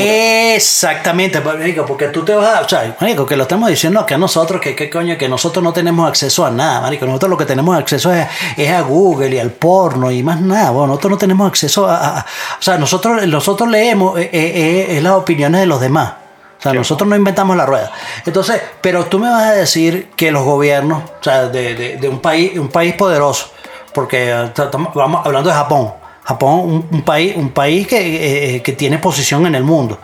Exactamente, 0.55 1.41
pues, 1.41 1.57
marico, 1.57 1.85
porque 1.85 2.07
tú 2.07 2.23
te 2.23 2.33
vas 2.33 2.55
a. 2.55 2.61
O 2.61 2.69
sea, 2.69 2.95
marico, 3.01 3.25
que 3.25 3.35
lo 3.35 3.43
estamos 3.43 3.69
diciendo 3.69 4.05
que 4.05 4.13
a 4.13 4.17
nosotros, 4.17 4.61
que 4.61 4.75
qué 4.75 4.89
coño, 4.89 5.17
que 5.17 5.27
nosotros 5.27 5.61
no 5.63 5.73
tenemos 5.73 6.07
acceso 6.07 6.45
a 6.45 6.51
nada, 6.51 6.79
marico. 6.81 7.05
Nosotros 7.05 7.31
lo 7.31 7.37
que 7.37 7.45
tenemos 7.45 7.75
acceso 7.77 8.13
es, 8.13 8.25
es 8.55 8.71
a 8.71 8.81
Google 8.81 9.35
y 9.35 9.39
al 9.39 9.51
porno 9.51 10.09
y 10.11 10.23
más 10.23 10.39
nada. 10.39 10.71
Bueno, 10.71 10.87
nosotros 10.87 11.11
no 11.11 11.17
tenemos 11.17 11.47
acceso 11.47 11.87
a. 11.89 11.97
a- 11.97 12.19
a- 12.19 12.25
o 12.59 12.61
sea, 12.61 12.77
nosotros, 12.77 13.25
nosotros 13.27 13.69
leemos 13.69 14.17
eh, 14.19 14.29
eh, 14.31 14.51
eh, 14.55 14.97
es 14.97 15.03
las 15.03 15.13
opiniones 15.13 15.59
de 15.61 15.67
los 15.67 15.81
demás. 15.81 16.13
O 16.59 16.61
sea, 16.63 16.71
nosotros 16.73 17.09
no 17.09 17.15
inventamos 17.17 17.57
la 17.57 17.65
rueda. 17.65 17.91
Entonces, 18.25 18.61
pero 18.79 19.05
tú 19.07 19.19
me 19.19 19.29
vas 19.29 19.43
a 19.43 19.51
decir 19.51 20.11
que 20.15 20.31
los 20.31 20.45
gobiernos, 20.45 21.03
o 21.19 21.23
sea, 21.23 21.47
de, 21.47 21.75
de- 21.75 21.97
de 21.97 22.07
un 22.07 22.19
país, 22.19 22.57
un 22.57 22.69
país 22.69 22.93
poderoso, 22.95 23.51
porque 23.93 24.29
eh, 24.31 24.51
estamos 24.55 24.93
vamos 24.93 25.25
hablando 25.25 25.49
de 25.49 25.55
Japón. 25.55 25.93
Japón, 26.23 26.59
un, 26.59 26.87
un 26.91 27.01
país, 27.03 27.35
un 27.35 27.49
país 27.51 27.85
que, 27.87 28.55
eh, 28.55 28.61
que 28.61 28.71
tiene 28.73 28.97
posición 28.97 29.45
en 29.45 29.55
el 29.55 29.63
mundo. 29.63 29.99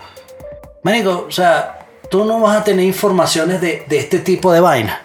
Marico, 0.83 1.25
o 1.27 1.31
sea, 1.31 1.79
tú 2.09 2.25
no 2.25 2.39
vas 2.39 2.57
a 2.57 2.63
tener 2.63 2.85
informaciones 2.85 3.61
de, 3.61 3.85
de 3.87 3.99
este 3.99 4.19
tipo 4.19 4.51
de 4.51 4.59
vainas. 4.59 4.97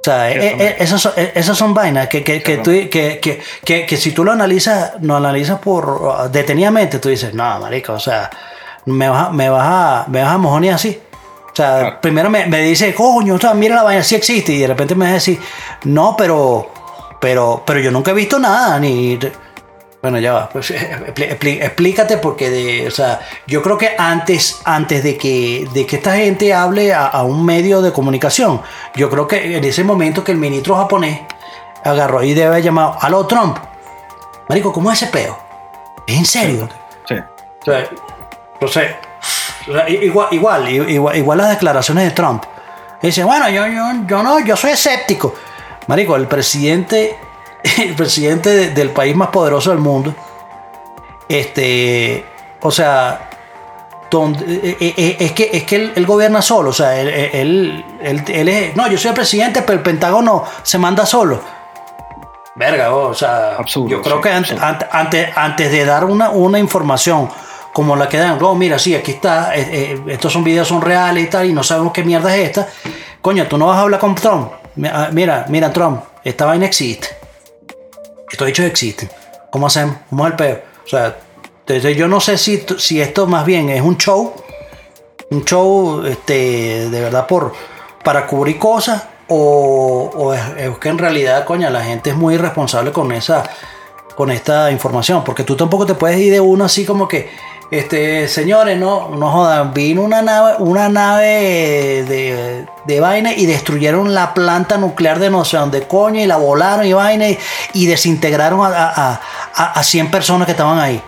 O 0.00 0.04
sea, 0.04 0.30
eh, 0.30 0.56
eh, 0.58 0.76
esas, 0.78 1.00
son, 1.02 1.12
eh, 1.16 1.32
esas 1.34 1.56
son 1.58 1.74
vainas 1.74 2.08
que, 2.08 2.22
que, 2.22 2.42
que, 2.42 2.58
tú- 2.58 2.70
que, 2.70 3.18
que, 3.20 3.40
que- 3.64 3.86
que 3.86 3.96
si 3.96 4.12
tú 4.12 4.24
lo 4.24 4.32
analizas, 4.32 4.92
lo 5.00 5.16
analizas 5.16 5.58
por 5.58 5.88
uh, 5.90 6.28
detenidamente, 6.30 6.98
tú 6.98 7.08
dices, 7.08 7.34
no, 7.34 7.58
marico, 7.60 7.94
o 7.94 7.98
sea, 8.00 8.30
me 8.86 9.08
vas 9.08 9.28
a, 9.28 9.30
me 9.30 9.48
vas 9.50 9.66
a, 9.66 10.04
me 10.08 10.22
vas 10.22 10.32
a 10.34 10.38
mojonear 10.38 10.74
así. 10.76 10.98
O 11.52 11.56
sea, 11.56 11.78
Claro. 11.80 12.00
primero 12.00 12.30
me, 12.30 12.46
me 12.46 12.60
dice, 12.60 12.94
coño, 12.94 13.34
o 13.34 13.38
sea, 13.38 13.52
mira 13.54 13.74
la 13.74 13.82
vaina, 13.82 14.02
sí 14.02 14.14
existe, 14.14 14.52
y 14.52 14.58
de 14.60 14.68
repente 14.68 14.94
me 14.94 15.06
vas 15.06 15.10
a 15.12 15.14
decir, 15.14 15.40
no, 15.84 16.14
pero, 16.16 16.70
pero, 17.20 17.62
pero 17.66 17.80
yo 17.80 17.90
nunca 17.90 18.10
he 18.10 18.14
visto 18.14 18.38
nada, 18.38 18.78
ni... 18.78 19.18
Bueno, 20.00 20.18
ya 20.20 20.32
va. 20.32 20.48
Pues, 20.48 20.70
explícate 21.16 22.18
porque, 22.18 22.50
de, 22.50 22.86
o 22.86 22.90
sea, 22.90 23.20
yo 23.46 23.62
creo 23.62 23.76
que 23.76 23.96
antes, 23.98 24.60
antes 24.64 25.02
de 25.02 25.16
que, 25.16 25.68
de 25.72 25.86
que 25.86 25.96
esta 25.96 26.14
gente 26.16 26.54
hable 26.54 26.92
a, 26.94 27.06
a 27.06 27.24
un 27.24 27.44
medio 27.44 27.82
de 27.82 27.92
comunicación, 27.92 28.60
yo 28.94 29.10
creo 29.10 29.26
que 29.26 29.56
en 29.56 29.64
ese 29.64 29.82
momento 29.82 30.22
que 30.22 30.32
el 30.32 30.38
ministro 30.38 30.76
japonés 30.76 31.20
agarró 31.84 32.22
y 32.22 32.34
debe 32.34 32.46
haber 32.46 32.62
llamado, 32.62 32.96
aló 33.00 33.26
Trump, 33.26 33.58
marico, 34.48 34.72
¿cómo 34.72 34.92
es 34.92 35.02
ese 35.02 35.10
peo? 35.10 35.38
¿Es 36.06 36.16
en 36.16 36.24
serio? 36.24 36.68
Sí. 37.06 37.14
O 37.14 37.64
sea, 37.64 37.88
o 38.60 38.68
sea, 38.68 39.00
o 39.68 39.72
sea, 39.72 39.88
igual, 39.88 40.28
igual, 40.30 40.68
igual, 40.68 41.16
igual 41.16 41.38
las 41.38 41.50
declaraciones 41.50 42.04
de 42.04 42.10
Trump. 42.12 42.44
Dice, 43.02 43.22
bueno, 43.24 43.48
yo, 43.48 43.66
yo, 43.66 43.84
yo 44.06 44.22
no, 44.22 44.40
yo 44.40 44.56
soy 44.56 44.72
escéptico. 44.72 45.34
Marico, 45.88 46.14
el 46.16 46.26
presidente, 46.28 47.16
el 47.82 47.94
presidente 47.94 48.50
de- 48.50 48.70
del 48.70 48.90
país 48.90 49.16
más 49.16 49.28
poderoso 49.28 49.70
del 49.70 49.78
mundo, 49.80 50.14
este, 51.28 52.24
o 52.60 52.70
sea, 52.70 53.28
donde, 54.10 54.44
eh, 54.54 54.76
eh, 54.80 54.94
eh, 54.96 55.16
es 55.20 55.32
que, 55.32 55.50
es 55.52 55.64
que 55.64 55.76
él, 55.76 55.92
él 55.96 56.06
gobierna 56.06 56.40
solo, 56.40 56.70
o 56.70 56.72
sea, 56.72 56.98
él, 56.98 57.08
él, 57.08 57.84
él- 58.00 58.48
es, 58.48 58.76
no, 58.76 58.88
yo 58.88 58.96
soy 58.96 59.10
el 59.10 59.14
presidente, 59.14 59.62
pero 59.62 59.74
el 59.78 59.82
Pentágono 59.82 60.44
se 60.62 60.78
manda 60.78 61.04
solo. 61.04 61.40
Verga, 62.54 62.92
oh, 62.94 63.08
o 63.10 63.14
sea, 63.14 63.54
Absurdo, 63.56 63.88
yo 63.90 64.02
creo 64.02 64.16
sí, 64.16 64.22
que 64.22 64.30
antes, 64.30 64.56
antes, 64.90 65.28
antes, 65.36 65.70
de 65.70 65.84
dar 65.84 66.04
una, 66.04 66.30
una 66.30 66.58
información 66.58 67.28
como 67.72 67.94
la 67.94 68.08
que 68.08 68.16
dan, 68.18 68.38
no, 68.38 68.54
mira, 68.54 68.78
sí, 68.78 68.94
aquí 68.96 69.12
está, 69.12 69.54
eh, 69.54 69.68
eh, 69.70 70.02
estos 70.08 70.32
son 70.32 70.42
videos, 70.42 70.66
son 70.66 70.80
reales 70.82 71.24
y 71.24 71.26
tal, 71.28 71.46
y 71.48 71.52
no 71.52 71.62
sabemos 71.62 71.92
qué 71.92 72.02
mierda 72.02 72.34
es 72.36 72.46
esta. 72.46 72.68
Coño, 73.20 73.46
tú 73.46 73.56
no 73.58 73.66
vas 73.66 73.76
a 73.78 73.82
hablar 73.82 74.00
con 74.00 74.14
Trump. 74.14 74.50
Ah, 74.84 75.08
Mira, 75.12 75.46
mira, 75.48 75.72
Trump, 75.72 76.02
esta 76.24 76.44
vaina 76.44 76.66
existe. 76.66 77.08
Estos 78.30 78.48
hechos 78.48 78.66
existen. 78.66 79.10
¿Cómo 79.50 79.66
hacemos? 79.66 79.96
¿Cómo 80.10 80.26
es 80.26 80.32
el 80.32 80.36
peo? 80.36 80.62
O 80.84 80.88
sea, 80.88 81.16
entonces 81.60 81.96
yo 81.96 82.08
no 82.08 82.20
sé 82.20 82.38
si, 82.38 82.64
si 82.78 83.00
esto 83.00 83.26
más 83.26 83.44
bien 83.44 83.70
es 83.70 83.82
un 83.82 83.96
show, 83.96 84.34
un 85.30 85.44
show 85.44 86.04
este, 86.06 86.88
de 86.90 87.00
verdad 87.00 87.26
por, 87.26 87.52
para 88.04 88.26
cubrir 88.26 88.58
cosas, 88.58 89.04
o, 89.28 90.10
o 90.14 90.32
es, 90.34 90.40
es 90.56 90.78
que 90.78 90.88
en 90.88 90.98
realidad, 90.98 91.44
coña, 91.44 91.70
la 91.70 91.84
gente 91.84 92.10
es 92.10 92.16
muy 92.16 92.34
irresponsable 92.34 92.92
con 92.92 93.12
esa 93.12 93.44
con 94.18 94.32
esta 94.32 94.72
información, 94.72 95.22
porque 95.22 95.44
tú 95.44 95.54
tampoco 95.54 95.86
te 95.86 95.94
puedes 95.94 96.18
ir 96.18 96.32
de 96.32 96.40
uno 96.40 96.64
así 96.64 96.84
como 96.84 97.06
que, 97.06 97.30
este, 97.70 98.28
señores, 98.28 98.78
no, 98.78 99.10
no 99.10 99.30
jodan, 99.30 99.74
vino 99.74 100.02
una 100.02 100.22
nave, 100.22 100.54
una 100.58 100.88
nave 100.88 102.04
de, 102.08 102.66
de 102.86 103.00
vaina 103.00 103.32
y 103.34 103.44
destruyeron 103.46 104.14
la 104.14 104.32
planta 104.32 104.78
nuclear 104.78 105.18
de 105.18 105.28
no 105.30 105.44
sé 105.44 105.58
dónde 105.58 105.86
coño 105.86 106.20
y 106.20 106.26
la 106.26 106.36
volaron 106.36 106.86
y 106.86 106.92
vaina 106.94 107.26
y, 107.74 107.86
desintegraron 107.86 108.60
a, 108.64 108.68
a, 108.88 109.20
a, 109.54 109.72
a 109.72 109.82
100 109.82 110.10
personas 110.10 110.46
que 110.46 110.52
estaban 110.52 110.78
ahí. 110.78 111.02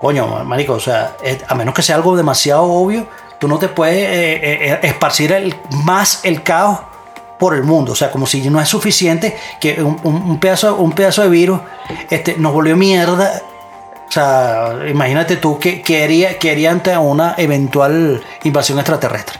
Coño, 0.00 0.26
marico, 0.44 0.74
o 0.74 0.80
sea, 0.80 1.16
es- 1.22 1.42
a 1.48 1.54
menos 1.54 1.74
que 1.74 1.82
sea 1.82 1.96
algo 1.96 2.16
demasiado 2.16 2.62
obvio, 2.64 3.06
tú 3.38 3.48
no 3.48 3.58
te 3.58 3.68
puedes 3.68 3.96
eh, 3.96 4.34
eh, 4.34 4.58
eh, 4.74 4.78
esparcir 4.82 5.56
más 5.84 6.20
el 6.24 6.42
caos 6.42 6.78
por 7.38 7.54
el 7.54 7.64
mundo. 7.64 7.92
O 7.92 7.96
sea, 7.96 8.10
como 8.10 8.26
si 8.26 8.48
no 8.48 8.60
es 8.60 8.68
suficiente 8.68 9.36
que 9.60 9.82
un- 9.82 9.98
un 10.04 10.38
pedazo, 10.38 10.76
un 10.76 10.92
pedazo 10.92 11.22
de 11.22 11.28
virus 11.30 11.60
este, 12.10 12.36
nos 12.38 12.52
volvió 12.52 12.76
mierda. 12.76 13.42
O 14.10 14.12
sea, 14.12 14.74
imagínate 14.88 15.36
tú 15.36 15.56
que, 15.60 15.82
que, 15.82 16.02
haría, 16.02 16.30
haría 16.42 16.72
ante 16.72 16.98
una 16.98 17.36
eventual 17.38 18.20
invasión 18.42 18.80
extraterrestre. 18.80 19.38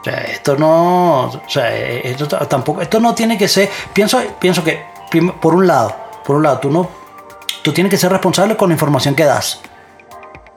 O 0.00 0.02
sea, 0.04 0.14
esto 0.22 0.56
no. 0.56 1.24
O 1.26 1.42
sea, 1.46 1.76
esto 1.76 2.26
tampoco. 2.26 2.80
Esto 2.80 3.00
no 3.00 3.14
tiene 3.14 3.36
que 3.36 3.46
ser. 3.48 3.68
Pienso, 3.92 4.18
pienso 4.40 4.64
que, 4.64 4.82
por 5.42 5.54
un 5.54 5.66
lado, 5.66 5.94
por 6.24 6.36
un 6.36 6.42
lado, 6.44 6.58
tú 6.58 6.70
no. 6.70 6.88
Tú 7.62 7.72
tienes 7.74 7.90
que 7.90 7.98
ser 7.98 8.10
responsable 8.10 8.56
con 8.56 8.70
la 8.70 8.74
información 8.76 9.14
que 9.14 9.24
das. 9.24 9.60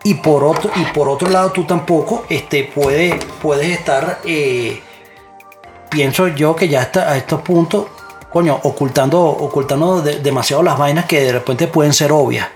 Y 0.05 0.13
por 0.13 0.45
otro, 0.45 0.71
y 0.77 0.85
por 0.93 1.09
otro 1.09 1.29
lado, 1.29 1.51
tú 1.51 1.65
tampoco 1.65 2.23
este, 2.29 2.71
puedes, 2.73 3.13
puedes 3.41 3.67
estar. 3.77 4.19
eh, 4.23 4.81
pienso 5.89 6.29
yo 6.29 6.55
que 6.55 6.69
ya 6.69 6.83
está 6.83 7.11
a 7.11 7.17
estos 7.17 7.41
puntos, 7.41 7.87
coño, 8.31 8.57
ocultando, 8.63 9.21
ocultando 9.21 10.01
de- 10.01 10.19
demasiado 10.19 10.63
las 10.63 10.77
vainas 10.77 11.03
que 11.03 11.19
de 11.21 11.33
repente 11.33 11.67
pueden 11.67 11.91
ser 11.91 12.13
obvias. 12.13 12.47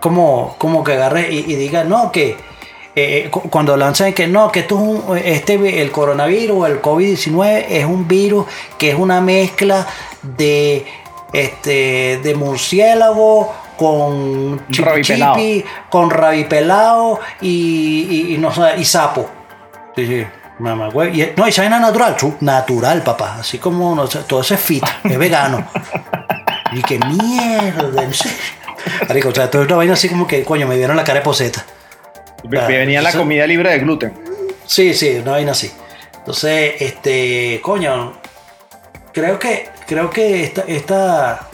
Como, 0.00 0.54
como 0.58 0.84
que 0.84 0.92
agarre 0.92 1.32
y, 1.32 1.38
y 1.50 1.54
diga, 1.56 1.84
no, 1.84 2.12
que 2.12 2.36
eh, 2.94 3.28
cu- 3.30 3.48
cuando 3.50 3.76
lanzan 3.76 4.12
que 4.12 4.26
no, 4.28 4.50
que 4.52 4.60
esto 4.60 4.76
es 4.76 4.80
un, 4.80 5.18
este, 5.18 5.56
vi- 5.56 5.78
el 5.78 5.90
coronavirus, 5.90 6.68
el 6.68 6.80
COVID-19 6.82 7.64
es 7.68 7.84
un 7.84 8.06
virus 8.08 8.46
que 8.78 8.90
es 8.90 8.96
una 8.96 9.20
mezcla 9.20 9.86
de, 10.22 10.86
este, 11.32 12.18
de 12.22 12.34
murciélago 12.34 13.52
con 13.76 14.64
chipi, 15.34 15.64
con 15.90 16.10
rabipelao 16.10 17.20
y, 17.40 18.06
y, 18.30 18.34
y 18.34 18.38
no 18.38 18.52
y 18.76 18.84
sapo. 18.84 19.28
Sí, 19.94 20.06
sí. 20.06 20.26
Mamá, 20.60 20.88
güey. 20.90 21.20
Y- 21.20 21.32
no, 21.36 21.46
y 21.46 21.50
esa 21.50 21.62
vaina 21.62 21.78
natural, 21.78 22.16
natural, 22.40 23.02
papá. 23.02 23.36
Así 23.40 23.58
como 23.58 23.94
no 23.94 24.08
todo 24.08 24.40
ese 24.40 24.56
fit, 24.56 24.84
es 25.04 25.16
vegano. 25.18 25.64
y 26.72 26.82
que 26.82 26.98
mierda, 26.98 28.02
en 28.02 28.12
serio. 28.14 28.36
Marico, 29.08 29.28
o 29.30 29.34
sea, 29.34 29.50
toda 29.50 29.64
una 29.64 29.76
vaina 29.76 29.92
así 29.94 30.08
como 30.08 30.26
que, 30.26 30.44
coño, 30.44 30.66
me 30.66 30.76
vieron 30.76 30.96
la 30.96 31.04
cara 31.04 31.20
de 31.20 31.24
poseta. 31.24 31.64
Claro, 32.48 32.68
Venía 32.68 33.02
la 33.02 33.10
eso- 33.10 33.18
comida 33.18 33.46
libre 33.46 33.70
de 33.70 33.78
gluten. 33.80 34.12
Sí, 34.66 34.94
sí, 34.94 35.18
una 35.22 35.32
vaina 35.32 35.52
así. 35.52 35.70
Entonces, 36.18 36.74
este, 36.80 37.58
coño, 37.62 38.12
creo 39.12 39.38
que, 39.38 39.68
creo 39.86 40.10
que 40.10 40.44
esta, 40.44 40.62
esta, 40.68 41.48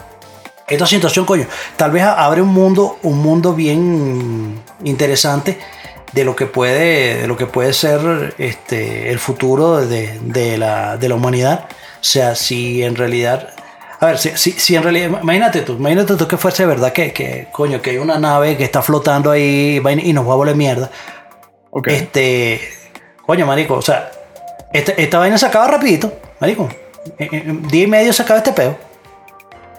esta 0.68 0.86
situación, 0.86 1.24
coño, 1.24 1.46
tal 1.76 1.90
vez 1.92 2.02
abre 2.02 2.42
un 2.42 2.48
mundo, 2.48 2.98
un 3.02 3.18
mundo 3.18 3.54
bien 3.54 4.60
interesante 4.82 5.58
de 6.12 6.24
lo 6.24 6.36
que 6.36 6.46
puede, 6.46 7.18
de 7.22 7.26
lo 7.26 7.36
que 7.36 7.46
puede 7.46 7.72
ser 7.72 8.34
este, 8.38 9.10
el 9.10 9.18
futuro 9.18 9.84
de, 9.86 10.18
de 10.22 10.58
la, 10.58 10.96
de 10.96 11.08
la 11.08 11.14
humanidad. 11.14 11.66
O 11.70 12.04
sea, 12.04 12.34
si 12.34 12.82
en 12.82 12.96
realidad, 12.96 13.53
a 14.04 14.08
ver, 14.08 14.18
si, 14.18 14.30
si, 14.36 14.52
si 14.52 14.76
en 14.76 14.82
realidad, 14.82 15.20
imagínate 15.22 15.62
tú, 15.62 15.72
imagínate 15.74 16.14
tú 16.16 16.28
que 16.28 16.36
fuese 16.36 16.64
verdad 16.66 16.92
que, 16.92 17.12
que, 17.12 17.48
coño, 17.52 17.80
que 17.82 17.90
hay 17.90 17.98
una 17.98 18.18
nave 18.18 18.56
que 18.56 18.64
está 18.64 18.82
flotando 18.82 19.30
ahí 19.30 19.80
y 20.02 20.12
nos 20.12 20.28
va 20.28 20.32
a 20.32 20.36
volar 20.36 20.54
mierda. 20.54 20.90
Este. 21.86 22.60
Coño, 23.26 23.46
marico, 23.46 23.74
o 23.74 23.82
sea, 23.82 24.10
este- 24.72 25.00
esta 25.02 25.18
vaina 25.18 25.38
se 25.38 25.46
acaba 25.46 25.66
rapidito, 25.66 26.12
marico. 26.40 26.68
En, 27.18 27.34
en- 27.34 27.50
en 27.50 27.68
día 27.68 27.84
y 27.84 27.86
medio 27.86 28.12
se 28.12 28.22
acaba 28.22 28.38
este 28.38 28.52
peo. 28.52 28.76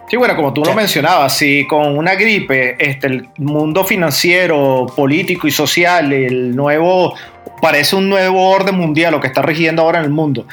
Sí, 0.10 0.18
bueno, 0.18 0.36
como 0.36 0.54
tú 0.54 0.64
Sí. 0.64 0.70
lo 0.70 0.76
mencionabas, 0.76 1.36
si 1.36 1.66
con 1.68 1.98
una 1.98 2.14
gripe 2.16 2.76
este, 2.80 3.08
el 3.08 3.30
mundo 3.38 3.84
financiero, 3.84 4.86
político 4.96 5.48
y 5.48 5.52
social, 5.52 6.14
el 6.14 6.56
nuevo, 6.56 7.16
parece 7.62 7.96
un 7.96 8.10
nuevo 8.10 8.50
orden 8.50 8.76
mundial, 8.76 9.12
lo 9.14 9.20
que 9.22 9.28
está 9.28 9.42
rigiendo 9.42 9.82
ahora 9.82 10.00
en 10.00 10.06
el 10.06 10.12
mundo, 10.12 10.46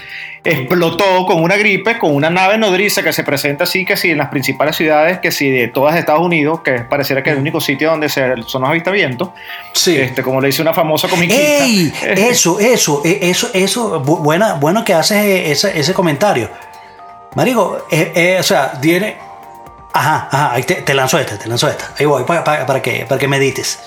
explotó 0.45 1.27
con 1.27 1.43
una 1.43 1.57
gripe, 1.57 1.99
con 1.99 2.15
una 2.15 2.31
nave 2.31 2.59
nodriza 2.59 3.03
que 3.03 3.13
se 3.13 3.23
presenta 3.25 3.65
así, 3.65 3.85
que 3.85 3.97
sí, 3.97 4.11
en 4.11 4.19
las 4.19 4.29
principales 4.29 4.77
ciudades, 4.77 5.19
que 5.21 5.31
sí, 5.31 5.51
de 5.51 5.69
todas 5.69 5.97
Estados 5.97 6.23
Unidos, 6.23 6.61
que 6.61 6.81
pareciera 6.81 7.23
que 7.23 7.31
es 7.31 7.35
el 7.37 7.41
único 7.41 7.61
sitio 7.61 7.91
donde 7.91 8.09
se, 8.09 8.23
son 8.47 8.63
los 8.63 8.71
avistamientos, 8.71 9.31
Sí. 9.73 9.97
este, 9.99 10.23
como 10.23 10.41
le 10.41 10.49
dice 10.49 10.63
una 10.63 10.73
famosa 10.75 11.09
comiquita. 11.09 11.41
¡Ey! 11.41 11.93
Este, 12.03 12.29
Eso, 12.29 12.59
eso, 12.61 13.03
eh, 13.05 13.19
eso, 13.23 13.51
eso. 13.53 14.03
bu- 14.05 14.19
Buena, 14.23 14.55
bueno 14.55 14.85
que 14.85 14.95
haces 14.95 15.49
ese, 15.51 15.79
ese 15.79 15.95
comentario. 15.95 16.49
Marico, 17.35 17.87
eh, 17.91 18.13
eh, 18.15 18.37
o 18.41 18.43
sea, 18.43 18.73
viene. 18.81 19.17
Ajá, 19.95 20.29
ajá, 20.31 20.53
ahí 20.55 20.63
te, 20.63 20.77
te 20.77 20.95
lanzo 20.95 21.19
esta, 21.19 21.39
te 21.39 21.49
lanzo 21.49 21.69
esta. 21.69 21.93
Ahí 21.99 22.07
voy, 22.07 22.25
para, 22.25 22.43
para, 22.45 22.65
para 22.67 22.81
que, 22.83 23.05
para 23.07 23.19
que 23.19 23.29
medites. 23.29 23.79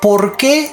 ¿Por 0.00 0.36
qué, 0.36 0.70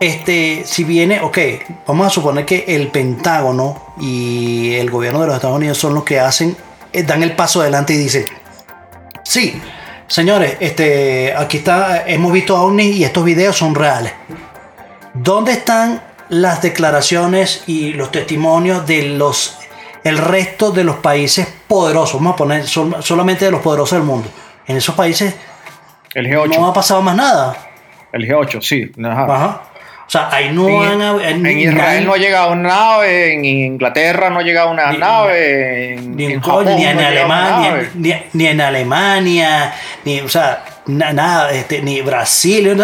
este, 0.00 0.62
si 0.64 0.82
viene, 0.84 1.20
ok, 1.20 1.38
vamos 1.86 2.06
a 2.06 2.10
suponer 2.10 2.46
que 2.46 2.64
el 2.68 2.88
Pentágono 2.88 3.94
y 4.00 4.74
el 4.74 4.90
gobierno 4.90 5.20
de 5.20 5.26
los 5.26 5.36
Estados 5.36 5.56
Unidos 5.58 5.76
son 5.78 5.94
los 5.94 6.04
que 6.04 6.18
hacen, 6.18 6.56
eh, 6.92 7.02
dan 7.02 7.22
el 7.22 7.36
paso 7.36 7.60
adelante 7.60 7.92
y 7.92 7.98
dicen, 7.98 8.24
sí, 9.22 9.60
señores, 10.06 10.56
este, 10.60 11.34
aquí 11.36 11.58
está, 11.58 12.04
hemos 12.08 12.32
visto 12.32 12.60
ovnis 12.60 12.96
y 12.96 13.04
estos 13.04 13.24
videos 13.24 13.56
son 13.56 13.74
reales. 13.74 14.12
¿Dónde 15.12 15.52
están 15.52 16.02
las 16.30 16.62
declaraciones 16.62 17.64
y 17.66 17.92
los 17.92 18.10
testimonios 18.10 18.86
de 18.86 19.02
los 19.02 19.58
el 20.02 20.16
resto 20.16 20.70
de 20.70 20.82
los 20.84 20.96
países 20.96 21.46
poderosos? 21.68 22.14
Vamos 22.14 22.34
a 22.34 22.36
poner 22.36 22.66
sol- 22.66 22.96
solamente 23.00 23.44
de 23.44 23.50
los 23.50 23.60
poderosos 23.60 23.98
del 23.98 24.06
mundo. 24.06 24.28
En 24.66 24.76
esos 24.78 24.94
países 24.94 25.34
el 26.14 26.26
G8. 26.26 26.58
no 26.58 26.68
ha 26.68 26.72
pasado 26.72 27.02
más 27.02 27.16
nada. 27.16 27.54
El 28.12 28.26
G8, 28.26 28.62
sí. 28.62 28.90
Ajá. 29.04 29.24
Ajá. 29.24 29.62
O 30.10 30.12
sea, 30.12 30.28
ahí 30.32 30.50
no 30.52 30.66
En, 30.92 31.00
han... 31.00 31.20
en 31.20 31.42
ni- 31.44 31.62
Israel 31.62 32.04
no 32.04 32.14
ha 32.14 32.16
llegado 32.16 32.50
una 32.50 32.68
nave, 32.68 33.32
en 33.32 33.44
Inglaterra 33.44 34.28
no 34.28 34.40
ha 34.40 34.42
llegado 34.42 34.72
una 34.72 34.90
Ni- 34.90 34.98
nave, 34.98 35.92
en, 35.94 36.16
ni 36.16 36.24
en, 36.24 36.30
en 36.32 36.40
Japón, 36.40 36.64
ni 36.76 36.84
en 36.84 36.96
no 36.96 37.06
Alemania, 37.06 37.90
ni, 38.32 38.46
en 38.48 38.60
Alemania, 38.60 39.72
ni, 40.04 40.18
o 40.20 40.28
sea, 40.28 40.64
na- 40.86 41.12
nada, 41.12 41.52
este, 41.52 41.80
ni 41.82 42.00
Brasil, 42.00 42.76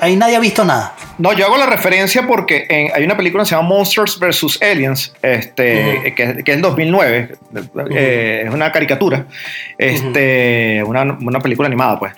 ahí 0.00 0.14
nadie 0.14 0.36
ha 0.36 0.38
visto 0.38 0.64
nada. 0.64 0.94
No, 1.18 1.32
yo 1.32 1.46
hago 1.46 1.56
la 1.56 1.66
referencia 1.66 2.24
porque 2.24 2.66
en- 2.68 2.92
hay 2.94 3.02
una 3.02 3.16
película 3.16 3.42
que 3.42 3.48
se 3.48 3.56
llama 3.56 3.66
Monsters 3.68 4.20
vs. 4.20 4.60
Aliens, 4.62 5.12
este, 5.22 6.14
que, 6.14 6.44
que 6.44 6.52
es 6.52 6.56
del 6.56 6.62
2009, 6.62 7.30
eh, 7.90 8.44
es 8.46 8.54
una 8.54 8.70
caricatura, 8.70 9.26
este, 9.76 10.84
una, 10.86 11.02
una 11.20 11.40
película 11.40 11.66
animada, 11.66 11.98
pues. 11.98 12.12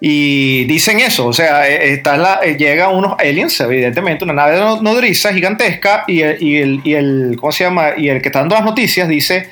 Y 0.00 0.64
dicen 0.64 1.00
eso, 1.00 1.26
o 1.26 1.32
sea, 1.32 1.68
eh, 1.68 1.92
está 1.92 2.16
la, 2.16 2.40
eh, 2.42 2.56
llegan 2.58 2.94
unos 2.94 3.14
aliens, 3.18 3.58
evidentemente, 3.60 4.24
una 4.24 4.34
nave 4.34 4.58
no- 4.58 4.82
nodriza 4.82 5.32
gigantesca, 5.32 6.04
y 6.06 6.20
el, 6.20 6.42
y, 6.42 6.56
el, 6.58 6.80
y 6.84 6.94
el- 6.94 7.36
¿cómo 7.40 7.52
se 7.52 7.64
llama? 7.64 7.90
Y 7.96 8.08
el 8.08 8.20
que 8.20 8.28
está 8.28 8.40
dando 8.40 8.54
las 8.54 8.64
noticias 8.64 9.08
dice, 9.08 9.48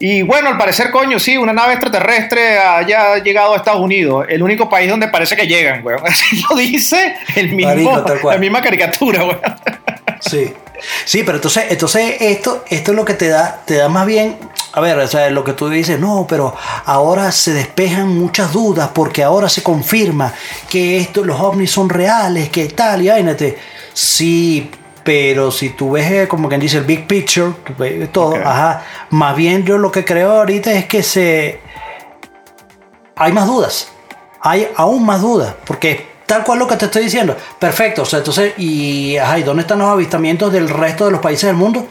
y 0.00 0.22
bueno, 0.22 0.48
al 0.48 0.58
parecer, 0.58 0.90
coño, 0.90 1.20
sí, 1.20 1.36
una 1.36 1.52
nave 1.52 1.74
extraterrestre 1.74 2.58
haya 2.58 3.18
llegado 3.18 3.54
a 3.54 3.58
Estados 3.58 3.80
Unidos, 3.80 4.26
el 4.28 4.42
único 4.42 4.68
país 4.68 4.90
donde 4.90 5.06
parece 5.06 5.36
que 5.36 5.46
llegan, 5.46 5.84
weón. 5.86 6.00
Así 6.06 6.42
lo 6.50 6.56
dice 6.56 7.14
el 7.36 7.52
mismo, 7.52 7.72
la 8.32 8.38
misma 8.38 8.60
caricatura, 8.60 9.24
weón. 9.24 9.40
Sí. 10.28 10.54
Sí, 11.04 11.22
pero 11.22 11.38
entonces, 11.38 11.66
entonces 11.68 12.16
esto, 12.20 12.64
esto 12.68 12.90
es 12.90 12.96
lo 12.96 13.04
que 13.04 13.14
te 13.14 13.28
da, 13.28 13.62
te 13.64 13.76
da 13.76 13.88
más 13.88 14.04
bien, 14.04 14.36
a 14.72 14.80
ver, 14.80 14.98
o 14.98 15.06
sea, 15.06 15.30
lo 15.30 15.44
que 15.44 15.52
tú 15.52 15.68
dices, 15.68 16.00
no, 16.00 16.26
pero 16.28 16.56
ahora 16.86 17.30
se 17.30 17.52
despejan 17.52 18.08
muchas 18.08 18.52
dudas 18.52 18.90
porque 18.92 19.22
ahora 19.22 19.48
se 19.48 19.62
confirma 19.62 20.32
que 20.68 20.98
esto, 20.98 21.24
los 21.24 21.40
ovnis 21.40 21.70
son 21.70 21.88
reales, 21.88 22.48
que 22.48 22.68
tal 22.68 23.02
y 23.02 23.08
vainate. 23.10 23.58
Sí, 23.92 24.70
pero 25.04 25.52
si 25.52 25.70
tú 25.70 25.92
ves 25.92 26.10
eh, 26.10 26.28
como 26.28 26.48
quien 26.48 26.60
dice 26.60 26.78
el 26.78 26.84
big 26.84 27.06
picture, 27.06 27.52
todo, 28.10 28.34
ajá, 28.34 28.84
más 29.10 29.36
bien 29.36 29.64
yo 29.64 29.78
lo 29.78 29.92
que 29.92 30.04
creo 30.04 30.32
ahorita 30.32 30.72
es 30.72 30.86
que 30.86 31.02
se 31.02 31.60
hay 33.16 33.32
más 33.32 33.46
dudas. 33.46 33.88
Hay 34.40 34.68
aún 34.76 35.04
más 35.04 35.20
dudas. 35.20 35.54
Porque 35.64 36.11
tal 36.26 36.44
cual 36.44 36.58
lo 36.58 36.66
que 36.66 36.76
te 36.76 36.86
estoy 36.86 37.04
diciendo. 37.04 37.36
Perfecto. 37.58 38.02
O 38.02 38.04
sea, 38.04 38.20
entonces, 38.20 38.54
y, 38.58 39.16
ajá, 39.16 39.38
¿y 39.38 39.42
dónde 39.42 39.62
están 39.62 39.78
los 39.78 39.88
avistamientos 39.88 40.52
del 40.52 40.68
resto 40.68 41.06
de 41.06 41.12
los 41.12 41.20
países 41.20 41.46
del 41.46 41.56
mundo? 41.56 41.86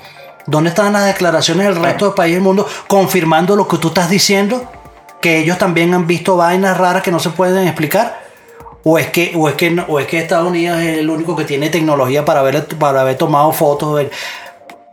¿Dónde 0.47 0.69
están 0.69 0.93
las 0.93 1.05
declaraciones 1.05 1.67
del 1.67 1.75
resto 1.75 2.09
de 2.09 2.15
países 2.15 2.37
del 2.37 2.43
mundo 2.43 2.67
confirmando 2.87 3.55
lo 3.55 3.67
que 3.67 3.77
tú 3.77 3.89
estás 3.89 4.09
diciendo? 4.09 4.69
Que 5.21 5.39
ellos 5.39 5.57
también 5.57 5.93
han 5.93 6.07
visto 6.07 6.35
vainas 6.35 6.77
raras 6.77 7.03
que 7.03 7.11
no 7.11 7.19
se 7.19 7.29
pueden 7.29 7.67
explicar. 7.67 8.21
¿O 8.83 8.97
es 8.97 9.09
que, 9.11 9.33
o 9.35 9.47
es 9.47 9.55
que, 9.55 9.83
o 9.87 9.99
es 9.99 10.07
que 10.07 10.17
Estados 10.17 10.47
Unidos 10.47 10.79
es 10.79 10.97
el 10.97 11.09
único 11.09 11.35
que 11.35 11.43
tiene 11.43 11.69
tecnología 11.69 12.25
para 12.25 12.39
haber, 12.39 12.65
para 12.79 13.01
haber 13.01 13.15
tomado 13.15 13.51
fotos? 13.51 14.07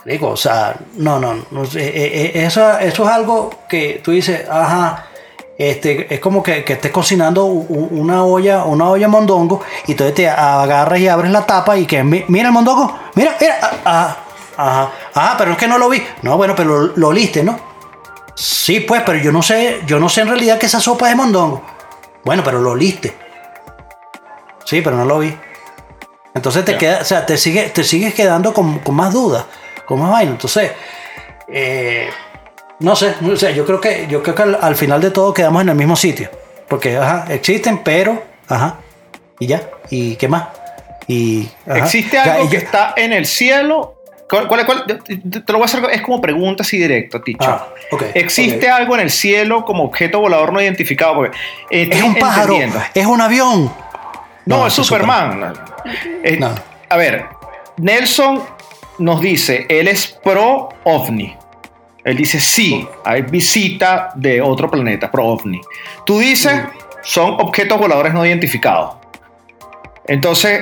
Digo, 0.04 0.30
o 0.30 0.36
sea, 0.36 0.76
no, 0.96 1.18
no, 1.18 1.44
no 1.50 1.64
sé, 1.66 1.88
eh, 1.88 1.92
eh, 1.96 2.44
eso, 2.46 2.78
eso 2.78 3.04
es 3.04 3.10
algo 3.10 3.50
que 3.68 4.00
tú 4.02 4.12
dices, 4.12 4.48
ajá, 4.48 5.07
este, 5.58 6.14
es 6.14 6.20
como 6.20 6.42
que, 6.42 6.64
que 6.64 6.74
estés 6.74 6.92
cocinando 6.92 7.44
una 7.46 8.24
olla, 8.24 8.62
una 8.64 8.88
olla 8.88 9.08
mondongo 9.08 9.60
y 9.86 9.90
entonces 9.90 10.14
te 10.14 10.28
agarras 10.28 11.00
y 11.00 11.08
abres 11.08 11.32
la 11.32 11.44
tapa 11.44 11.76
y 11.76 11.84
que 11.84 12.02
"Mi- 12.04 12.24
mira 12.28 12.46
el 12.48 12.52
mondongo, 12.54 12.96
mira, 13.16 13.36
mira, 13.40 13.58
ah, 13.60 13.70
ah, 13.84 14.16
ajá, 14.56 14.90
ajá, 15.14 15.34
pero 15.36 15.52
es 15.52 15.58
que 15.58 15.66
no 15.68 15.76
lo 15.78 15.88
vi, 15.88 16.02
no, 16.22 16.36
bueno, 16.36 16.54
pero 16.56 16.78
lo, 16.78 16.92
lo 16.96 17.08
oliste, 17.08 17.42
¿no? 17.42 17.58
Sí, 18.34 18.78
pues, 18.80 19.02
pero 19.04 19.18
yo 19.18 19.32
no 19.32 19.42
sé, 19.42 19.80
yo 19.84 19.98
no 19.98 20.08
sé 20.08 20.20
en 20.20 20.28
realidad 20.28 20.58
que 20.58 20.66
esa 20.66 20.78
sopa 20.78 21.06
es 21.06 21.10
de 21.12 21.16
mondongo. 21.16 21.60
Bueno, 22.24 22.42
pero 22.44 22.60
lo 22.60 22.70
oliste. 22.70 23.16
Sí, 24.64 24.80
pero 24.80 24.96
no 24.96 25.04
lo 25.04 25.18
vi. 25.18 25.36
Entonces 26.34 26.64
te 26.64 26.76
queda, 26.76 27.00
o 27.00 27.04
sea, 27.04 27.26
te 27.26 27.36
sigue, 27.36 27.70
te 27.70 27.82
sigues 27.82 28.14
quedando 28.14 28.52
con, 28.54 28.78
con 28.78 28.94
más 28.94 29.12
dudas, 29.12 29.44
con 29.86 29.98
más 29.98 30.12
vaina. 30.12 30.30
Entonces, 30.32 30.70
eh, 31.48 32.10
no 32.80 32.94
sé, 32.96 33.14
o 33.30 33.36
sea, 33.36 33.50
yo 33.50 33.64
creo 33.66 33.80
que, 33.80 34.06
yo 34.08 34.22
creo 34.22 34.34
que 34.34 34.42
al, 34.42 34.58
al 34.60 34.76
final 34.76 35.00
de 35.00 35.10
todo 35.10 35.32
quedamos 35.34 35.62
en 35.62 35.68
el 35.70 35.74
mismo 35.74 35.96
sitio. 35.96 36.30
Porque, 36.68 36.96
ajá, 36.96 37.26
existen, 37.30 37.78
pero, 37.82 38.22
ajá, 38.48 38.76
y 39.38 39.46
ya, 39.46 39.62
y 39.90 40.16
qué 40.16 40.28
más. 40.28 40.48
Y 41.06 41.48
ajá, 41.66 41.78
¿Existe 41.78 42.18
algo 42.18 42.48
que 42.50 42.56
ya- 42.58 42.62
está 42.64 42.92
en 42.96 43.12
el 43.12 43.24
cielo? 43.26 43.94
¿Cuál, 44.28 44.46
cuál- 44.46 44.66
cuál- 44.66 44.84
te 44.84 45.52
lo 45.52 45.58
voy 45.58 45.62
a 45.62 45.64
hacer, 45.64 45.82
es 45.90 46.02
como 46.02 46.20
pregunta 46.20 46.62
así 46.62 46.76
directo, 46.76 47.22
Ticho. 47.22 47.38
Ah, 47.48 47.68
¿Existe 48.12 48.68
algo 48.68 48.94
en 48.94 49.00
el 49.00 49.10
cielo 49.10 49.64
como 49.64 49.84
objeto 49.84 50.20
volador 50.20 50.52
no 50.52 50.60
identificado? 50.60 51.14
Porque, 51.14 51.36
eh, 51.70 51.88
Es 51.90 52.02
un 52.02 52.14
pájaro, 52.14 52.58
es 52.94 53.06
un 53.06 53.20
avión. 53.22 53.72
No, 54.44 54.66
es 54.66 54.74
Superman. 54.74 55.54
Eh, 56.22 56.36
No. 56.38 56.54
A 56.90 56.96
ver, 56.98 57.24
Nelson 57.78 58.42
nos 58.98 59.20
dice, 59.22 59.64
él 59.70 59.88
es 59.88 60.06
pro 60.22 60.68
ovni. 60.84 61.34
Él 62.08 62.16
dice, 62.16 62.40
sí, 62.40 62.86
hay 63.04 63.22
visita 63.22 64.10
de 64.14 64.40
otro 64.40 64.70
planeta, 64.70 65.10
pro 65.10 65.26
ovni. 65.26 65.60
Tú 66.06 66.18
dices, 66.18 66.54
Mm. 66.54 66.66
son 67.02 67.30
objetos 67.40 67.78
voladores 67.78 68.12
no 68.14 68.24
identificados. 68.24 68.96
Entonces, 70.06 70.60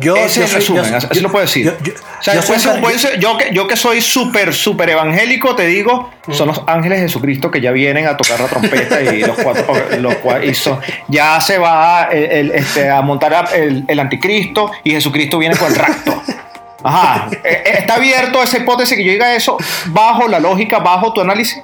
Yo, 0.00 0.16
ese 0.16 0.40
yo 0.40 0.46
es 0.46 0.54
el 0.54 0.62
soy- 0.62 0.76
resumen, 0.78 0.90
yo- 0.90 0.96
así 0.96 1.06
yo- 1.12 1.22
lo 1.22 1.30
puedo 1.30 1.44
decir. 1.44 1.68
o 1.68 2.22
sea, 2.22 2.34
yo 2.34 2.42
ser- 2.42 2.80
ser- 2.98 3.20
que, 3.38 3.52
soy 3.76 4.00
súper, 4.00 4.52
súper 4.52 4.90
evangélico, 4.90 5.54
te 5.54 5.66
digo, 5.68 6.10
son 6.32 6.48
los 6.48 6.60
ángeles 6.66 6.98
de 7.00 7.06
Jesucristo 7.06 7.48
que 7.52 7.60
ya 7.60 7.70
vienen 7.70 8.08
a 8.08 8.16
tocar 8.16 8.40
la 8.40 8.46
trompeta 8.48 9.00
y 9.00 9.20
los 9.20 9.38
cuatro, 9.38 9.64
los 10.00 10.14
cua- 10.16 10.44
y 10.44 10.52
son- 10.54 10.80
ya 11.06 11.40
se 11.40 11.58
va 11.58 12.08
el- 12.10 12.24
el, 12.24 12.50
este, 12.50 12.90
a 12.90 13.00
montar 13.02 13.50
el, 13.54 13.84
el 13.86 14.00
anticristo 14.00 14.72
y 14.82 14.90
Jesucristo 14.90 15.38
viene 15.38 15.56
con 15.56 15.68
el 15.72 15.78
rapto. 15.78 16.20
Ajá, 16.84 17.28
Eh, 17.32 17.38
eh, 17.44 17.62
¿está 17.78 17.94
abierto 17.94 18.42
esa 18.42 18.58
hipótesis 18.58 18.96
que 18.96 19.02
yo 19.04 19.10
diga 19.12 19.34
eso 19.34 19.56
bajo 19.86 20.28
la 20.28 20.38
lógica, 20.38 20.78
bajo 20.78 21.12
tu 21.12 21.20
análisis? 21.22 21.62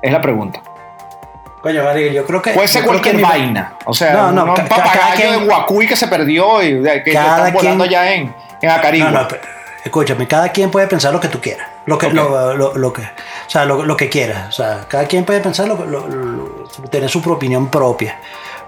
Es 0.00 0.10
la 0.10 0.20
pregunta. 0.20 0.60
Coño, 1.62 1.84
marico, 1.84 2.12
yo 2.12 2.26
creo 2.26 2.42
que. 2.42 2.50
Puede 2.52 2.66
ser 2.66 2.84
cualquier 2.84 3.16
mi- 3.16 3.22
vaina. 3.22 3.74
O 3.84 3.94
sea, 3.94 4.14
No, 4.14 4.32
no, 4.32 4.44
un 4.46 4.54
ca- 4.54 4.64
papagayo 4.66 5.14
quien- 5.14 5.40
de 5.40 5.44
Guacuy 5.46 5.86
que 5.86 5.94
se 5.96 6.08
perdió 6.08 6.60
y 6.62 6.82
que 7.04 7.10
están 7.12 7.52
volando 7.52 7.84
quien- 7.84 7.90
ya 7.92 8.12
en, 8.14 8.34
en 8.60 8.70
Acarigua. 8.70 9.10
No, 9.12 9.20
no, 9.22 9.28
pe- 9.28 9.40
escúchame, 9.84 10.26
cada 10.26 10.48
quien 10.48 10.70
puede 10.72 10.88
pensar 10.88 11.12
lo 11.12 11.20
que 11.20 11.28
tú 11.28 11.40
quieras. 11.40 11.68
Lo 11.86 11.98
que, 11.98 12.10
lo, 12.10 12.54
lo- 12.54 12.74
lo 12.76 12.92
que, 12.92 13.02
o 13.02 13.48
sea, 13.50 13.64
lo, 13.64 13.84
lo 13.84 13.96
que 13.96 14.08
quieras. 14.08 14.48
O 14.48 14.52
sea, 14.52 14.80
cada 14.88 15.04
quien 15.04 15.24
puede 15.24 15.40
pensar 15.40 15.68
lo, 15.68 15.76
que- 15.78 15.84
lo- 15.88 16.08
lo- 16.08 16.64
tener 16.90 17.08
su 17.08 17.20
propia 17.22 17.36
opinión 17.36 17.68
propia. 17.68 18.18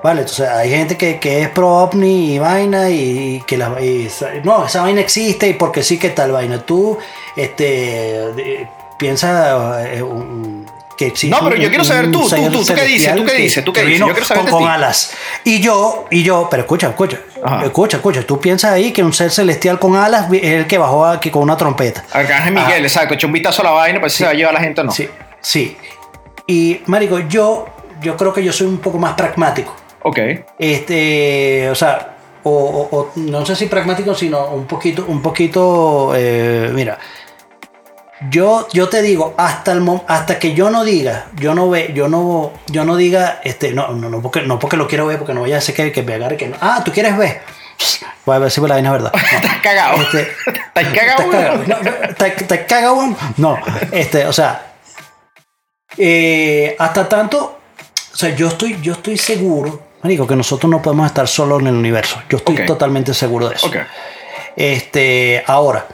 Vale, 0.05 0.21
entonces 0.21 0.47
hay 0.47 0.69
gente 0.69 0.99
que, 0.99 1.19
que 1.19 1.41
es 1.41 1.49
pro 1.49 1.67
ovni 1.79 2.35
y 2.35 2.39
vaina 2.39 2.91
y, 2.91 3.43
que 3.47 3.57
la, 3.57 3.71
y 3.81 4.07
no, 4.45 4.67
esa 4.67 4.83
vaina 4.83 5.01
existe 5.01 5.49
y 5.49 5.55
porque 5.55 5.83
sí 5.83 5.99
que 5.99 6.11
tal 6.11 6.31
vaina. 6.31 6.59
Tú, 6.61 6.99
este, 7.35 7.65
de- 7.65 8.69
piensa 8.99 9.83
eh, 9.91 10.03
un- 10.03 10.67
que 10.99 11.07
existe. 11.07 11.35
No, 11.35 11.43
pero 11.49 11.57
yo 11.61 11.71
quiero 11.71 11.85
saber 11.85 12.13
tú, 12.13 12.21
tú, 12.29 12.37
tú, 12.51 12.65
tú 12.67 12.75
qué 12.75 12.85
dices, 12.85 13.17
tú 13.17 13.25
qué 13.25 13.33
dices, 13.33 13.65
tú 13.65 13.73
qué 13.73 13.81
que 13.81 13.87
dices. 13.87 14.01
Yo 14.01 14.13
quiero 14.13 14.27
saber 14.27 14.43
con, 14.51 14.61
con 14.61 14.69
alas. 14.71 15.13
Y 15.43 15.61
yo, 15.61 16.05
y 16.11 16.23
yo, 16.23 16.49
pero 16.51 16.65
escucha, 16.65 16.89
escucha, 16.91 17.19
Ajá. 17.43 17.65
escucha, 17.65 17.97
escucha. 17.97 18.23
Tú 18.27 18.39
piensas 18.39 18.73
ahí 18.73 18.93
que 18.93 19.03
un 19.03 19.15
ser 19.15 19.31
celestial 19.31 19.79
con 19.79 19.97
alas 19.97 20.31
es 20.31 20.45
el 20.45 20.67
que 20.67 20.77
bajó 20.77 21.07
aquí 21.07 21.31
con 21.31 21.43
una 21.45 21.57
trompeta. 21.57 22.05
Arcángel 22.13 22.53
Miguel, 22.53 22.85
exacto, 22.85 23.15
echó 23.15 23.27
un 23.27 23.33
vistazo 23.33 23.63
a 23.63 23.65
la 23.65 23.71
vaina, 23.71 24.01
pues 24.01 24.13
si 24.13 24.19
se 24.19 24.25
va 24.27 24.33
a 24.33 24.35
llevar 24.35 24.55
a 24.55 24.59
la 24.59 24.65
gente 24.65 24.83
o 24.83 24.85
no. 24.85 24.91
Ah. 24.93 24.95
Sí, 24.95 25.09
sí. 25.41 25.77
Y, 26.47 26.83
marico, 26.87 27.19
yo, 27.21 27.67
yo 28.03 28.19
creo 28.19 28.35
que 28.35 28.45
yo 28.45 28.53
soy 28.53 28.67
un 28.67 28.77
poco 28.79 28.99
más 28.99 29.15
pragmático. 29.15 29.75
Ok. 30.05 30.19
Este, 30.59 31.69
o 31.71 31.75
sea, 31.75 32.17
o, 32.45 32.51
o- 32.51 32.97
o 32.99 33.13
no 33.17 33.45
sé 33.45 33.57
si 33.57 33.67
pragmático, 33.67 34.15
sino 34.15 34.49
un 34.51 34.67
poquito, 34.67 35.05
un 35.09 35.21
poquito, 35.21 36.13
eh, 36.17 36.71
mira. 36.73 36.99
Yo, 38.31 38.69
yo 38.73 38.89
te 38.89 39.03
digo, 39.03 39.35
hasta 39.37 39.73
el 39.73 39.85
hasta 40.07 40.39
que 40.39 40.55
yo 40.55 40.71
no 40.71 40.85
diga, 40.85 41.27
yo 41.35 41.55
no 41.55 41.69
ve, 41.69 41.91
yo 41.95 42.09
no, 42.09 42.53
yo 42.69 42.85
no 42.85 42.97
diga, 42.97 43.41
este, 43.45 43.73
no, 43.73 43.89
no, 43.89 44.09
no 44.09 44.23
porque, 44.23 44.43
no 44.43 44.59
porque 44.59 44.77
lo 44.77 44.87
quiero 44.87 45.07
ver, 45.07 45.19
porque 45.19 45.35
no 45.35 45.43
vaya 45.43 45.59
a 45.59 45.61
ser 45.61 45.75
que, 45.75 45.93
que 45.93 46.03
me 46.03 46.15
agarre 46.15 46.37
que 46.37 46.47
no. 46.49 46.57
Ah, 46.61 46.81
tú 46.85 46.93
quieres 46.93 47.17
ver. 47.19 47.43
Voy 48.25 48.37
a 48.37 48.39
ver 48.39 48.51
si 48.51 48.61
la 48.63 48.69
vaina 48.69 48.89
es 48.89 49.03
verdad. 49.03 49.13
No. 49.33 49.37
Estás 49.37 49.61
cagado. 49.63 50.01
Este, 50.03 50.21
Estás 50.47 50.95
cagado. 50.95 52.13
¿Estás 52.27 52.61
cagado? 52.67 53.17
No, 53.37 53.59
este, 53.93 54.27
o 54.27 54.33
sea, 54.33 54.73
eh, 55.99 56.77
hasta 56.79 57.09
tanto, 57.09 57.59
o 58.13 58.17
sea, 58.17 58.31
yo 58.35 58.49
estoy, 58.49 58.81
yo 58.81 58.93
estoy 58.95 59.19
seguro, 59.19 59.83
marico, 60.05 60.27
que 60.27 60.37
nosotros 60.37 60.71
no 60.71 60.83
podemos 60.83 61.07
estar 61.07 61.27
solos 61.27 61.61
en 61.63 61.69
el 61.69 61.75
universo. 61.75 62.21
Yo 62.29 62.37
estoy 62.37 62.67
totalmente 62.67 63.15
seguro 63.15 63.49
de 63.49 63.55
eso. 63.55 63.71
Este, 64.55 65.43
ahora, 65.47 65.87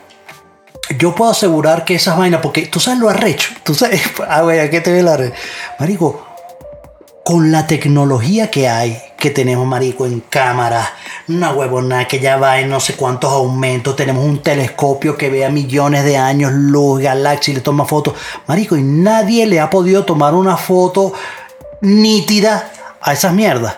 yo 0.98 1.14
puedo 1.14 1.30
asegurar 1.30 1.84
que 1.84 1.94
esas 1.94 2.18
vainas, 2.18 2.40
porque 2.42 2.66
tú 2.66 2.80
sabes 2.80 2.98
lo 2.98 3.08
arrecho, 3.08 3.50
tú 3.62 3.72
sabes, 3.72 4.02
ah, 4.28 4.42
güey, 4.42 4.58
¿a 4.58 4.68
qué 4.68 4.80
te 4.80 4.90
ve 4.90 5.04
la 5.04 5.16
red? 5.16 5.32
Marico, 5.78 6.26
con 7.24 7.52
la 7.52 7.68
tecnología 7.68 8.50
que 8.50 8.68
hay, 8.68 9.00
que 9.16 9.30
tenemos, 9.30 9.64
marico, 9.64 10.04
en 10.06 10.18
cámara, 10.28 10.92
una 11.28 11.52
huevona 11.52 12.08
que 12.08 12.18
ya 12.18 12.36
va 12.36 12.58
en 12.58 12.68
no 12.68 12.80
sé 12.80 12.94
cuántos 12.94 13.32
aumentos, 13.32 13.94
tenemos 13.94 14.24
un 14.24 14.42
telescopio 14.42 15.16
que 15.16 15.30
ve 15.30 15.44
a 15.44 15.50
millones 15.50 16.02
de 16.02 16.16
años 16.16 16.50
luz, 16.52 17.00
galaxias 17.00 17.48
y 17.50 17.54
le 17.54 17.61
toma 17.61 17.84
fotos, 17.84 18.14
marico, 18.48 18.76
y 18.76 18.82
nadie 18.82 19.46
le 19.46 19.61
ha 19.61 19.70
podido 19.70 20.04
tomar 20.04 20.34
una 20.34 20.56
foto 20.56 21.12
nítida 21.80 22.72
a 23.00 23.12
esas 23.12 23.32
mierdas. 23.32 23.76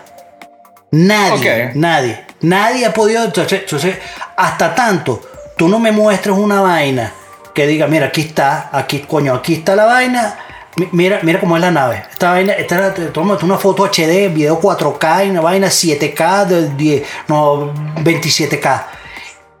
Nadie, 0.97 1.71
nadie, 1.73 2.23
nadie 2.41 2.85
ha 2.85 2.93
podido. 2.93 3.23
Entonces, 3.25 3.61
entonces, 3.61 3.97
hasta 4.37 4.75
tanto 4.75 5.21
tú 5.57 5.67
no 5.67 5.79
me 5.79 5.91
muestres 5.91 6.35
una 6.37 6.61
vaina 6.61 7.11
que 7.53 7.65
diga, 7.65 7.87
mira, 7.87 8.07
aquí 8.07 8.21
está, 8.21 8.69
aquí, 8.71 8.99
coño, 8.99 9.33
aquí 9.33 9.55
está 9.55 9.75
la 9.75 9.85
vaina. 9.85 10.35
mi- 10.75 10.89
Mira, 10.91 11.19
mira 11.23 11.39
cómo 11.39 11.55
es 11.55 11.61
la 11.61 11.71
nave. 11.71 12.03
Esta 12.11 12.31
vaina, 12.31 12.53
esta 12.53 12.93
tómate 13.11 13.43
una 13.43 13.57
foto 13.57 13.83
HD, 13.85 14.27
video 14.29 14.59
4K, 14.61 15.25
y 15.25 15.29
una 15.31 15.41
vaina 15.41 15.67
7K, 15.67 16.45
de 16.45 16.69
10, 16.69 17.03
no, 17.27 17.73
27K. 18.03 18.83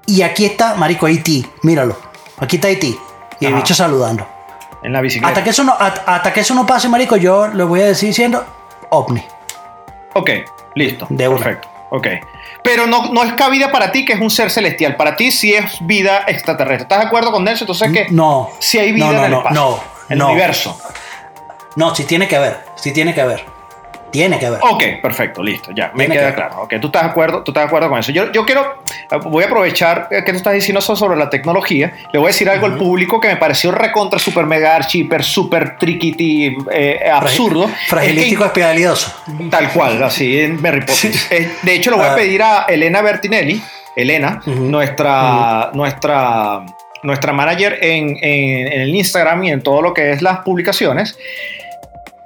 Y 0.05 0.21
aquí 0.21 0.45
está, 0.45 0.75
marico, 0.75 1.07
Haití, 1.07 1.47
míralo. 1.63 1.97
Aquí 2.39 2.57
está 2.57 2.67
Haití. 2.67 2.95
Y 3.39 3.45
el 3.45 3.53
Ajá. 3.53 3.61
bicho 3.61 3.73
saludando. 3.73 4.27
En 4.83 4.93
la 4.93 5.01
bicicleta. 5.01 5.29
Hasta 5.29 5.43
que 5.43 5.49
eso 5.49 5.63
no, 5.63 5.73
hasta, 5.79 6.01
hasta 6.15 6.31
que 6.33 6.41
eso 6.41 6.53
no 6.53 6.65
pase, 6.67 6.89
marico, 6.89 7.15
yo 7.15 7.47
le 7.47 7.63
voy 7.63 7.81
a 7.81 7.85
decir 7.85 8.09
diciendo 8.09 8.45
ovni. 8.91 9.23
Ok, 10.13 10.29
listo. 10.75 11.07
De 11.09 11.27
una. 11.27 11.37
Perfecto. 11.43 11.69
Ok. 11.89 12.07
Pero 12.63 12.87
no, 12.87 13.11
no 13.13 13.23
es 13.23 13.33
cabida 13.33 13.71
para 13.71 13.91
ti 13.91 14.05
que 14.05 14.13
es 14.13 14.19
un 14.19 14.29
ser 14.31 14.49
celestial. 14.49 14.95
Para 14.95 15.15
ti 15.15 15.31
sí 15.31 15.53
es 15.53 15.65
vida 15.81 16.23
extraterrestre. 16.27 16.83
¿Estás 16.83 16.99
de 17.01 17.05
acuerdo 17.07 17.31
con 17.31 17.47
eso? 17.47 17.63
Entonces 17.65 17.91
que 17.91 18.07
No. 18.09 18.49
si 18.59 18.79
hay 18.79 18.91
vida 18.93 19.05
no, 19.07 19.11
no, 19.13 19.19
en 19.19 19.25
el 19.25 19.33
espacio. 19.37 19.61
no, 19.61 19.83
en 20.09 20.17
no. 20.17 20.25
el 20.25 20.31
universo. 20.31 20.79
No, 21.75 21.93
sí 21.95 22.03
tiene 22.05 22.27
que 22.27 22.37
ver, 22.39 22.59
sí 22.75 22.91
tiene 22.93 23.13
que 23.13 23.23
ver. 23.23 23.45
Tiene 24.13 24.39
que 24.39 24.49
ver. 24.49 24.59
Ok, 24.61 24.83
perfecto, 25.01 25.43
listo, 25.43 25.71
ya, 25.75 25.91
me 25.93 26.05
Tiene 26.05 26.15
queda 26.15 26.29
que- 26.29 26.35
claro. 26.35 26.61
Ok, 26.61 26.73
tú 26.79 26.87
estás 26.87 27.03
de 27.03 27.09
acuerdo, 27.09 27.43
tú 27.43 27.51
estás 27.51 27.63
de 27.63 27.67
acuerdo 27.67 27.89
con 27.89 27.99
eso. 27.99 28.11
Yo, 28.13 28.31
yo 28.31 28.45
quiero, 28.45 28.77
voy 29.25 29.43
a 29.43 29.47
aprovechar 29.47 30.07
eh, 30.11 30.23
que 30.23 30.31
tú 30.31 30.37
estás 30.37 30.53
diciendo 30.53 30.79
eso 30.79 30.95
sobre 30.95 31.17
la 31.17 31.29
tecnología. 31.29 31.91
Le 32.13 32.19
voy 32.19 32.27
a 32.27 32.29
decir 32.29 32.49
algo 32.49 32.67
al 32.67 32.77
público 32.77 33.19
que 33.19 33.27
me 33.27 33.35
pareció 33.37 33.71
recontra, 33.71 34.19
super 34.19 34.45
mega, 34.45 34.75
archi, 34.75 34.99
hiper, 35.01 35.23
super 35.23 35.77
triquiti, 35.77 36.55
eh, 36.71 36.99
absurdo. 37.11 37.69
Fragilístico 37.87 38.45
Es 38.45 38.51
que- 38.51 38.61
tal 39.49 39.69
cual, 39.73 40.01
así 40.03 40.39
en 40.39 40.61
Mary 40.61 40.81
Poppins. 40.81 41.31
Eh, 41.31 41.51
de 41.63 41.73
hecho, 41.75 41.89
le 41.91 41.97
voy 41.97 42.05
a 42.05 42.13
Ah. 42.13 42.15
pedir 42.15 42.41
a 42.43 42.65
Elena 42.69 43.01
Bertinelli, 43.01 43.61
Elena, 43.95 44.41
nuestra, 44.45 45.71
nuestra, 45.73 46.63
nuestra 47.03 47.33
manager 47.33 47.77
en, 47.81 48.17
en- 48.21 48.71
en 48.73 48.81
el 48.81 48.95
Instagram 48.95 49.43
y 49.43 49.51
en 49.51 49.61
todo 49.63 49.81
lo 49.81 49.93
que 49.93 50.11
es 50.11 50.21
las 50.21 50.39
publicaciones, 50.39 51.17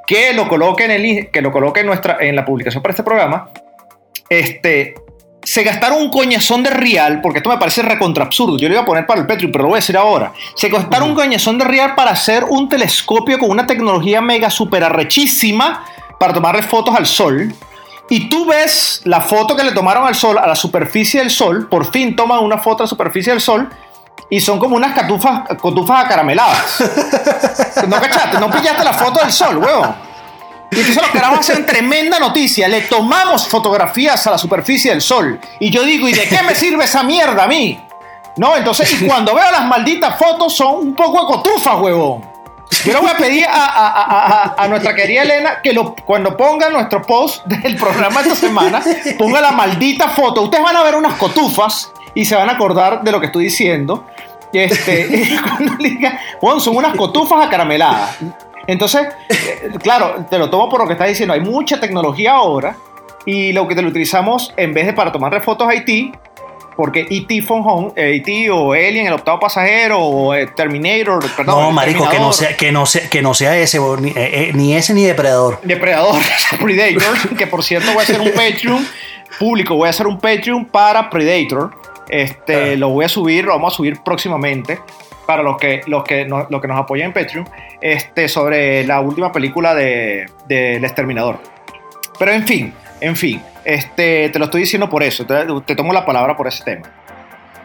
que 0.08 0.34
lo 0.34 0.47
coloque 0.47 0.86
en, 0.86 0.91
el, 0.91 1.30
que 1.30 1.41
lo 1.41 1.51
coloque 1.51 1.82
en, 1.82 1.86
nuestra, 1.86 2.18
en 2.22 2.36
la 2.36 2.45
publicación 2.45 2.82
para 2.82 2.93
este 2.93 3.03
programa. 3.03 3.49
Este, 4.30 4.95
se 5.43 5.64
gastaron 5.64 6.01
un 6.01 6.10
coñazón 6.10 6.64
de 6.64 6.70
real, 6.70 7.22
porque 7.22 7.39
esto 7.39 7.49
me 7.49 7.58
parece 7.58 7.82
recontra 7.82 8.24
absurdo. 8.24 8.58
Yo 8.58 8.70
lo 8.70 8.76
iba 8.76 8.84
a 8.84 8.86
poner 8.86 9.05
para 9.05 9.20
el 9.22 9.28
Patreon, 9.28 9.51
pero 9.51 9.64
lo 9.64 9.70
voy 9.70 9.78
a 9.78 9.82
decir 9.82 9.97
ahora. 9.97 10.32
Se 10.55 10.70
gastaron 10.70 11.10
un 11.10 11.16
coñazón 11.16 11.58
de 11.58 11.66
real 11.66 11.93
para 11.95 12.12
hacer 12.12 12.45
un 12.45 12.70
telescopio 12.70 13.38
con 13.38 13.49
una 13.49 13.68
tecnología 13.68 14.22
mega 14.22 14.49
super 14.49 14.84
arrechísima 14.84 15.86
para 16.20 16.34
tomarle 16.34 16.64
fotos 16.64 16.95
al 16.95 17.05
sol. 17.05 17.53
Y 18.10 18.30
tú 18.30 18.45
ves 18.45 19.01
la 19.03 19.20
foto 19.20 19.55
que 19.55 19.64
le 19.64 19.74
tomaron 19.74 20.08
al 20.08 20.16
sol, 20.16 20.38
a 20.38 20.47
la 20.47 20.55
superficie 20.55 21.20
del 21.20 21.30
sol. 21.30 21.68
Por 21.70 21.91
fin 21.91 22.16
toman 22.16 22.43
una 22.43 22.58
foto 22.58 22.84
a 22.84 22.86
la 22.86 22.88
superficie 22.88 23.34
del 23.34 23.41
sol. 23.41 23.70
Y 24.30 24.39
son 24.41 24.60
como 24.60 24.76
unas 24.76 24.93
catufas, 24.93 25.43
cotufas 25.60 26.05
acarameladas. 26.05 26.84
No 27.88 27.99
cachaste, 28.01 28.39
no 28.39 28.49
pillaste 28.51 28.83
la 28.83 28.93
foto 28.93 29.19
del 29.21 29.31
sol, 29.31 29.57
huevón. 29.57 29.95
Y 30.71 30.75
entonces 30.79 31.01
los 31.01 31.11
carajos 31.11 31.39
hacen 31.39 31.65
tremenda 31.65 32.19
noticia. 32.19 32.67
Le 32.67 32.81
tomamos 32.81 33.47
fotografías 33.47 34.25
a 34.27 34.31
la 34.31 34.38
superficie 34.38 34.91
del 34.91 35.01
sol. 35.01 35.39
Y 35.59 35.69
yo 35.69 35.83
digo, 35.83 36.07
¿y 36.09 36.13
de 36.13 36.27
qué 36.27 36.41
me 36.43 36.55
sirve 36.55 36.83
esa 36.83 37.03
mierda 37.03 37.43
a 37.43 37.47
mí? 37.47 37.79
No, 38.35 38.55
entonces, 38.55 39.01
y 39.01 39.05
cuando 39.07 39.33
veo 39.33 39.49
las 39.49 39.65
malditas 39.65 40.17
fotos 40.17 40.55
son 40.55 40.75
un 40.75 40.95
poco 40.95 41.21
de 41.21 41.27
cotufas, 41.27 41.79
huevón. 41.79 42.21
Yo 42.83 42.91
le 42.93 42.99
voy 42.99 43.09
a 43.09 43.17
pedir 43.17 43.45
a, 43.45 43.65
a- 43.65 43.88
a- 43.88 44.43
a- 44.43 44.55
a 44.57 44.67
nuestra 44.67 44.93
querida 44.93 45.21
Elena 45.23 45.61
que 45.63 45.71
lo, 45.71 45.95
cuando 45.95 46.35
ponga 46.35 46.69
nuestro 46.69 47.01
post 47.01 47.45
del 47.45 47.77
programa 47.77 48.19
esta 48.21 48.35
semana, 48.35 48.81
ponga 49.17 49.39
la 49.39 49.51
maldita 49.51 50.09
foto. 50.09 50.41
Ustedes 50.41 50.63
van 50.65 50.75
a 50.75 50.83
ver 50.83 50.95
unas 50.95 51.13
cotufas 51.13 51.91
y 52.13 52.25
se 52.25 52.35
van 52.35 52.49
a 52.49 52.53
acordar 52.53 53.03
de 53.03 53.11
lo 53.13 53.21
que 53.21 53.27
estoy 53.27 53.45
diciendo. 53.45 54.05
Este, 54.53 55.29
cuando 55.41 55.75
le 55.75 55.89
diga, 55.89 56.19
bueno, 56.41 56.59
son 56.59 56.75
unas 56.77 56.95
cotufas 56.95 57.45
acarameladas. 57.45 58.17
Entonces, 58.65 59.07
eh, 59.29 59.71
claro, 59.81 60.25
te 60.29 60.37
lo 60.37 60.49
tomo 60.49 60.69
por 60.69 60.81
lo 60.81 60.87
que 60.87 60.93
estás 60.93 61.07
diciendo. 61.07 61.33
Hay 61.33 61.41
mucha 61.41 61.79
tecnología 61.79 62.33
ahora 62.33 62.75
y 63.25 63.51
lo 63.51 63.67
que 63.67 63.75
te 63.75 63.81
lo 63.81 63.89
utilizamos 63.89 64.53
en 64.57 64.73
vez 64.73 64.85
de 64.85 64.93
para 64.93 65.11
tomarle 65.11 65.41
fotos 65.41 65.67
a 65.67 65.71
Haití, 65.71 66.13
porque 66.77 67.07
E.T. 67.09 67.41
Phone 67.41 67.63
Home, 67.65 67.91
eh, 67.95 68.15
E.T. 68.15 68.51
o 68.51 68.71
Alien, 68.71 69.07
el 69.07 69.13
octavo 69.13 69.39
pasajero, 69.39 69.99
o 69.99 70.33
eh, 70.33 70.47
Terminator, 70.55 71.29
perdón. 71.35 71.59
no, 71.59 71.71
marico, 71.71 72.07
que 72.07 72.19
no 72.19 72.31
sea, 72.31 72.55
que 72.55 72.71
no 72.71 72.85
sea, 72.85 73.09
que 73.09 73.21
no 73.21 73.33
sea 73.33 73.57
ese, 73.57 73.79
ni, 73.99 74.13
eh, 74.15 74.51
ni 74.53 74.75
ese 74.75 74.93
ni 74.93 75.03
depredador. 75.03 75.59
Depredador, 75.63 76.21
Predator, 76.61 77.35
que 77.35 77.47
por 77.47 77.63
cierto 77.63 77.91
voy 77.91 77.99
a 77.99 78.03
hacer 78.03 78.21
un 78.21 78.31
Patreon 78.31 78.87
público, 79.39 79.75
voy 79.75 79.87
a 79.87 79.89
hacer 79.89 80.07
un 80.07 80.19
Patreon 80.19 80.65
para 80.65 81.09
Predator. 81.09 81.71
Este, 82.10 82.74
Ah. 82.74 82.78
lo 82.78 82.89
voy 82.89 83.05
a 83.05 83.10
subir, 83.10 83.45
lo 83.45 83.51
vamos 83.53 83.74
a 83.74 83.78
subir 83.78 84.01
próximamente 84.03 84.80
para 85.26 85.43
los 85.43 85.58
que, 85.58 85.82
los 85.88 86.03
que, 86.05 86.26
nos, 86.26 86.49
los 86.49 86.62
que 86.62 86.68
nos 86.68 86.80
apoyan 86.80 87.08
en 87.08 87.14
Patreon, 87.14 87.49
este, 87.82 88.28
sobre 88.30 88.86
la 88.86 89.01
última 89.01 89.32
película 89.32 89.76
de, 89.76 90.26
de 90.47 90.78
El 90.78 90.86
Exterminador. 90.86 91.39
Pero 92.18 92.32
en 92.32 92.47
fin, 92.47 92.74
en 93.01 93.16
fin, 93.16 93.41
este, 93.66 94.30
te 94.30 94.39
lo 94.39 94.45
estoy 94.45 94.62
diciendo 94.62 94.89
por 94.89 95.03
eso, 95.03 95.26
te, 95.26 95.45
te 95.66 95.76
tomo 95.76 95.91
la 95.91 96.05
palabra 96.05 96.36
por 96.38 96.47
ese 96.47 96.64
tema. 96.64 96.88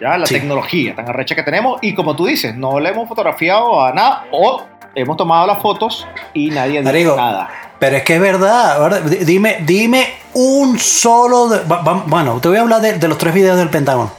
Ya, 0.01 0.19
la 0.19 0.27
Sí. 0.27 0.35
tecnología 0.35 0.97
tan 0.97 1.09
arrecha 1.09 1.37
que 1.37 1.45
tenemos 1.45 1.79
y 1.83 1.95
como 1.95 2.17
tú 2.17 2.27
dices, 2.27 2.57
no 2.57 2.81
le 2.81 2.89
hemos 2.89 3.09
fotografiado 3.09 3.85
a 3.85 3.93
nada 3.93 4.25
o 4.33 4.65
hemos 4.97 5.17
tomado 5.17 5.47
las 5.47 5.63
fotos 5.63 6.07
y 6.35 6.51
nadie 6.51 6.81
ha 6.81 6.83
dicho 6.93 7.17
nada. 7.17 7.49
Pero 7.79 7.97
es 7.97 8.03
que 8.03 8.15
es 8.17 8.21
verdad, 8.21 8.81
¿verdad? 8.81 9.03
Dime, 9.03 9.59
dime 9.61 10.07
un 10.35 10.79
solo. 10.81 11.49
de- 11.49 11.61
bueno, 12.07 12.41
te 12.41 12.49
voy 12.49 12.57
a 12.59 12.63
hablar 12.63 12.81
de, 12.81 12.99
de 12.99 13.09
los 13.09 13.17
tres 13.19 13.33
videos 13.33 13.57
del 13.57 13.71
Pentágono. 13.71 14.11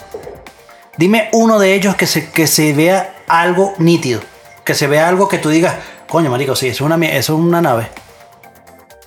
Dime 0.97 1.29
uno 1.33 1.59
de 1.59 1.73
ellos 1.73 1.95
que 1.95 2.05
se, 2.07 2.29
que 2.31 2.47
se 2.47 2.73
vea 2.73 3.15
algo 3.27 3.73
nítido. 3.77 4.21
Que 4.63 4.73
se 4.75 4.87
vea 4.87 5.07
algo 5.07 5.27
que 5.27 5.39
tú 5.39 5.49
digas, 5.49 5.75
coño, 6.07 6.29
marico, 6.29 6.55
sí, 6.55 6.67
eso 6.67 6.85
es 6.87 6.91
una, 6.93 7.05
eso 7.07 7.33
es 7.33 7.39
una 7.39 7.61
nave. 7.61 7.87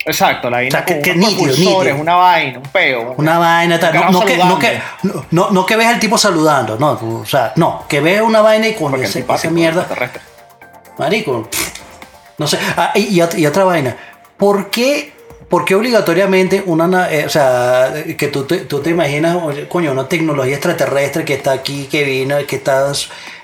Exacto, 0.04 0.48
la 0.50 0.58
vaina 0.58 0.68
O 0.68 0.70
sea, 0.70 0.84
que- 0.84 1.00
que 1.02 1.14
nítido, 1.16 1.52
nítido. 1.56 1.96
una 1.96 2.14
vaina, 2.14 2.58
un 2.58 2.64
peo. 2.70 3.14
Una 3.16 3.38
vaina 3.38 3.80
tal. 3.80 3.94
No, 3.94 4.10
no 4.10 4.24
que, 4.24 4.36
no, 4.36 4.58
que, 4.58 4.80
no, 5.32 5.50
no 5.50 5.66
que 5.66 5.76
veas 5.76 5.94
al 5.94 6.00
tipo 6.00 6.16
saludando, 6.16 6.76
no, 6.78 6.92
o 7.22 7.26
sea, 7.26 7.52
no, 7.56 7.84
que 7.88 8.00
veas 8.00 8.22
una 8.22 8.40
vaina 8.40 8.68
y 8.68 8.74
con 8.74 8.94
ese- 9.02 9.24
esa 9.28 9.50
mierda. 9.50 9.86
Marico, 10.98 11.42
pff, 11.50 11.72
no 12.38 12.46
sé. 12.46 12.58
Ah, 12.76 12.92
y, 12.94 13.16
y 13.16 13.20
ot- 13.20 13.36
y 13.36 13.46
otra 13.46 13.64
vaina. 13.64 13.96
¿Por 14.36 14.70
qué, 14.70 15.12
por 15.48 15.64
qué 15.64 15.74
obligatoriamente 15.74 16.62
una. 16.66 16.86
na- 16.88 17.10
eh, 17.12 17.26
o 17.26 17.28
sea, 17.28 17.92
que 18.18 18.28
tú 18.28 18.44
te, 18.44 18.58
tú 18.60 18.80
te 18.80 18.90
imaginas, 18.90 19.36
oye, 19.42 19.68
coño, 19.68 19.92
una 19.92 20.08
tecnología 20.08 20.54
extraterrestre 20.54 21.24
que 21.24 21.34
está 21.34 21.52
aquí, 21.52 21.86
que 21.90 22.04
vino, 22.04 22.36
que 22.46 22.56
está 22.56 22.90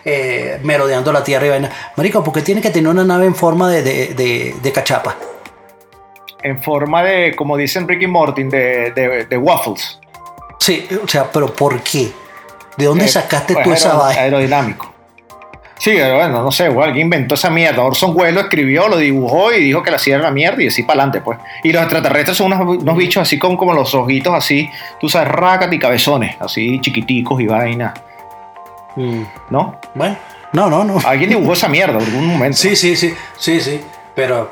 eh, 0.05 0.59
merodeando 0.63 1.13
la 1.13 1.23
Tierra 1.23 1.47
y 1.47 1.51
vaina? 1.51 1.71
Marico, 1.97 2.23
¿por 2.25 2.35
qué 2.35 2.43
tiene 2.43 2.61
que 2.61 2.71
tener 2.71 2.89
una 2.91 3.05
nave 3.05 3.27
en 3.27 3.35
forma 3.37 3.71
de, 3.71 3.83
de, 3.83 4.15
de- 4.15 4.55
de 4.61 4.73
cachapa? 4.73 5.17
En 6.43 6.61
forma 6.61 7.05
de, 7.05 7.37
como 7.37 7.57
dicen 7.57 7.87
Ricky 7.87 8.09
Morty, 8.09 8.43
de, 8.45 8.91
de, 8.91 9.27
de 9.27 9.39
waffles. 9.39 10.01
Sí, 10.59 10.89
o 11.03 11.07
sea, 11.07 11.31
pero 11.31 11.53
¿por 11.55 11.81
qué? 11.83 12.11
¿De 12.77 12.85
dónde 12.87 13.05
Eh, 13.05 13.09
sacaste 13.09 13.55
pues, 13.55 13.65
tú 13.65 13.73
esa 13.73 13.95
vaina? 13.95 14.23
Aerodinámico. 14.23 14.92
Sí, 15.83 15.95
bueno, 15.95 16.45
no 16.45 16.53
sé, 16.53 16.67
alguien 16.67 17.07
inventó 17.07 17.35
esa 17.35 17.51
mierda. 17.51 17.83
Orson 17.83 18.13
Welles 18.15 18.35
lo 18.37 18.43
escribió, 18.43 18.87
lo 18.87 18.97
dibujó 18.97 19.53
y 19.53 19.65
dijo 19.65 19.83
que 19.83 19.91
la 19.91 19.97
hacía 19.97 20.15
era 20.15 20.23
la 20.23 20.31
mierda 20.31 20.63
y 20.63 20.69
así 20.69 20.85
para 20.85 21.01
adelante, 21.01 21.23
pues. 21.23 21.41
Y 21.65 21.73
los 21.73 21.83
extraterrestres 21.83 22.37
son 22.37 22.53
unos, 22.53 22.83
unos 22.83 22.97
bichos 22.97 23.21
así 23.21 23.37
con 23.37 23.57
como 23.57 23.73
los 23.73 23.93
ojitos 23.93 24.33
así, 24.33 24.71
tú 25.01 25.09
sabes, 25.09 25.27
rácate 25.27 25.75
y 25.75 25.81
cabezones, 25.81 26.37
así 26.39 26.81
chiquiticos 26.81 27.41
y 27.41 27.47
vaina, 27.49 27.93
Mm, 28.95 29.23
¿no? 29.51 29.81
bueno, 29.95 30.17
no, 30.53 30.71
no, 30.71 30.85
no. 30.85 30.99
Alguien 31.05 31.31
dibujó 31.31 31.55
esa 31.55 31.67
mierda 31.67 31.99
en 31.99 32.05
algún 32.05 32.27
momento. 32.27 32.57
Sí, 32.57 32.77
sí, 32.77 32.95
sí, 32.95 33.13
sí, 33.37 33.61
sí, 33.61 33.81
pero... 34.15 34.51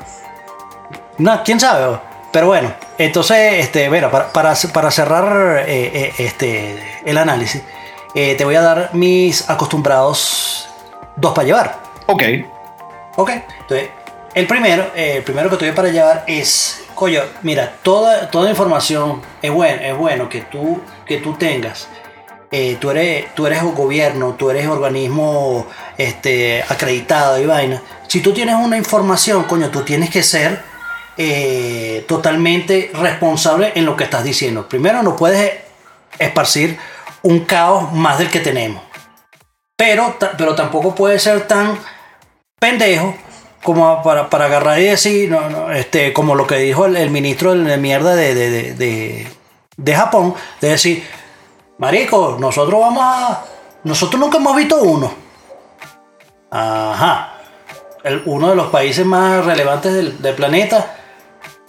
No, 1.17 1.43
quién 1.45 1.61
sabe. 1.61 1.97
Pero 2.33 2.47
bueno, 2.47 2.73
entonces, 2.97 3.53
este, 3.59 3.87
bueno, 3.87 4.11
para, 4.11 4.33
para, 4.33 4.53
para 4.73 4.91
cerrar 4.91 5.63
eh, 5.65 5.91
eh, 5.93 6.13
este, 6.17 6.77
el 7.05 7.17
análisis, 7.17 7.63
eh, 8.15 8.35
te 8.35 8.43
voy 8.43 8.55
a 8.55 8.61
dar 8.61 8.89
mis 8.93 9.49
acostumbrados 9.49 10.67
dos 11.21 11.33
para 11.33 11.45
llevar. 11.45 11.79
Ok. 12.07 12.23
Ok, 13.15 13.29
entonces, 13.59 13.89
el 14.33 14.47
primero, 14.47 14.91
eh, 14.95 15.17
el 15.17 15.23
primero 15.23 15.49
que 15.49 15.57
doy 15.57 15.75
para 15.75 15.89
llevar 15.89 16.23
es, 16.27 16.83
coño, 16.95 17.21
mira, 17.41 17.73
toda, 17.83 18.29
toda 18.31 18.49
información 18.49 19.21
es 19.41 19.51
bueno, 19.51 19.81
es 19.81 19.97
bueno 19.97 20.29
que 20.29 20.41
tú, 20.41 20.81
que 21.05 21.17
tú 21.17 21.33
tengas. 21.33 21.87
Eh, 22.53 22.77
tú, 22.81 22.89
eres, 22.91 23.33
tú 23.33 23.45
eres 23.47 23.63
gobierno, 23.63 24.35
tú 24.37 24.49
eres 24.49 24.67
organismo 24.67 25.67
este, 25.97 26.63
acreditado 26.67 27.39
y 27.39 27.45
vaina. 27.45 27.81
Si 28.07 28.19
tú 28.19 28.33
tienes 28.33 28.55
una 28.55 28.77
información, 28.77 29.43
coño, 29.43 29.69
tú 29.69 29.83
tienes 29.83 30.09
que 30.09 30.21
ser 30.23 30.61
eh, 31.17 32.03
totalmente 32.07 32.91
responsable 32.93 33.71
en 33.75 33.85
lo 33.85 33.95
que 33.95 34.03
estás 34.05 34.23
diciendo. 34.23 34.67
Primero, 34.67 35.01
no 35.03 35.15
puedes 35.15 35.59
esparcir 36.19 36.77
un 37.21 37.41
caos 37.41 37.93
más 37.93 38.17
del 38.17 38.29
que 38.29 38.39
tenemos. 38.39 38.83
Pero, 39.81 40.15
pero 40.37 40.53
tampoco 40.53 40.93
puede 40.93 41.17
ser 41.17 41.47
tan 41.47 41.75
pendejo 42.59 43.15
como 43.63 44.03
para, 44.03 44.29
para 44.29 44.45
agarrar 44.45 44.79
y 44.79 44.83
decir, 44.83 45.31
no, 45.31 45.49
no, 45.49 45.71
este, 45.71 46.13
como 46.13 46.35
lo 46.35 46.45
que 46.45 46.57
dijo 46.57 46.85
el, 46.85 47.09
ministro 47.09 47.55
de 47.55 47.77
mierda 47.77 48.13
de, 48.13 48.35
de, 48.35 49.27
de, 49.75 49.95
Japón, 49.95 50.35
de 50.61 50.69
decir, 50.69 51.03
Marico, 51.79 52.37
nosotros 52.39 52.79
vamos 52.79 53.03
a. 53.03 53.43
Nosotros 53.83 54.19
nunca 54.19 54.37
hemos 54.37 54.55
visto 54.55 54.75
uno. 54.83 55.11
Ajá. 56.51 57.37
El- 58.03 58.21
uno 58.27 58.51
de 58.51 58.55
los 58.55 58.67
países 58.67 59.03
más 59.03 59.43
relevantes 59.43 60.21
del 60.21 60.35
planeta 60.35 60.95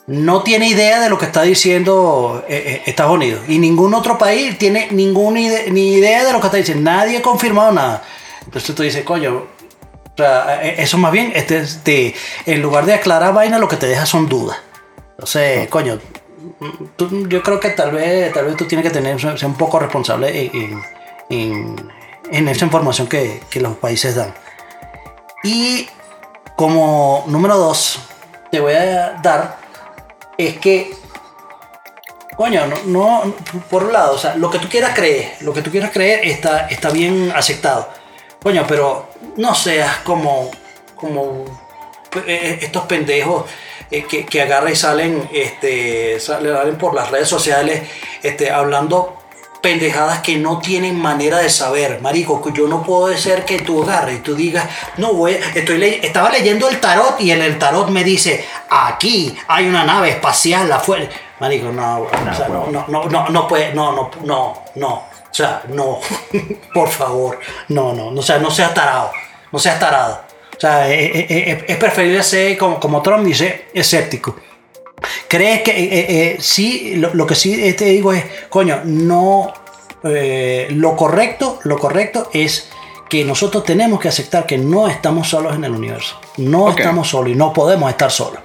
no 0.07 0.43
tiene 0.43 0.67
idea 0.69 1.01
de 1.01 1.09
lo 1.09 1.19
que 1.19 1.27
está 1.27 1.43
diciendo 1.43 2.45
eh, 2.49 2.63
eh, 2.67 2.83
Estados 2.87 3.13
Unidos. 3.15 3.43
Y 3.49 3.59
ningún 3.59 3.95
otro 3.95 4.19
país 4.19 4.59
tiene 4.59 4.89
ninguna 4.91 5.41
ide- 5.41 5.71
ni 5.71 5.95
idea 5.95 6.25
de 6.25 6.33
lo 6.33 6.41
que 6.41 6.47
está 6.49 6.57
diciendo. 6.59 6.91
Nadie 6.91 7.19
ha 7.19 7.23
confirmado 7.23 7.73
nada. 7.73 8.03
Entonces 8.45 8.75
tú 8.75 8.83
dices, 8.83 9.05
coño, 9.05 9.35
o 9.37 10.17
sea, 10.17 10.61
eh, 10.65 10.75
eso 10.79 10.99
más 10.99 11.13
bien, 11.13 11.33
este, 11.35 11.59
este, 11.59 12.15
en 12.47 12.61
lugar 12.63 12.85
de 12.85 12.95
aclarar 12.95 13.33
vaina, 13.33 13.59
lo 13.59 13.69
que 13.69 13.77
te 13.77 13.87
deja 13.87 14.05
son 14.05 14.29
dudas. 14.29 14.59
Entonces, 15.13 15.69
coño, 15.69 15.99
tú- 16.97 17.29
yo 17.29 17.43
creo 17.43 17.61
que 17.61 17.71
tal 17.71 17.93
vez, 17.93 18.33
tal 18.33 18.47
vez 18.47 18.57
tú 18.57 18.65
tienes 18.67 18.85
que 18.85 18.91
tener, 18.93 19.21
ser 19.21 19.47
un 19.47 19.55
poco 19.55 19.79
responsable 19.79 20.51
en, 20.53 20.83
en- 21.31 21.93
en 22.31 22.49
esa 22.49 22.65
información 22.65 23.07
que, 23.07 23.41
que 23.51 23.61
los 23.61 23.77
países 23.77 24.17
dan. 24.17 24.35
Y 25.45 25.89
como 26.57 27.25
número 27.29 27.57
dos, 27.57 28.01
te 28.51 28.59
voy 28.61 28.75
a 28.75 29.13
dar 29.23 29.62
es 30.39 30.59
que, 30.59 30.95
coño, 32.37 32.67
no, 32.67 32.77
no- 32.87 33.35
por 33.71 33.85
un 33.85 33.93
lado, 33.93 34.15
o 34.15 34.19
sea, 34.19 34.35
lo 34.37 34.51
que 34.51 34.59
tú 34.59 34.69
quieras 34.69 34.95
creer, 34.95 35.33
lo 35.41 35.53
que 35.53 35.63
tú 35.63 35.71
quieras 35.71 35.91
creer 35.91 36.27
está, 36.27 36.67
está 36.69 36.91
bien 36.91 37.33
aceptado. 37.35 37.89
Coño, 38.43 38.65
pero 38.67 39.09
no 39.37 39.55
seas 39.55 39.99
como, 39.99 40.51
como 40.97 41.45
eh, 42.27 42.59
estos 42.63 42.85
pendejos 42.87 43.45
eh, 43.91 44.05
que, 44.05 44.27
que 44.27 44.43
agarran 44.43 44.73
y 44.73 44.77
salen, 44.77 45.29
este, 45.33 46.19
salen 46.19 46.77
por 46.77 46.95
las 46.95 47.11
redes 47.11 47.29
sociales, 47.29 47.83
este, 48.23 48.51
hablando 48.51 49.22
pendejadas 49.63 50.21
que 50.21 50.37
no 50.37 50.59
tienen 50.59 51.01
manera 51.01 51.39
de 51.39 51.49
saber, 51.49 52.01
marico, 52.03 52.43
que 52.43 52.53
yo 52.53 52.67
no 52.69 52.83
puedo 52.83 53.17
ser 53.17 53.45
que 53.45 53.61
tú 53.61 53.83
agarres 53.85 54.17
y 54.17 54.21
tú 54.21 54.35
digas, 54.35 54.67
no 54.99 55.15
voy, 55.15 55.39
estoy 55.55 55.79
le- 55.79 56.05
estaba 56.07 56.29
leyendo 56.31 56.69
el 56.69 56.81
tarot 56.81 57.21
y 57.21 57.31
en 57.31 57.41
el 57.41 57.59
tarot 57.59 57.89
me 57.89 58.03
dice, 58.05 58.45
aquí 58.69 59.35
hay 59.49 59.67
una 59.69 59.85
nave 59.85 60.11
espacial 60.11 60.71
afuera, 60.73 61.09
marico, 61.41 61.71
no, 61.71 62.01
o 62.03 62.11
sea, 62.37 62.49
no, 62.49 62.67
no, 62.71 62.85
no, 62.89 63.05
no, 63.05 63.29
no 63.31 63.49
puede, 63.49 63.73
no, 63.73 63.93
no, 63.93 64.11
no, 64.25 64.63
no, 64.75 64.89
o 64.95 65.05
sea, 65.35 65.63
no, 65.69 66.01
por 66.75 66.89
favor, 66.91 67.39
no, 67.69 67.93
no, 67.93 68.11
no, 68.11 68.21
o 68.21 68.23
sea, 68.23 68.39
no 68.39 68.51
seas 68.51 68.75
tarado, 68.75 69.13
no 69.53 69.59
seas 69.59 69.79
tarado, 69.79 70.23
o 70.57 70.61
sea, 70.61 70.93
es, 70.93 71.11
es- 71.31 71.31
es- 71.49 71.65
es 71.69 71.77
preferible 71.77 72.23
ser, 72.25 72.59
como, 72.59 72.79
como 72.81 73.01
Trump 73.01 73.25
dice, 73.25 73.67
escéptico. 73.73 74.37
¿Crees 75.29 75.63
que 75.63 75.71
eh, 75.71 75.85
eh, 75.85 76.07
eh, 76.09 76.37
sí? 76.41 76.95
Lo, 76.97 77.13
lo 77.15 77.27
que 77.27 77.35
sí 77.35 77.73
te 77.75 77.85
digo 77.87 78.13
es, 78.13 78.25
coño, 78.49 78.81
no. 78.85 79.53
eh, 80.05 80.69
lo 80.71 80.97
correcto, 80.97 81.59
lo 81.65 81.79
correcto 81.79 82.29
es 82.33 82.69
que 83.09 83.25
nosotros 83.25 83.65
tenemos 83.65 84.01
que 84.01 84.09
aceptar 84.09 84.47
que 84.47 84.57
no 84.59 84.89
estamos 84.89 85.29
solos 85.29 85.55
en 85.55 85.65
el 85.65 85.73
universo. 85.73 86.19
No 86.39 86.71
estamos 86.71 87.09
solos 87.09 87.31
y 87.33 87.35
no 87.35 87.53
podemos 87.53 87.91
estar 87.91 88.11
solos. 88.11 88.41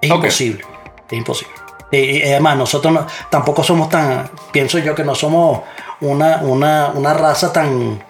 Es 0.00 0.08
imposible. 0.16 0.64
Es 1.10 1.18
imposible. 1.18 1.54
Y, 1.92 1.98
y 1.98 2.22
además, 2.22 2.56
nosotros 2.56 2.92
no- 2.94 3.06
tampoco 3.30 3.62
somos 3.62 3.88
tan. 3.90 4.30
Pienso 4.52 4.78
yo 4.78 4.94
que 4.94 5.04
no 5.04 5.14
somos 5.14 5.60
una, 6.00 6.38
una, 6.42 6.92
una 6.94 7.12
raza 7.14 7.52
tan 7.52 8.02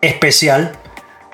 especial 0.00 0.72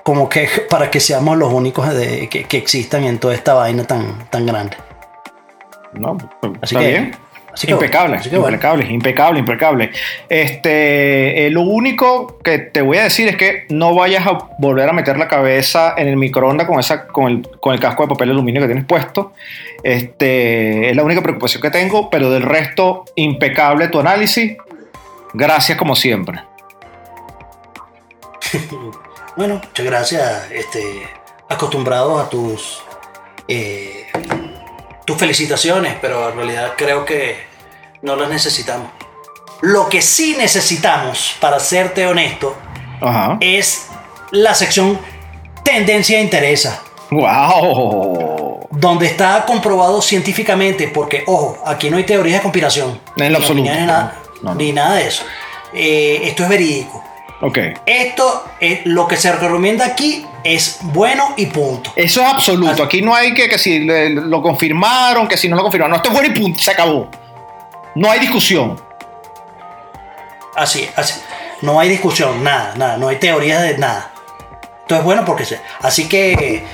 como 0.02 0.28
que 0.28 0.48
para 0.70 0.90
que 0.90 0.98
seamos 0.98 1.36
los 1.36 1.52
únicos 1.52 1.88
de- 1.94 2.28
que, 2.28 2.44
que 2.44 2.56
existan 2.56 3.04
en 3.04 3.18
toda 3.18 3.34
esta 3.34 3.54
vaina 3.54 3.84
tan, 3.84 4.28
tan 4.30 4.44
grande. 4.46 4.76
No, 5.94 6.16
Así 6.62 6.74
está 6.74 6.80
que- 6.80 6.88
bien. 6.88 7.16
así 7.52 7.66
que 7.66 7.72
impecable, 7.72 8.08
bueno, 8.08 8.20
así 8.20 8.30
que 8.30 8.38
bueno. 8.38 8.54
impecable, 8.54 8.86
impecable, 8.92 9.38
impecable. 9.40 9.90
Este, 10.28 11.46
eh, 11.46 11.50
lo 11.50 11.62
único 11.62 12.38
que 12.44 12.58
te 12.58 12.80
voy 12.82 12.98
a 12.98 13.02
decir 13.04 13.28
es 13.28 13.36
que 13.36 13.66
no 13.70 13.94
vayas 13.94 14.26
a 14.26 14.38
volver 14.58 14.88
a 14.88 14.92
meter 14.92 15.18
la 15.18 15.26
cabeza 15.28 15.94
en 15.96 16.06
el 16.08 16.16
microondas 16.16 16.66
con 16.66 16.78
esa, 16.78 17.06
con 17.08 17.26
el, 17.32 17.48
con 17.60 17.74
el 17.74 17.80
casco 17.80 18.04
de 18.04 18.08
papel 18.10 18.30
aluminio 18.30 18.60
que 18.60 18.68
tienes 18.68 18.84
puesto. 18.84 19.32
Este, 19.82 20.90
es 20.90 20.96
la 20.96 21.02
única 21.02 21.22
preocupación 21.22 21.60
que 21.62 21.70
tengo, 21.70 22.08
pero 22.10 22.30
del 22.30 22.42
resto, 22.42 23.04
impecable 23.16 23.88
tu 23.88 23.98
análisis. 23.98 24.56
Gracias 25.32 25.76
como 25.78 25.94
siempre. 25.96 26.40
Bueno, 29.36 29.60
muchas 29.64 29.86
gracias. 29.86 30.50
Este, 30.50 30.82
acostumbrados 31.48 32.20
a 32.26 32.28
tus 32.28 32.82
eh, 33.48 34.06
tus 35.10 35.18
felicitaciones, 35.18 35.96
pero 36.00 36.28
en 36.30 36.36
realidad 36.36 36.74
creo 36.76 37.04
que 37.04 37.36
no 38.02 38.14
las 38.14 38.28
necesitamos. 38.28 38.90
Lo 39.62 39.88
que 39.88 40.00
sí 40.02 40.36
necesitamos, 40.38 41.34
para 41.40 41.58
serte 41.58 42.06
honesto, 42.06 42.56
Ajá. 43.00 43.36
es 43.40 43.86
la 44.30 44.54
sección 44.54 44.98
Tendencia 45.64 46.20
Interesa, 46.20 46.80
¡Wow! 47.10 48.68
donde 48.70 49.06
está 49.06 49.44
comprobado 49.46 50.00
científicamente, 50.00 50.86
porque, 50.88 51.24
ojo, 51.26 51.58
aquí 51.66 51.90
no 51.90 51.96
hay 51.96 52.04
teorías 52.04 52.38
de 52.38 52.42
conspiración. 52.42 53.00
En 53.16 53.32
lo 53.32 53.38
ni 53.40 53.44
absoluto. 53.44 53.52
opiniones, 53.62 53.86
nada, 53.86 54.16
No, 54.42 54.50
no. 54.50 54.54
ni 54.54 54.72
nada 54.72 54.94
de 54.94 55.08
eso. 55.08 55.24
Eh, 55.74 56.20
esto 56.24 56.44
es 56.44 56.48
verídico. 56.48 57.04
Ok. 57.42 57.58
Esto, 57.86 58.44
es 58.60 58.80
lo 58.84 59.08
que 59.08 59.16
se 59.16 59.32
recomienda 59.32 59.86
aquí 59.86 60.26
es 60.44 60.78
bueno 60.82 61.32
y 61.36 61.46
punto. 61.46 61.90
Eso 61.96 62.20
es 62.20 62.26
absoluto. 62.26 62.82
Aquí 62.82 63.00
no 63.02 63.14
hay 63.14 63.32
que, 63.32 63.48
que 63.48 63.58
si 63.58 63.80
le- 63.80 64.10
lo 64.10 64.42
confirmaron, 64.42 65.26
que 65.26 65.36
si 65.38 65.48
no 65.48 65.56
lo 65.56 65.62
confirmaron. 65.62 65.90
No, 65.92 65.96
esto 65.96 66.10
es 66.10 66.14
bueno 66.14 66.28
y 66.34 66.38
punto. 66.38 66.60
Se 66.60 66.70
acabó. 66.70 67.08
No 67.94 68.10
hay 68.10 68.20
discusión. 68.20 68.78
Así, 70.54 70.88
así. 70.96 71.20
No 71.62 71.78
hay 71.80 71.88
discusión, 71.88 72.42
nada, 72.42 72.74
nada. 72.76 72.96
No 72.96 73.08
hay 73.08 73.16
teoría 73.16 73.60
de 73.60 73.78
nada. 73.78 74.10
Esto 74.82 74.96
es 74.96 75.04
bueno 75.04 75.24
porque 75.24 75.44
sé. 75.44 75.60
Así 75.80 76.08
que, 76.08 76.64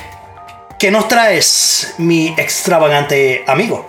¿qué 0.78 0.90
nos 0.90 1.06
traes, 1.08 1.94
mi 1.98 2.28
extravagante 2.36 3.44
amigo? 3.46 3.88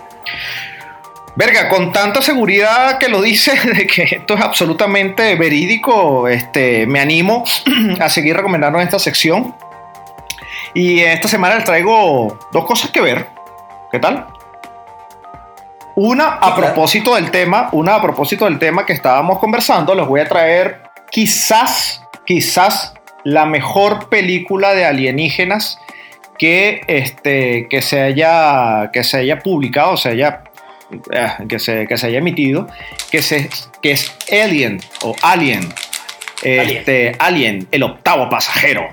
Verga, 1.38 1.68
con 1.68 1.92
tanta 1.92 2.20
seguridad 2.20 2.98
que 2.98 3.08
lo 3.08 3.22
dices 3.22 3.64
de 3.76 3.86
que 3.86 4.02
esto 4.02 4.34
es 4.34 4.40
absolutamente 4.40 5.36
verídico, 5.36 6.26
este, 6.26 6.84
me 6.84 6.98
animo 6.98 7.44
a 8.00 8.08
seguir 8.08 8.36
recomendando 8.36 8.80
esta 8.80 8.98
sección. 8.98 9.54
Y 10.74 10.98
esta 10.98 11.28
semana 11.28 11.54
les 11.54 11.64
traigo 11.64 12.36
dos 12.50 12.64
cosas 12.64 12.90
que 12.90 13.00
ver. 13.00 13.28
¿Qué 13.92 14.00
tal? 14.00 14.26
Una 15.94 16.26
a 16.40 16.56
propósito 16.56 17.14
del 17.14 17.30
tema, 17.30 17.68
una 17.70 17.94
a 17.94 18.02
propósito 18.02 18.46
del 18.46 18.58
tema 18.58 18.84
que 18.84 18.92
estábamos 18.92 19.38
conversando, 19.38 19.94
les 19.94 20.08
voy 20.08 20.20
a 20.20 20.28
traer 20.28 20.82
quizás, 21.08 22.02
quizás 22.26 22.94
la 23.22 23.46
mejor 23.46 24.08
película 24.08 24.74
de 24.74 24.84
alienígenas 24.84 25.78
que, 26.38 26.82
este, 26.86 27.68
que, 27.68 27.82
se, 27.82 28.00
haya, 28.00 28.90
que 28.92 29.04
se 29.04 29.18
haya 29.18 29.40
publicado, 29.40 29.96
se 29.96 30.10
haya, 30.10 30.44
que, 31.48 31.58
se, 31.58 31.86
que 31.86 31.96
se 31.96 32.06
haya 32.06 32.18
emitido, 32.18 32.68
que, 33.10 33.22
se, 33.22 33.48
que 33.82 33.92
es 33.92 34.12
Alien 34.30 34.80
o 35.02 35.14
Alien. 35.22 35.68
Este, 36.42 37.16
Alien, 37.18 37.66
el 37.72 37.82
octavo 37.82 38.28
pasajero. 38.30 38.88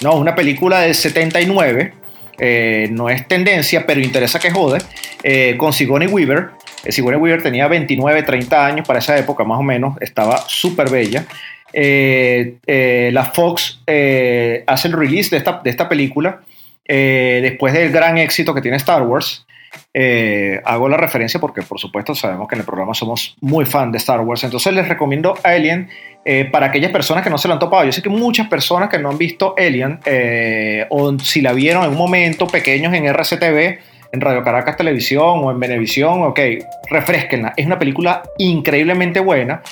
No, 0.00 0.14
una 0.14 0.34
película 0.34 0.80
del 0.80 0.94
79. 0.94 1.92
eh, 2.38 2.88
no 2.90 3.08
es 3.08 3.26
tendencia, 3.28 3.86
pero 3.86 4.00
interesa 4.00 4.38
que 4.38 4.50
jode. 4.50 4.78
eh, 5.22 5.54
con 5.56 5.72
Sigourney 5.72 6.08
Weaver. 6.08 6.50
Eh, 6.84 6.92
Sigourney 6.92 7.20
Weaver 7.20 7.42
tenía 7.42 7.66
29, 7.68 8.22
30 8.22 8.66
años 8.66 8.86
para 8.86 8.98
esa 8.98 9.16
época, 9.18 9.44
más 9.44 9.58
o 9.58 9.62
menos. 9.62 9.96
Estaba 10.00 10.38
súper 10.48 10.90
bella. 10.90 11.24
La 11.72 13.24
Fox 13.34 13.80
hace 13.86 14.88
el 14.88 14.92
release 14.94 15.30
de 15.30 15.38
esta, 15.38 15.60
de 15.64 15.70
esta 15.70 15.88
película 15.88 16.40
después 16.86 17.72
del 17.72 17.90
gran 17.90 18.18
éxito 18.18 18.54
que 18.54 18.60
tiene 18.60 18.76
Star 18.76 19.02
Wars. 19.02 19.46
Eh, 19.92 20.60
hago 20.64 20.88
la 20.88 20.96
referencia 20.96 21.40
porque, 21.40 21.62
por 21.62 21.78
supuesto, 21.78 22.14
sabemos 22.14 22.48
que 22.48 22.54
en 22.54 22.60
el 22.60 22.66
programa 22.66 22.94
somos 22.94 23.36
muy 23.40 23.64
fan 23.64 23.92
de 23.92 23.98
Star 23.98 24.20
Wars. 24.20 24.44
Entonces, 24.44 24.72
les 24.72 24.88
recomiendo 24.88 25.34
Alien 25.42 25.88
eh, 26.24 26.48
para 26.50 26.66
aquellas 26.66 26.90
personas 26.90 27.22
que 27.22 27.30
no 27.30 27.38
se 27.38 27.48
lo 27.48 27.54
han 27.54 27.60
topado. 27.60 27.84
Yo 27.84 27.92
sé 27.92 28.02
que 28.02 28.08
muchas 28.08 28.48
personas 28.48 28.88
que 28.88 28.98
no 28.98 29.10
han 29.10 29.18
visto 29.18 29.54
Alien 29.58 30.00
eh, 30.04 30.86
o 30.90 31.18
si 31.18 31.40
la 31.40 31.52
vieron 31.52 31.84
en 31.84 31.90
un 31.90 31.98
momento 31.98 32.46
pequeños 32.46 32.92
en 32.94 33.06
RCTV, 33.06 33.78
en 34.12 34.20
Radio 34.20 34.42
Caracas 34.42 34.76
Televisión 34.76 35.40
o 35.42 35.50
en 35.50 35.60
Venevisión, 35.60 36.22
ok, 36.22 36.40
refresquenla. 36.88 37.52
Es 37.56 37.66
una 37.66 37.78
película 37.78 38.22
increíblemente 38.38 39.20
buena. 39.20 39.62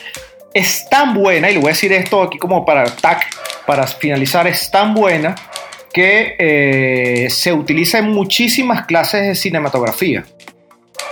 Es 0.53 0.87
tan 0.91 1.15
buena, 1.15 1.49
y 1.51 1.55
le 1.55 1.61
voy 1.61 1.69
a 1.69 1.73
decir 1.73 1.93
esto 1.93 2.23
aquí 2.23 2.39
como 2.39 2.65
para 2.65 2.85
tac, 2.85 3.27
para 3.67 3.87
finalizar, 3.87 4.47
es 4.47 4.71
tan 4.71 4.93
buena 4.93 5.35
que 5.93 6.37
eh, 6.39 7.31
se 7.31 7.53
utiliza 7.53 7.99
en 7.99 8.11
muchísimas 8.11 8.87
clases 8.87 9.23
de 9.27 9.35
cinematografía. 9.35 10.25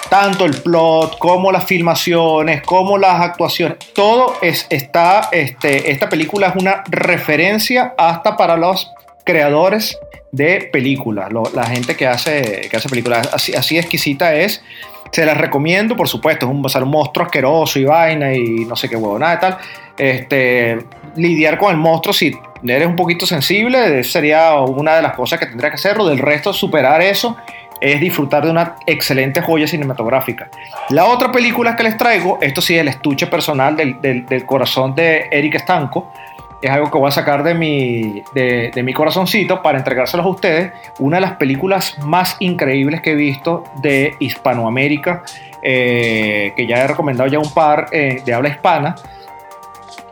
Tanto 0.09 0.45
el 0.45 0.61
plot, 0.63 1.19
como 1.19 1.53
las 1.53 1.65
filmaciones, 1.65 2.63
como 2.63 2.99
las 2.99 3.21
actuaciones, 3.21 3.79
todo 3.95 4.37
es, 4.43 4.67
está, 4.71 5.29
este, 5.31 5.93
esta 5.93 6.09
película 6.09 6.49
es 6.49 6.57
una 6.57 6.83
referencia 6.89 7.95
hasta 7.97 8.37
para 8.37 8.57
los 8.57 8.91
creadores 9.25 9.97
de 10.33 10.69
películas, 10.73 11.31
la 11.55 11.67
gente 11.67 11.97
que 11.97 12.07
hace, 12.07 12.69
que 12.71 12.77
hace 12.77 12.89
películas, 12.89 13.29
así, 13.33 13.55
así 13.55 13.79
exquisita 13.79 14.35
es. 14.35 14.63
Se 15.13 15.27
las 15.27 15.37
recomiendo, 15.37 15.97
por 15.97 16.09
supuesto, 16.09 16.47
es 16.47 16.53
un, 16.53 16.65
o 16.65 16.85
un 16.85 16.91
monstruo 16.91 17.27
asqueroso 17.27 17.79
y 17.81 17.85
vaina 17.85 18.33
y 18.33 18.65
no 18.65 18.77
sé 18.77 18.89
qué 18.89 18.95
huevo, 18.95 19.19
nada 19.19 19.35
de 19.35 19.41
tal. 19.41 19.59
Este, 19.99 20.79
lidiar 21.17 21.59
con 21.59 21.73
el 21.73 21.77
monstruo, 21.77 22.13
si 22.13 22.33
eres 22.63 22.87
un 22.87 22.97
poquito 22.97 23.27
sensible, 23.27 24.03
sería 24.05 24.55
una 24.55 24.95
de 24.97 25.03
las 25.03 25.15
cosas 25.15 25.39
que 25.39 25.47
tendría 25.47 25.71
que 25.71 25.77
hacerlo. 25.77 26.07
Del 26.07 26.19
resto, 26.19 26.53
superar 26.53 27.01
eso 27.03 27.37
es 27.81 27.99
disfrutar 28.01 28.45
de 28.45 28.51
una 28.51 28.77
excelente 28.87 29.41
joya 29.41 29.67
cinematográfica. 29.67 30.51
La 30.91 31.07
otra 31.07 31.33
película 31.33 31.77
que 31.77 31.83
les 31.83 31.97
traigo, 31.97 32.39
esto 32.43 32.61
sí 32.61 32.77
el 32.77 32.89
estuche 32.89 33.27
personal 33.27 33.75
del, 33.77 34.01
del- 34.03 34.45
corazón 34.45 34.95
de 34.95 35.29
Eric 35.31 35.55
Estanco, 35.55 36.13
es 36.61 36.71
algo 36.71 36.91
que 36.91 36.99
voy 36.99 37.09
a 37.09 37.11
sacar 37.11 37.43
de 37.43 37.55
mi, 37.55 38.23
de 38.35 38.83
mi 38.83 38.93
corazoncito 38.93 39.63
para 39.63 39.79
entregárselos 39.79 40.27
a 40.27 40.29
ustedes. 40.29 40.73
Una 40.99 41.17
de 41.17 41.23
las 41.23 41.33
películas 41.37 41.97
más 42.03 42.37
increíbles 42.41 43.01
que 43.01 43.13
he 43.13 43.15
visto 43.15 43.65
de 43.81 44.15
Hispanoamérica, 44.19 45.23
eh, 45.63 46.53
que 46.57 46.67
ya 46.67 46.85
he 46.85 46.87
recomendado 46.87 47.31
ya 47.31 47.39
un 47.39 47.51
par 47.55 47.87
eh, 47.93 48.21
de 48.27 48.35
habla 48.35 48.51
hispana. 48.51 48.95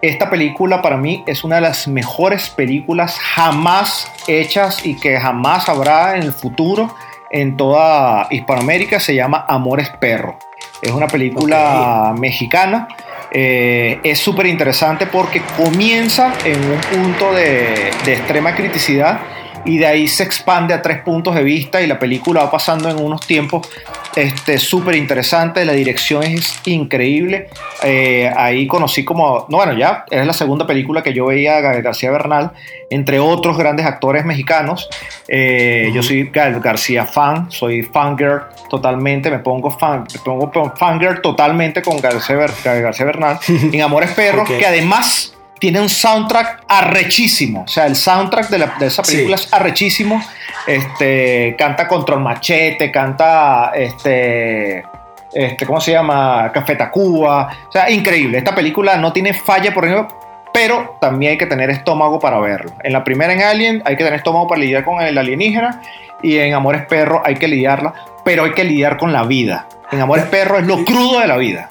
Esta 0.01 0.31
película 0.31 0.81
para 0.81 0.97
mí 0.97 1.25
es 1.27 1.43
una 1.43 1.57
de 1.57 1.63
las 1.63 1.89
mejores 1.89 2.51
películas 2.51 3.19
jamás 3.19 4.11
hechas 4.29 4.87
y 4.87 4.95
que 4.95 5.19
jamás 5.19 5.69
habrá 5.69 6.17
en 6.17 6.23
el 6.23 6.33
futuro 6.33 6.95
en 7.31 7.57
toda 7.57 8.29
Hispanoamérica. 8.31 9.01
Se 9.01 9.15
llama 9.15 9.45
Amores 9.49 9.91
Perro. 9.91 10.39
Es 10.81 10.93
una 10.93 11.09
película 11.09 12.15
mexicana. 12.17 12.87
Eh, 13.33 14.01
es 14.05 14.21
súper 14.21 14.47
interesante 14.47 15.07
porque 15.07 15.43
comienza 15.57 16.33
en 16.45 16.59
un 16.65 16.81
punto 16.81 17.33
de, 17.33 17.91
de 18.05 18.13
extrema 18.15 18.55
criticidad 18.55 19.21
y 19.65 19.79
de 19.79 19.87
ahí 19.87 20.09
se 20.09 20.23
expande 20.23 20.73
a 20.75 20.81
tres 20.83 21.01
puntos 21.03 21.35
de 21.35 21.43
vista 21.43 21.81
y 21.83 21.87
la 21.87 21.99
película 21.99 22.45
va 22.45 22.51
pasando 22.51 22.89
en 22.91 22.99
unos 22.99 23.27
tiempos 23.27 23.69
este, 24.17 24.59
súper 24.59 24.95
interesantes. 24.97 25.67
La 25.67 25.73
dirección 25.73 26.23
es 26.23 26.61
increíble. 26.67 27.49
Eh, 27.83 28.33
ahí 28.37 28.67
conocí 28.67 29.05
como, 29.05 29.47
no, 29.49 29.59
bueno, 29.59 29.73
ya 29.75 30.05
es 30.11 30.27
la 30.27 30.33
segunda 30.33 30.67
película 30.67 31.03
que 31.03 31.13
yo 31.13 31.27
veía 31.27 31.59
a 31.59 31.61
García 31.61 32.11
Bernal, 32.11 32.53
entre 32.91 33.19
otros 33.21 33.57
grandes 33.59 33.87
actores 33.87 34.25
mexicanos. 34.25 34.89
Eh, 35.29 35.91
Yo 35.95 36.03
soy 36.03 36.31
Gael 36.33 36.61
García 36.61 37.05
fan, 37.05 37.51
soy 37.51 37.83
fangirl 37.83 38.43
totalmente, 38.71 39.31
me 39.31 39.39
pongo 39.41 39.71
fan, 39.71 40.05
me 40.13 40.21
pongo 40.21 40.51
fangirl 40.77 41.21
totalmente 41.21 41.83
con 41.83 42.01
García, 42.01 42.37
Ber- 42.37 42.53
García 42.65 43.05
Bernal 43.07 43.39
en 43.73 43.83
Amores 43.83 44.11
Perros, 44.13 44.49
que 44.49 44.67
además 44.67 45.35
tiene 45.59 45.81
un 45.81 45.89
soundtrack 45.89 46.65
arrechísimo. 46.69 47.63
O 47.63 47.69
sea, 47.69 47.87
el 47.87 47.97
soundtrack 47.97 48.49
de, 48.49 48.59
la- 48.59 48.75
de 48.79 48.87
esa 48.87 49.03
película 49.03 49.37
Sí. 49.37 49.45
es 49.47 49.53
arrechísimo. 49.53 50.23
Este, 50.67 51.55
canta 51.59 51.89
Control 51.89 52.21
Machete, 52.21 52.91
canta 52.91 53.73
este, 53.75 54.85
este, 55.33 55.67
¿cómo 55.67 55.81
se 55.81 55.93
llama? 55.93 56.51
Café 56.53 56.77
Tacuba. 56.77 57.49
O 57.69 57.73
sea, 57.73 57.91
increíble. 57.91 58.39
Esta 58.39 58.55
película 58.55 58.97
no 58.97 59.13
tiene 59.13 59.33
falla, 59.35 59.73
por 59.73 59.85
ejemplo, 59.87 60.09
pero 60.53 60.97
también 61.01 61.33
hay 61.33 61.39
que 61.39 61.47
tener 61.47 61.71
estómago 61.71 62.19
para 62.19 62.39
verlo. 62.39 62.73
En 62.83 62.93
la 62.93 63.03
primera 63.05 63.33
en 63.33 63.43
Alien 63.43 63.83
hay 63.85 63.97
que 63.97 64.05
tener 64.05 64.19
estómago 64.19 64.47
para 64.49 64.61
lidiar 64.61 64.85
con 64.85 65.01
el 65.01 65.17
alienígena 65.17 65.81
y 66.23 66.37
en 66.39 66.53
Amores 66.55 66.83
Perro 66.87 67.23
hay 67.25 67.37
que 67.37 67.49
lidiarla, 67.49 67.95
pero 68.25 68.45
hay 68.45 68.53
que 68.53 68.65
lidiar 68.65 68.97
con 68.97 69.13
la 69.13 69.25
vida. 69.25 69.67
En 69.91 70.01
Amores 70.01 70.27
Perro 70.27 70.59
es 70.59 70.67
lo 70.67 70.85
crudo 70.85 71.21
de 71.21 71.27
la 71.27 71.37
vida. 71.37 71.69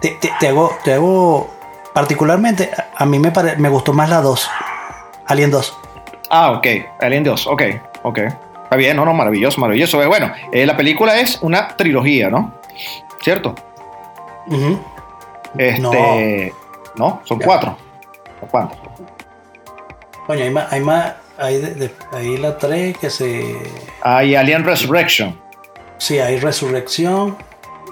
Te, 0.00 0.10
te- 0.20 0.30
te 0.38 0.48
hago, 0.48 0.76
te 0.84 0.92
hago 0.94 1.50
particularmente, 1.94 2.70
a 2.96 3.06
mí 3.06 3.18
me, 3.18 3.30
pare- 3.30 3.56
me 3.56 3.68
gustó 3.70 3.92
más 3.94 4.10
la 4.10 4.20
2, 4.20 4.50
Alien 5.26 5.50
2. 5.50 5.78
Ah, 6.30 6.50
ok. 6.52 6.66
Alien 7.00 7.24
2, 7.24 7.46
ok, 7.46 7.62
ok. 8.02 8.18
Está 8.64 8.76
bien, 8.76 8.96
no, 8.96 9.04
no, 9.04 9.14
maravilloso, 9.14 9.60
maravilloso. 9.60 10.02
Eh, 10.02 10.06
Bueno, 10.06 10.32
eh, 10.52 10.66
la 10.66 10.76
película 10.76 11.18
es 11.20 11.38
una 11.42 11.68
trilogía, 11.76 12.28
¿no? 12.28 12.54
¿Cierto? 13.22 13.54
Este, 15.56 16.52
no, 16.96 17.20
son 17.24 17.38
Ya. 17.38 17.46
cuatro. 17.46 17.76
¿O 18.40 18.46
¿Cuántos? 18.46 18.78
Coño, 20.26 20.42
hay 20.44 20.50
más, 20.50 20.72
hay 20.72 20.80
más, 20.80 21.12
hay, 21.38 21.58
de- 21.60 21.74
de- 21.74 21.94
hay 22.12 22.36
la 22.38 22.56
3 22.58 22.96
que 22.98 23.10
se... 23.10 23.56
Hay 24.02 24.34
Alien 24.34 24.64
Resurrection. 24.64 25.38
Sí, 25.98 26.18
hay 26.18 26.38
Resurrección. 26.40 27.36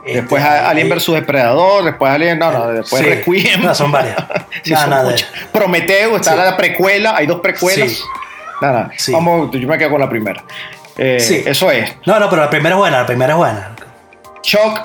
Después 0.05 0.43
este, 0.43 0.55
Alien 0.57 0.89
vs 0.89 1.07
Depredador, 1.13 1.85
después 1.85 2.13
Alien, 2.13 2.39
no, 2.39 2.51
no, 2.51 2.69
después 2.69 3.03
Sí. 3.03 3.09
Requiem. 3.09 3.63
No, 3.63 3.75
son 3.75 3.93
varias. 3.93 4.17
Sí, 4.65 4.71
Nada, 4.73 4.83
son 4.83 4.91
nada. 4.91 5.15
Prometeo, 5.53 6.17
está 6.17 6.33
Sí. 6.33 6.37
la 6.39 6.57
precuela, 6.57 7.15
hay 7.17 7.27
dos 7.27 7.41
precuelas. 7.41 7.91
Sí. 7.91 8.03
Nada, 8.61 8.91
Sí. 8.97 9.13
vamos, 9.13 9.51
yo 9.53 9.67
me 9.69 9.79
quedo 9.79 9.91
con 9.91 10.01
la 10.01 10.09
primera. 10.09 10.43
Eh, 10.99 11.19
Sí. 11.21 11.43
Eso 11.47 11.71
es. 11.71 11.93
No, 12.07 12.19
no, 12.21 12.29
pero 12.29 12.43
la 12.43 12.51
primera 12.51 12.75
es 12.75 12.79
buena, 12.79 12.99
la 13.01 13.07
primera 13.07 13.33
es 13.33 13.37
buena. 13.39 13.77
Chuck, 14.43 14.81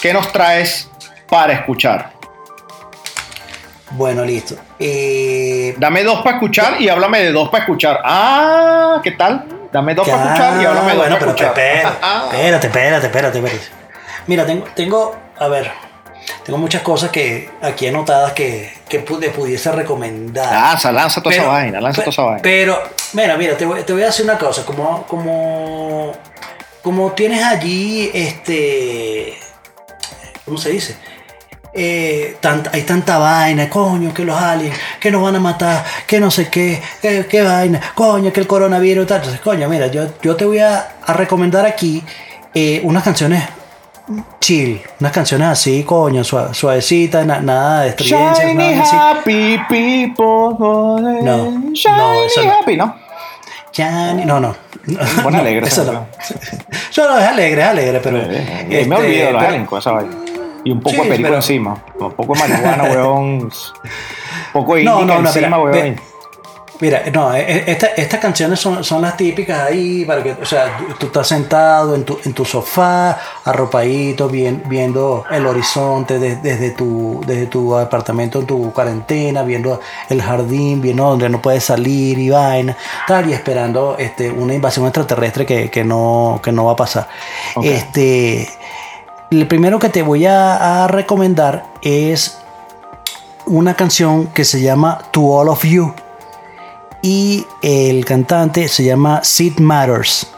¿qué 0.00 0.12
nos 0.12 0.32
traes 0.32 0.90
para 1.28 1.52
escuchar? 1.52 2.12
Bueno, 3.92 4.24
listo. 4.24 4.56
Eh, 4.78 5.74
Dame 5.76 6.02
dos 6.02 6.22
para 6.22 6.36
escuchar 6.36 6.80
y 6.80 6.88
háblame 6.88 7.20
de 7.20 7.32
dos 7.32 7.50
para 7.50 7.64
escuchar. 7.64 8.00
Ah, 8.04 9.00
¿qué 9.02 9.10
tal? 9.12 9.44
Dame 9.70 9.94
dos 9.94 10.08
para 10.08 10.22
escuchar 10.24 10.62
y 10.62 10.64
háblame 10.64 10.92
de 10.92 10.96
dos 10.96 11.08
bueno, 11.08 11.18
para 11.18 11.34
pero 11.34 11.50
escuchar. 11.52 11.98
Ah. 12.02 12.28
espérate, 12.32 12.66
espérate, 12.68 13.06
espérate, 13.06 13.38
espérate. 13.38 13.81
Mira, 14.26 14.46
tengo, 14.46 14.64
tengo, 14.74 15.16
a 15.38 15.48
ver, 15.48 15.70
tengo 16.44 16.58
muchas 16.58 16.82
cosas 16.82 17.10
que 17.10 17.50
aquí 17.60 17.86
anotadas 17.86 18.32
que, 18.32 18.72
que 18.88 19.04
le 19.20 19.30
pudiese 19.30 19.72
recomendar. 19.72 20.52
Lanza, 20.52 20.92
lanza 20.92 21.22
toda 21.22 21.34
esa 21.34 21.46
vaina, 21.46 21.80
lanza 21.80 22.02
toda 22.02 22.12
esa 22.12 22.22
vaina. 22.22 22.42
Pero, 22.42 22.80
mira, 23.14 23.36
mira, 23.36 23.56
te 23.56 23.66
voy, 23.66 23.82
te 23.82 23.92
voy 23.92 24.02
a 24.02 24.06
decir 24.06 24.24
una 24.24 24.38
cosa, 24.38 24.64
como, 24.64 25.04
como, 25.04 26.12
como 26.82 27.12
tienes 27.12 27.42
allí, 27.42 28.10
este, 28.14 29.38
¿cómo 30.44 30.58
se 30.58 30.70
dice? 30.70 30.96
Eh, 31.74 32.36
hay 32.70 32.82
tanta 32.82 33.18
vaina, 33.18 33.68
coño, 33.70 34.12
que 34.12 34.24
los 34.24 34.36
aliens, 34.40 34.76
que 35.00 35.10
nos 35.10 35.22
van 35.22 35.36
a 35.36 35.40
matar, 35.40 35.84
que 36.06 36.20
no 36.20 36.30
sé 36.30 36.48
qué, 36.48 36.80
que, 37.00 37.26
que 37.26 37.42
vaina, 37.42 37.80
coño, 37.94 38.32
que 38.32 38.40
el 38.40 38.46
coronavirus, 38.46 39.06
tal. 39.06 39.18
Entonces, 39.18 39.40
coño, 39.40 39.68
mira, 39.68 39.86
yo, 39.86 40.06
yo 40.20 40.36
te 40.36 40.44
voy 40.44 40.58
a, 40.58 40.96
a 41.04 41.12
recomendar 41.14 41.64
aquí 41.64 42.04
eh, 42.54 42.80
unas 42.84 43.02
canciones 43.02 43.42
chill, 44.40 44.80
unas 45.00 45.12
canciones 45.12 45.48
así, 45.48 45.84
coño, 45.84 46.24
suave- 46.24 46.54
suavecitas, 46.54 47.24
na- 47.26 47.40
nada 47.40 47.82
de 47.82 47.88
estridencias, 47.90 48.38
Shiny 48.48 48.54
nada 48.54 48.82
así. 48.82 48.96
happy 48.96 49.58
people. 49.68 50.56
No, 50.58 50.98
Shiny 51.72 51.96
no, 51.96 52.12
eso 52.24 52.44
no. 52.44 52.52
happy, 52.52 52.76
¿no? 52.76 52.94
Ni- 54.14 54.24
no, 54.24 54.38
no. 54.40 54.54
Buena 55.22 55.38
No, 55.38 55.38
alegre 55.38 55.66
Eso 55.66 55.84
no. 55.84 56.06
Yo 56.92 57.08
no, 57.08 57.18
es 57.18 57.24
alegre, 57.24 57.62
es 57.62 57.66
alegre, 57.68 58.00
pero. 58.02 58.18
Eh, 58.20 58.84
me 58.86 58.96
olvido 58.96 59.26
de 59.28 59.32
los 59.32 59.68
con 59.68 59.78
esa 59.78 59.92
vaina. 59.92 60.12
Y 60.64 60.70
un 60.72 60.80
poco 60.80 61.02
de 61.02 61.08
perico 61.08 61.34
encima. 61.34 61.82
Un 61.98 62.12
poco 62.12 62.34
de 62.34 62.40
marihuana, 62.40 62.84
weón. 62.90 63.18
Un 63.44 63.50
poco 64.52 64.74
de 64.74 64.84
No, 64.84 65.04
no, 65.04 65.20
no, 65.22 65.28
encima, 65.28 65.58
weón. 65.58 65.96
Mira, 66.82 67.04
no, 67.14 67.32
eh, 67.32 67.44
eh, 67.46 67.64
esta- 67.68 67.86
estas 67.96 68.18
canciones 68.18 68.58
son, 68.58 68.82
son 68.82 69.02
las 69.02 69.16
típicas 69.16 69.68
ahí, 69.68 70.04
para 70.04 70.20
que, 70.20 70.32
o 70.32 70.44
sea, 70.44 70.76
tú- 70.78 70.94
tú 70.98 71.06
estás 71.06 71.28
sentado 71.28 71.94
en 71.94 72.02
tu, 72.04 72.18
en 72.24 72.32
tu 72.32 72.44
sofá, 72.44 73.20
arropadito, 73.44 74.28
bien, 74.28 74.64
viendo 74.66 75.24
el 75.30 75.46
horizonte 75.46 76.18
de- 76.18 76.34
desde, 76.34 76.70
tu, 76.72 77.20
desde 77.24 77.46
tu 77.46 77.76
apartamento 77.76 78.40
en 78.40 78.46
tu 78.46 78.72
cuarentena, 78.72 79.44
viendo 79.44 79.78
el 80.08 80.20
jardín, 80.20 80.80
viendo 80.82 81.04
donde 81.04 81.28
no 81.28 81.40
puedes 81.40 81.62
salir 81.62 82.18
y 82.18 82.30
vaina, 82.30 82.76
tal, 83.06 83.30
y 83.30 83.32
esperando 83.32 83.94
este, 83.96 84.32
una 84.32 84.52
invasión 84.52 84.84
extraterrestre 84.86 85.46
que, 85.46 85.70
que 85.70 85.84
no, 85.84 86.40
que 86.42 86.50
no 86.50 86.64
va 86.64 86.72
a 86.72 86.76
pasar. 86.76 87.06
Este, 87.62 88.48
el 89.30 89.46
primero 89.46 89.78
que 89.78 89.88
te 89.88 90.02
voy 90.02 90.26
a, 90.26 90.82
a 90.82 90.88
recomendar 90.88 91.64
es 91.80 92.38
una 93.46 93.74
canción 93.74 94.26
que 94.34 94.44
se 94.44 94.60
llama 94.60 94.98
To 95.12 95.20
All 95.22 95.48
of 95.48 95.62
You 95.64 95.94
y 97.02 97.44
el 97.60 98.04
cantante 98.04 98.68
se 98.68 98.84
llama 98.84 99.22
Sid 99.24 99.58
Matters. 99.58 100.28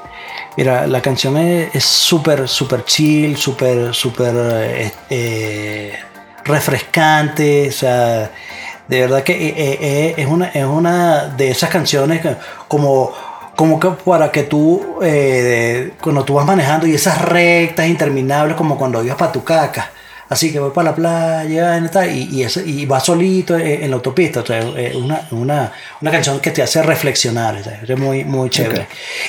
Mira, 0.56 0.86
la 0.86 1.02
canción 1.02 1.36
es 1.36 1.84
súper, 1.84 2.48
súper 2.48 2.84
chill, 2.84 3.36
súper, 3.36 3.94
súper 3.94 4.34
eh, 4.36 4.92
eh, 5.10 5.98
refrescante, 6.44 7.68
o 7.68 7.72
sea, 7.72 8.30
de 8.88 9.00
verdad 9.00 9.22
que 9.22 9.32
eh, 9.34 10.14
es, 10.16 10.26
una, 10.26 10.48
es 10.48 10.64
una 10.64 11.26
de 11.26 11.50
esas 11.50 11.70
canciones 11.70 12.22
que 12.22 12.36
como, 12.68 13.12
como 13.56 13.80
que 13.80 13.88
para 13.90 14.30
que 14.30 14.44
tú, 14.44 14.98
cuando 16.00 16.24
tú 16.24 16.34
vas 16.34 16.46
manejando 16.46 16.86
y 16.86 16.94
esas 16.94 17.20
rectas 17.20 17.88
interminables 17.88 18.56
como 18.56 18.78
cuando 18.78 19.02
ibas 19.02 19.16
para 19.16 19.32
tu 19.32 19.42
caca. 19.42 19.90
Así 20.28 20.50
que 20.52 20.58
voy 20.58 20.70
para 20.70 20.90
la 20.90 20.96
playa 20.96 21.76
y, 21.78 21.88
tal, 21.88 22.10
y, 22.16 22.44
y, 22.66 22.86
vas 22.86 23.04
solito 23.04 23.56
en, 23.58 23.84
en 23.84 23.90
la 23.90 23.96
autopista. 23.96 24.40
O 24.40 24.46
sea, 24.46 24.64
una, 24.96 25.28
una, 25.32 25.72
una 26.00 26.10
canción 26.10 26.40
que 26.40 26.50
te 26.50 26.62
hace 26.62 26.82
reflexionar. 26.82 27.56
o 27.56 27.62
sea, 27.62 27.82
Es 27.86 27.98
muy, 27.98 28.24
muy 28.24 28.48
chévere. 28.50 28.86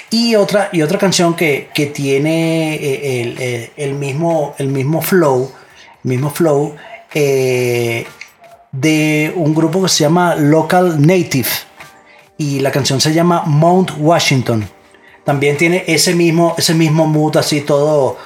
Y, 0.10 0.36
otra, 0.36 0.70
y 0.72 0.82
otra 0.82 0.98
canción 0.98 1.36
que, 1.36 1.70
que 1.74 1.88
tiene 1.88 2.76
eh, 2.76 3.22
el, 3.22 3.42
el- 3.42 3.72
el 3.76 3.94
mismo, 3.94 4.56
el 4.58 4.68
mismo 4.70 5.02
flow, 5.02 5.52
mismo 6.04 6.30
flow 6.30 6.76
eh, 7.14 8.06
de 8.72 9.34
un 9.36 9.54
grupo 9.54 9.84
que 9.84 9.90
se 9.90 10.04
llama 10.06 10.36
Local 10.36 11.06
Native. 11.06 11.50
Y 12.38 12.60
la 12.60 12.72
canción 12.72 13.00
se 13.02 13.14
llama 13.14 13.44
Mount 13.46 13.92
Washington. 13.98 14.68
También 15.24 15.58
tiene 15.58 15.84
ese 15.88 16.14
mismo, 16.14 16.54
ese 16.58 16.74
mismo 16.74 17.08
mood 17.08 17.38
así 17.38 17.62
todo 17.62 18.18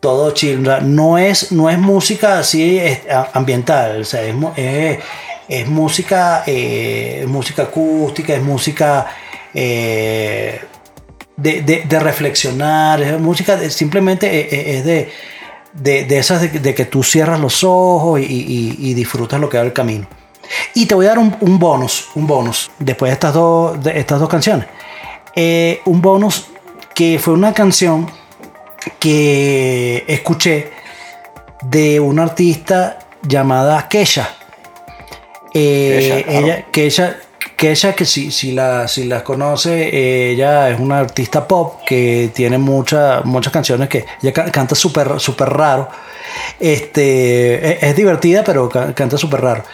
todo 0.00 0.30
chill. 0.32 0.62
No 0.82 1.18
es, 1.18 1.52
no 1.52 1.70
es 1.70 1.78
música 1.78 2.38
así 2.38 2.80
ambiental, 3.32 4.02
o 4.02 4.04
sea, 4.04 4.22
es, 4.22 4.98
es, 5.48 5.68
música, 5.68 6.44
eh, 6.46 7.24
música 7.28 7.62
acústica, 7.64 8.34
es 8.34 8.42
música 8.42 9.06
eh, 9.54 10.60
de, 11.36 12.00
reflexionar, 12.00 13.00
es 13.02 13.20
música 13.20 13.58
simplemente 13.70 14.26
eh, 14.26 14.78
es 14.78 14.84
de, 14.84 16.04
de, 16.04 16.18
esas 16.18 16.52
de, 16.62 16.74
que 16.74 16.84
tú 16.84 17.02
cierras 17.02 17.40
los 17.40 17.64
ojos 17.64 18.20
y, 18.20 18.94
disfrutas 18.94 19.40
lo 19.40 19.48
que 19.48 19.58
va 19.58 19.64
el 19.64 19.72
camino. 19.72 20.06
Y 20.74 20.86
te 20.86 20.94
voy 20.94 21.06
a 21.06 21.10
dar 21.10 21.18
un, 21.18 21.58
bonus, 21.58 22.08
un 22.14 22.26
bonus, 22.26 22.70
después 22.78 23.10
de 23.10 23.14
estas 23.14 23.34
dos, 23.34 23.82
de 23.82 23.98
estas 23.98 24.18
dos 24.18 24.28
canciones. 24.28 24.66
un 25.84 26.00
bonus 26.00 26.46
que 26.94 27.18
fue 27.18 27.34
una 27.34 27.52
canción 27.52 28.10
que 28.98 30.04
escuché 30.06 30.70
de 31.62 32.00
una 32.00 32.24
artista 32.24 32.98
llamada 33.22 33.88
Kesha. 33.88 34.34
Eh, 35.54 36.24
ella, 36.28 36.66
que 36.70 37.74
si, 38.06 38.30
si, 38.30 38.52
la, 38.52 38.86
si 38.86 39.04
las 39.04 39.22
conoce, 39.22 40.30
ella 40.30 40.70
es 40.70 40.78
una 40.78 41.00
artista 41.00 41.48
pop 41.48 41.82
que 41.84 42.30
tiene 42.32 42.56
muchas 42.56 43.24
muchas 43.24 43.52
canciones 43.52 43.88
que 43.88 44.04
ella 44.22 44.32
canta 44.32 44.74
súper 44.74 45.18
super 45.18 45.48
raro. 45.48 45.88
Este, 46.60 47.84
es, 47.84 47.96
divertida, 47.96 48.44
pero 48.44 48.68
canta 48.68 49.18
súper 49.18 49.40
raro. 49.40 49.64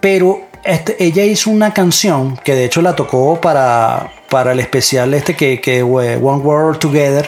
Pero 0.00 0.48
este, 0.64 1.02
ella 1.02 1.24
hizo 1.24 1.50
una 1.50 1.72
canción 1.72 2.36
que 2.36 2.54
de 2.54 2.66
hecho 2.66 2.82
la 2.82 2.94
tocó 2.94 3.40
para, 3.40 4.12
para 4.28 4.52
el 4.52 4.60
especial 4.60 5.14
este 5.14 5.34
que, 5.34 5.60
que 5.60 5.82
One 5.82 6.18
World 6.18 6.78
Together 6.78 7.26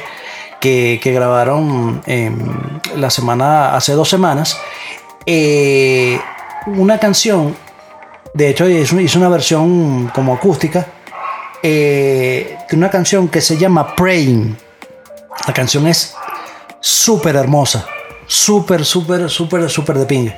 que, 0.62 1.12
grabaron 1.12 2.02
la 2.94 3.10
semana, 3.10 3.74
hace 3.74 3.92
dos 3.92 4.08
semanas, 4.08 4.58
eh, 5.26 6.20
una 6.66 6.98
canción, 6.98 7.56
de 8.32 8.50
hecho 8.50 8.68
hizo, 8.68 9.18
una 9.18 9.28
versión 9.28 10.08
como 10.14 10.34
acústica, 10.34 10.86
eh, 11.64 12.56
una 12.72 12.90
canción 12.90 13.28
que 13.28 13.40
se 13.40 13.58
llama 13.58 13.96
Praying. 13.96 14.56
La 15.48 15.52
canción 15.52 15.88
es 15.88 16.14
súper 16.78 17.34
hermosa, 17.34 17.84
súper, 18.28 18.84
súper, 18.84 19.28
súper, 19.28 19.68
súper 19.68 19.98
de 19.98 20.06
ping. 20.06 20.30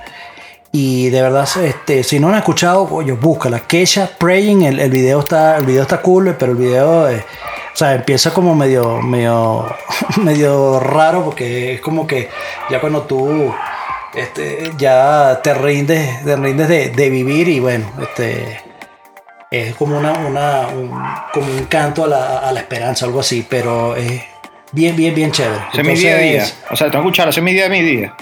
Y 0.73 1.11
de 1.11 1.21
verdad, 1.21 1.49
este, 1.63 2.03
si 2.03 2.19
no 2.19 2.31
han 2.31 2.37
escuchado, 2.37 2.89
oye, 2.91 3.13
búscala. 3.13 3.61
Kesha 3.61 4.11
Praying, 4.19 4.63
el, 4.63 4.81
el, 4.81 4.91
video 4.91 5.21
está, 5.21 5.59
el 5.59 5.67
video 5.67 5.83
está 5.83 6.01
cool, 6.01 6.35
pero 6.39 6.53
el 6.53 6.59
video... 6.59 7.09
o 7.75 7.77
sea, 7.77 7.95
empieza 7.95 8.33
como 8.33 8.55
medio, 8.55 9.03
medio, 9.03 9.67
medio 10.23 10.79
raro 10.79 11.25
porque 11.25 11.75
es 11.75 11.81
como 11.81 12.07
que 12.07 12.29
ya 12.71 12.81
cuando 12.81 13.03
tú 13.03 13.53
este, 14.15 14.71
ya 14.79 15.41
te 15.43 15.55
rindes, 15.55 16.25
te 16.25 16.37
rindes 16.37 16.69
de, 16.69 17.11
vivir 17.11 17.49
y 17.49 17.59
bueno, 17.59 17.91
este, 18.01 18.61
es 19.51 19.75
como 19.75 19.99
una, 19.99 20.13
una 20.13 20.69
un, 20.69 21.03
como 21.33 21.47
un 21.53 21.65
canto 21.65 22.05
a 22.05 22.07
la, 22.07 22.39
a 22.39 22.53
la, 22.53 22.61
esperanza, 22.61 23.07
algo 23.07 23.19
así, 23.19 23.45
pero 23.49 23.97
es 23.97 24.23
bien, 24.71 24.95
bien, 24.95 25.13
bien 25.13 25.33
chévere. 25.33 25.65
Ese 25.73 25.81
es 25.81 25.87
mi 25.87 25.95
día 25.95 26.15
a 26.15 26.19
día. 26.19 26.47
O 26.71 26.77
sea, 26.77 26.91
tengo 26.93 27.11
que 27.11 27.23
ese 27.23 27.29
es 27.29 27.43
mi 27.43 27.53
día 27.53 27.67
a 27.67 27.71
mi 27.71 27.83
día. 27.83 28.15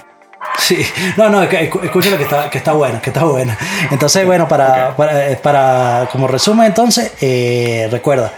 Sí, 0.57 0.83
no, 1.15 1.29
no, 1.29 1.43
escúchalo 1.43 2.17
que 2.17 2.23
está, 2.23 2.49
que 2.49 2.57
está 2.57 2.73
buena, 2.73 2.99
que 2.99 3.11
está 3.11 3.23
buena. 3.23 3.57
Entonces, 3.91 4.25
bueno, 4.25 4.47
para, 4.47 4.95
para, 4.95 5.37
para, 5.37 6.09
como 6.11 6.27
resumen, 6.27 6.65
entonces, 6.67 7.13
eh, 7.21 7.87
recuerda, 7.91 8.33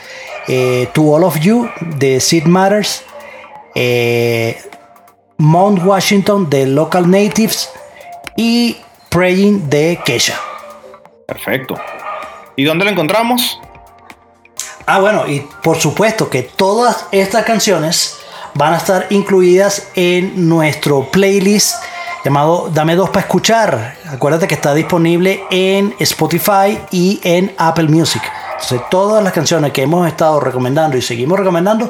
eh, 0.48 0.90
to 0.94 1.16
All 1.16 1.24
of 1.24 1.40
You 1.40 1.70
de 1.82 2.20
Sid 2.20 2.46
Matters, 2.46 3.04
eh, 3.74 4.62
Mount 5.38 5.84
Washington 5.84 6.50
de 6.50 6.66
Local 6.68 7.10
Natives 7.10 7.70
y 8.38 8.78
Praying 9.10 9.70
de 9.70 10.00
Kesha. 10.06 10.40
Perfecto. 11.28 11.76
¿Y 12.56 12.64
dónde 12.64 12.86
lo 12.86 12.92
encontramos? 12.92 13.60
Ah, 14.86 15.00
bueno, 15.00 15.28
y 15.28 15.42
por 15.64 15.78
supuesto 15.78 16.30
que 16.30 16.44
todas 16.44 17.08
estas 17.12 17.44
canciones 17.44 18.18
van 18.54 18.74
a 18.74 18.78
estar 18.78 19.08
incluidas 19.10 19.90
en 19.96 20.48
nuestro 20.48 21.10
playlist 21.12 21.76
llamado 22.24 22.70
Dame 22.74 22.96
dos 22.96 23.10
para 23.10 23.22
escuchar. 23.22 23.96
Acuérdate 24.10 24.48
que 24.48 24.56
está 24.56 24.74
disponible 24.74 25.44
en 25.50 25.96
Spotify 26.00 26.80
y 26.92 27.20
en 27.24 27.54
Apple 27.58 27.88
Music. 27.88 28.22
Entonces, 28.56 28.82
todas 28.90 29.24
las 29.24 29.34
canciones 29.34 29.72
que 29.72 29.84
hemos 29.84 30.08
estado 30.08 30.40
recomendando 30.40 30.98
y 30.98 31.02
seguimos 31.02 31.38
recomendando, 31.38 31.90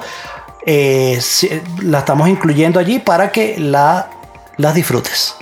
eh, 0.65 1.19
las 1.83 2.01
estamos 2.01 2.27
incluyendo 2.27 2.79
allí 2.79 2.99
para 2.99 3.31
que 3.31 3.55
la, 3.59 4.09
las 4.57 4.73
disfrutes. 4.73 5.35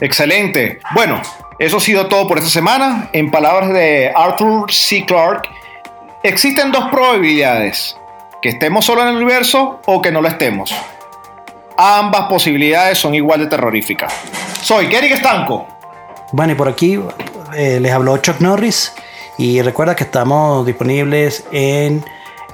Excelente. 0.00 0.78
Bueno, 0.94 1.20
eso 1.58 1.78
ha 1.78 1.80
sido 1.80 2.06
todo 2.06 2.28
por 2.28 2.38
esta 2.38 2.48
semana. 2.48 3.10
En 3.12 3.30
palabras 3.30 3.70
de 3.70 4.12
Arthur 4.14 4.72
C. 4.72 5.04
Clarke, 5.04 5.48
existen 6.22 6.72
dos 6.72 6.88
probabilidades. 6.90 7.96
Que 8.40 8.50
estemos 8.50 8.86
solo 8.86 9.02
en 9.02 9.08
el 9.08 9.16
universo 9.16 9.80
o 9.84 10.00
que 10.00 10.10
no 10.10 10.22
lo 10.22 10.28
estemos. 10.28 10.74
Ambas 11.76 12.28
posibilidades 12.28 12.98
son 12.98 13.14
igual 13.14 13.40
de 13.40 13.46
terroríficas. 13.48 14.12
Soy 14.62 14.86
Gary 14.86 15.12
Estanco. 15.12 15.66
Bueno, 16.32 16.52
y 16.52 16.54
por 16.54 16.68
aquí 16.68 16.98
eh, 17.54 17.78
les 17.80 17.92
habló 17.92 18.16
Chuck 18.18 18.40
Norris. 18.40 18.94
Y 19.40 19.62
recuerda 19.62 19.96
que 19.96 20.04
estamos 20.04 20.66
disponibles 20.66 21.44
en, 21.50 22.04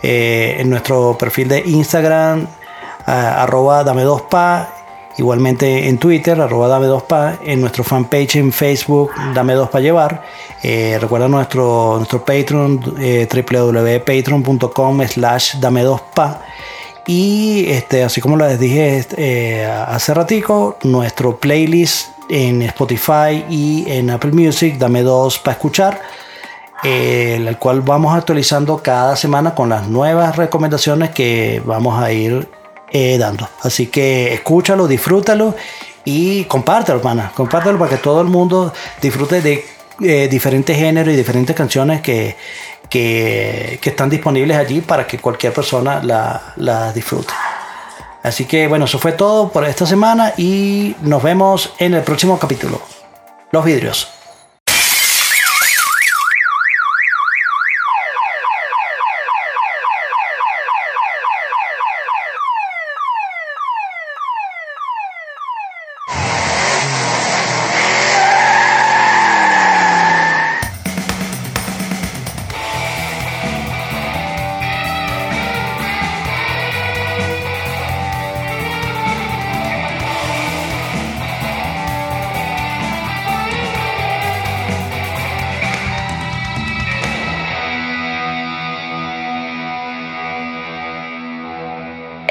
eh, 0.04 0.58
en 0.60 0.70
nuestro 0.70 1.18
perfil 1.18 1.48
de 1.48 1.64
Instagram, 1.66 2.46
arroba 3.04 3.82
dame 3.82 4.04
2 4.04 4.22
pa, 4.22 4.72
igualmente 5.18 5.88
en 5.88 5.98
Twitter, 5.98 6.40
arroba 6.40 6.68
dame 6.68 6.86
2 6.86 7.02
pa, 7.02 7.38
en 7.44 7.60
nuestro 7.60 7.82
fanpage 7.82 8.36
en 8.36 8.52
Facebook, 8.52 9.10
dame 9.34 9.54
2 9.54 9.68
pa 9.68 9.80
llevar. 9.80 10.22
Eh, 10.62 10.96
recuerda 11.00 11.26
nuestro, 11.26 11.94
nuestro 11.96 12.24
Patreon, 12.24 12.80
eh, 13.00 13.26
www.patreon.com 13.34 15.02
slash 15.08 15.56
dame 15.56 15.82
2 15.82 16.00
pa. 16.14 16.40
Y 17.04 17.66
este, 17.68 18.04
así 18.04 18.20
como 18.20 18.36
les 18.36 18.60
dije 18.60 19.04
eh, 19.16 19.68
hace 19.88 20.14
ratico, 20.14 20.78
nuestro 20.84 21.36
playlist 21.36 22.10
en 22.28 22.62
Spotify 22.62 23.44
y 23.50 23.86
en 23.88 24.08
Apple 24.10 24.30
Music, 24.30 24.78
dame 24.78 25.02
dos 25.02 25.40
para 25.40 25.54
escuchar 25.54 26.00
el 26.82 27.56
cual 27.58 27.80
vamos 27.80 28.14
actualizando 28.14 28.78
cada 28.82 29.16
semana 29.16 29.54
con 29.54 29.68
las 29.68 29.88
nuevas 29.88 30.36
recomendaciones 30.36 31.10
que 31.10 31.62
vamos 31.64 32.00
a 32.00 32.12
ir 32.12 32.48
eh, 32.92 33.18
dando. 33.18 33.48
Así 33.62 33.88
que 33.88 34.34
escúchalo, 34.34 34.86
disfrútalo 34.86 35.54
y 36.04 36.44
compártelo, 36.44 36.98
hermana. 36.98 37.32
Compártelo 37.34 37.78
para 37.78 37.90
que 37.90 37.96
todo 37.96 38.20
el 38.20 38.28
mundo 38.28 38.72
disfrute 39.02 39.42
de 39.42 39.64
eh, 40.00 40.28
diferentes 40.30 40.76
géneros 40.76 41.12
y 41.12 41.16
diferentes 41.16 41.56
canciones 41.56 42.00
que, 42.00 42.36
que, 42.88 43.80
están 43.82 44.08
disponibles 44.08 44.56
allí 44.56 44.80
para 44.80 45.06
que 45.06 45.18
cualquier 45.18 45.52
persona 45.52 46.02
las 46.02 46.40
la 46.56 46.92
disfrute. 46.92 47.32
Así 48.22 48.44
que 48.44 48.66
bueno, 48.66 48.84
eso 48.84 48.98
fue 48.98 49.12
todo 49.12 49.50
por 49.50 49.64
esta 49.64 49.86
semana 49.86 50.32
y 50.36 50.94
nos 51.02 51.22
vemos 51.22 51.74
en 51.78 51.94
el 51.94 52.02
próximo 52.02 52.38
capítulo. 52.38 52.80
Los 53.52 53.64
vidrios. 53.64 54.15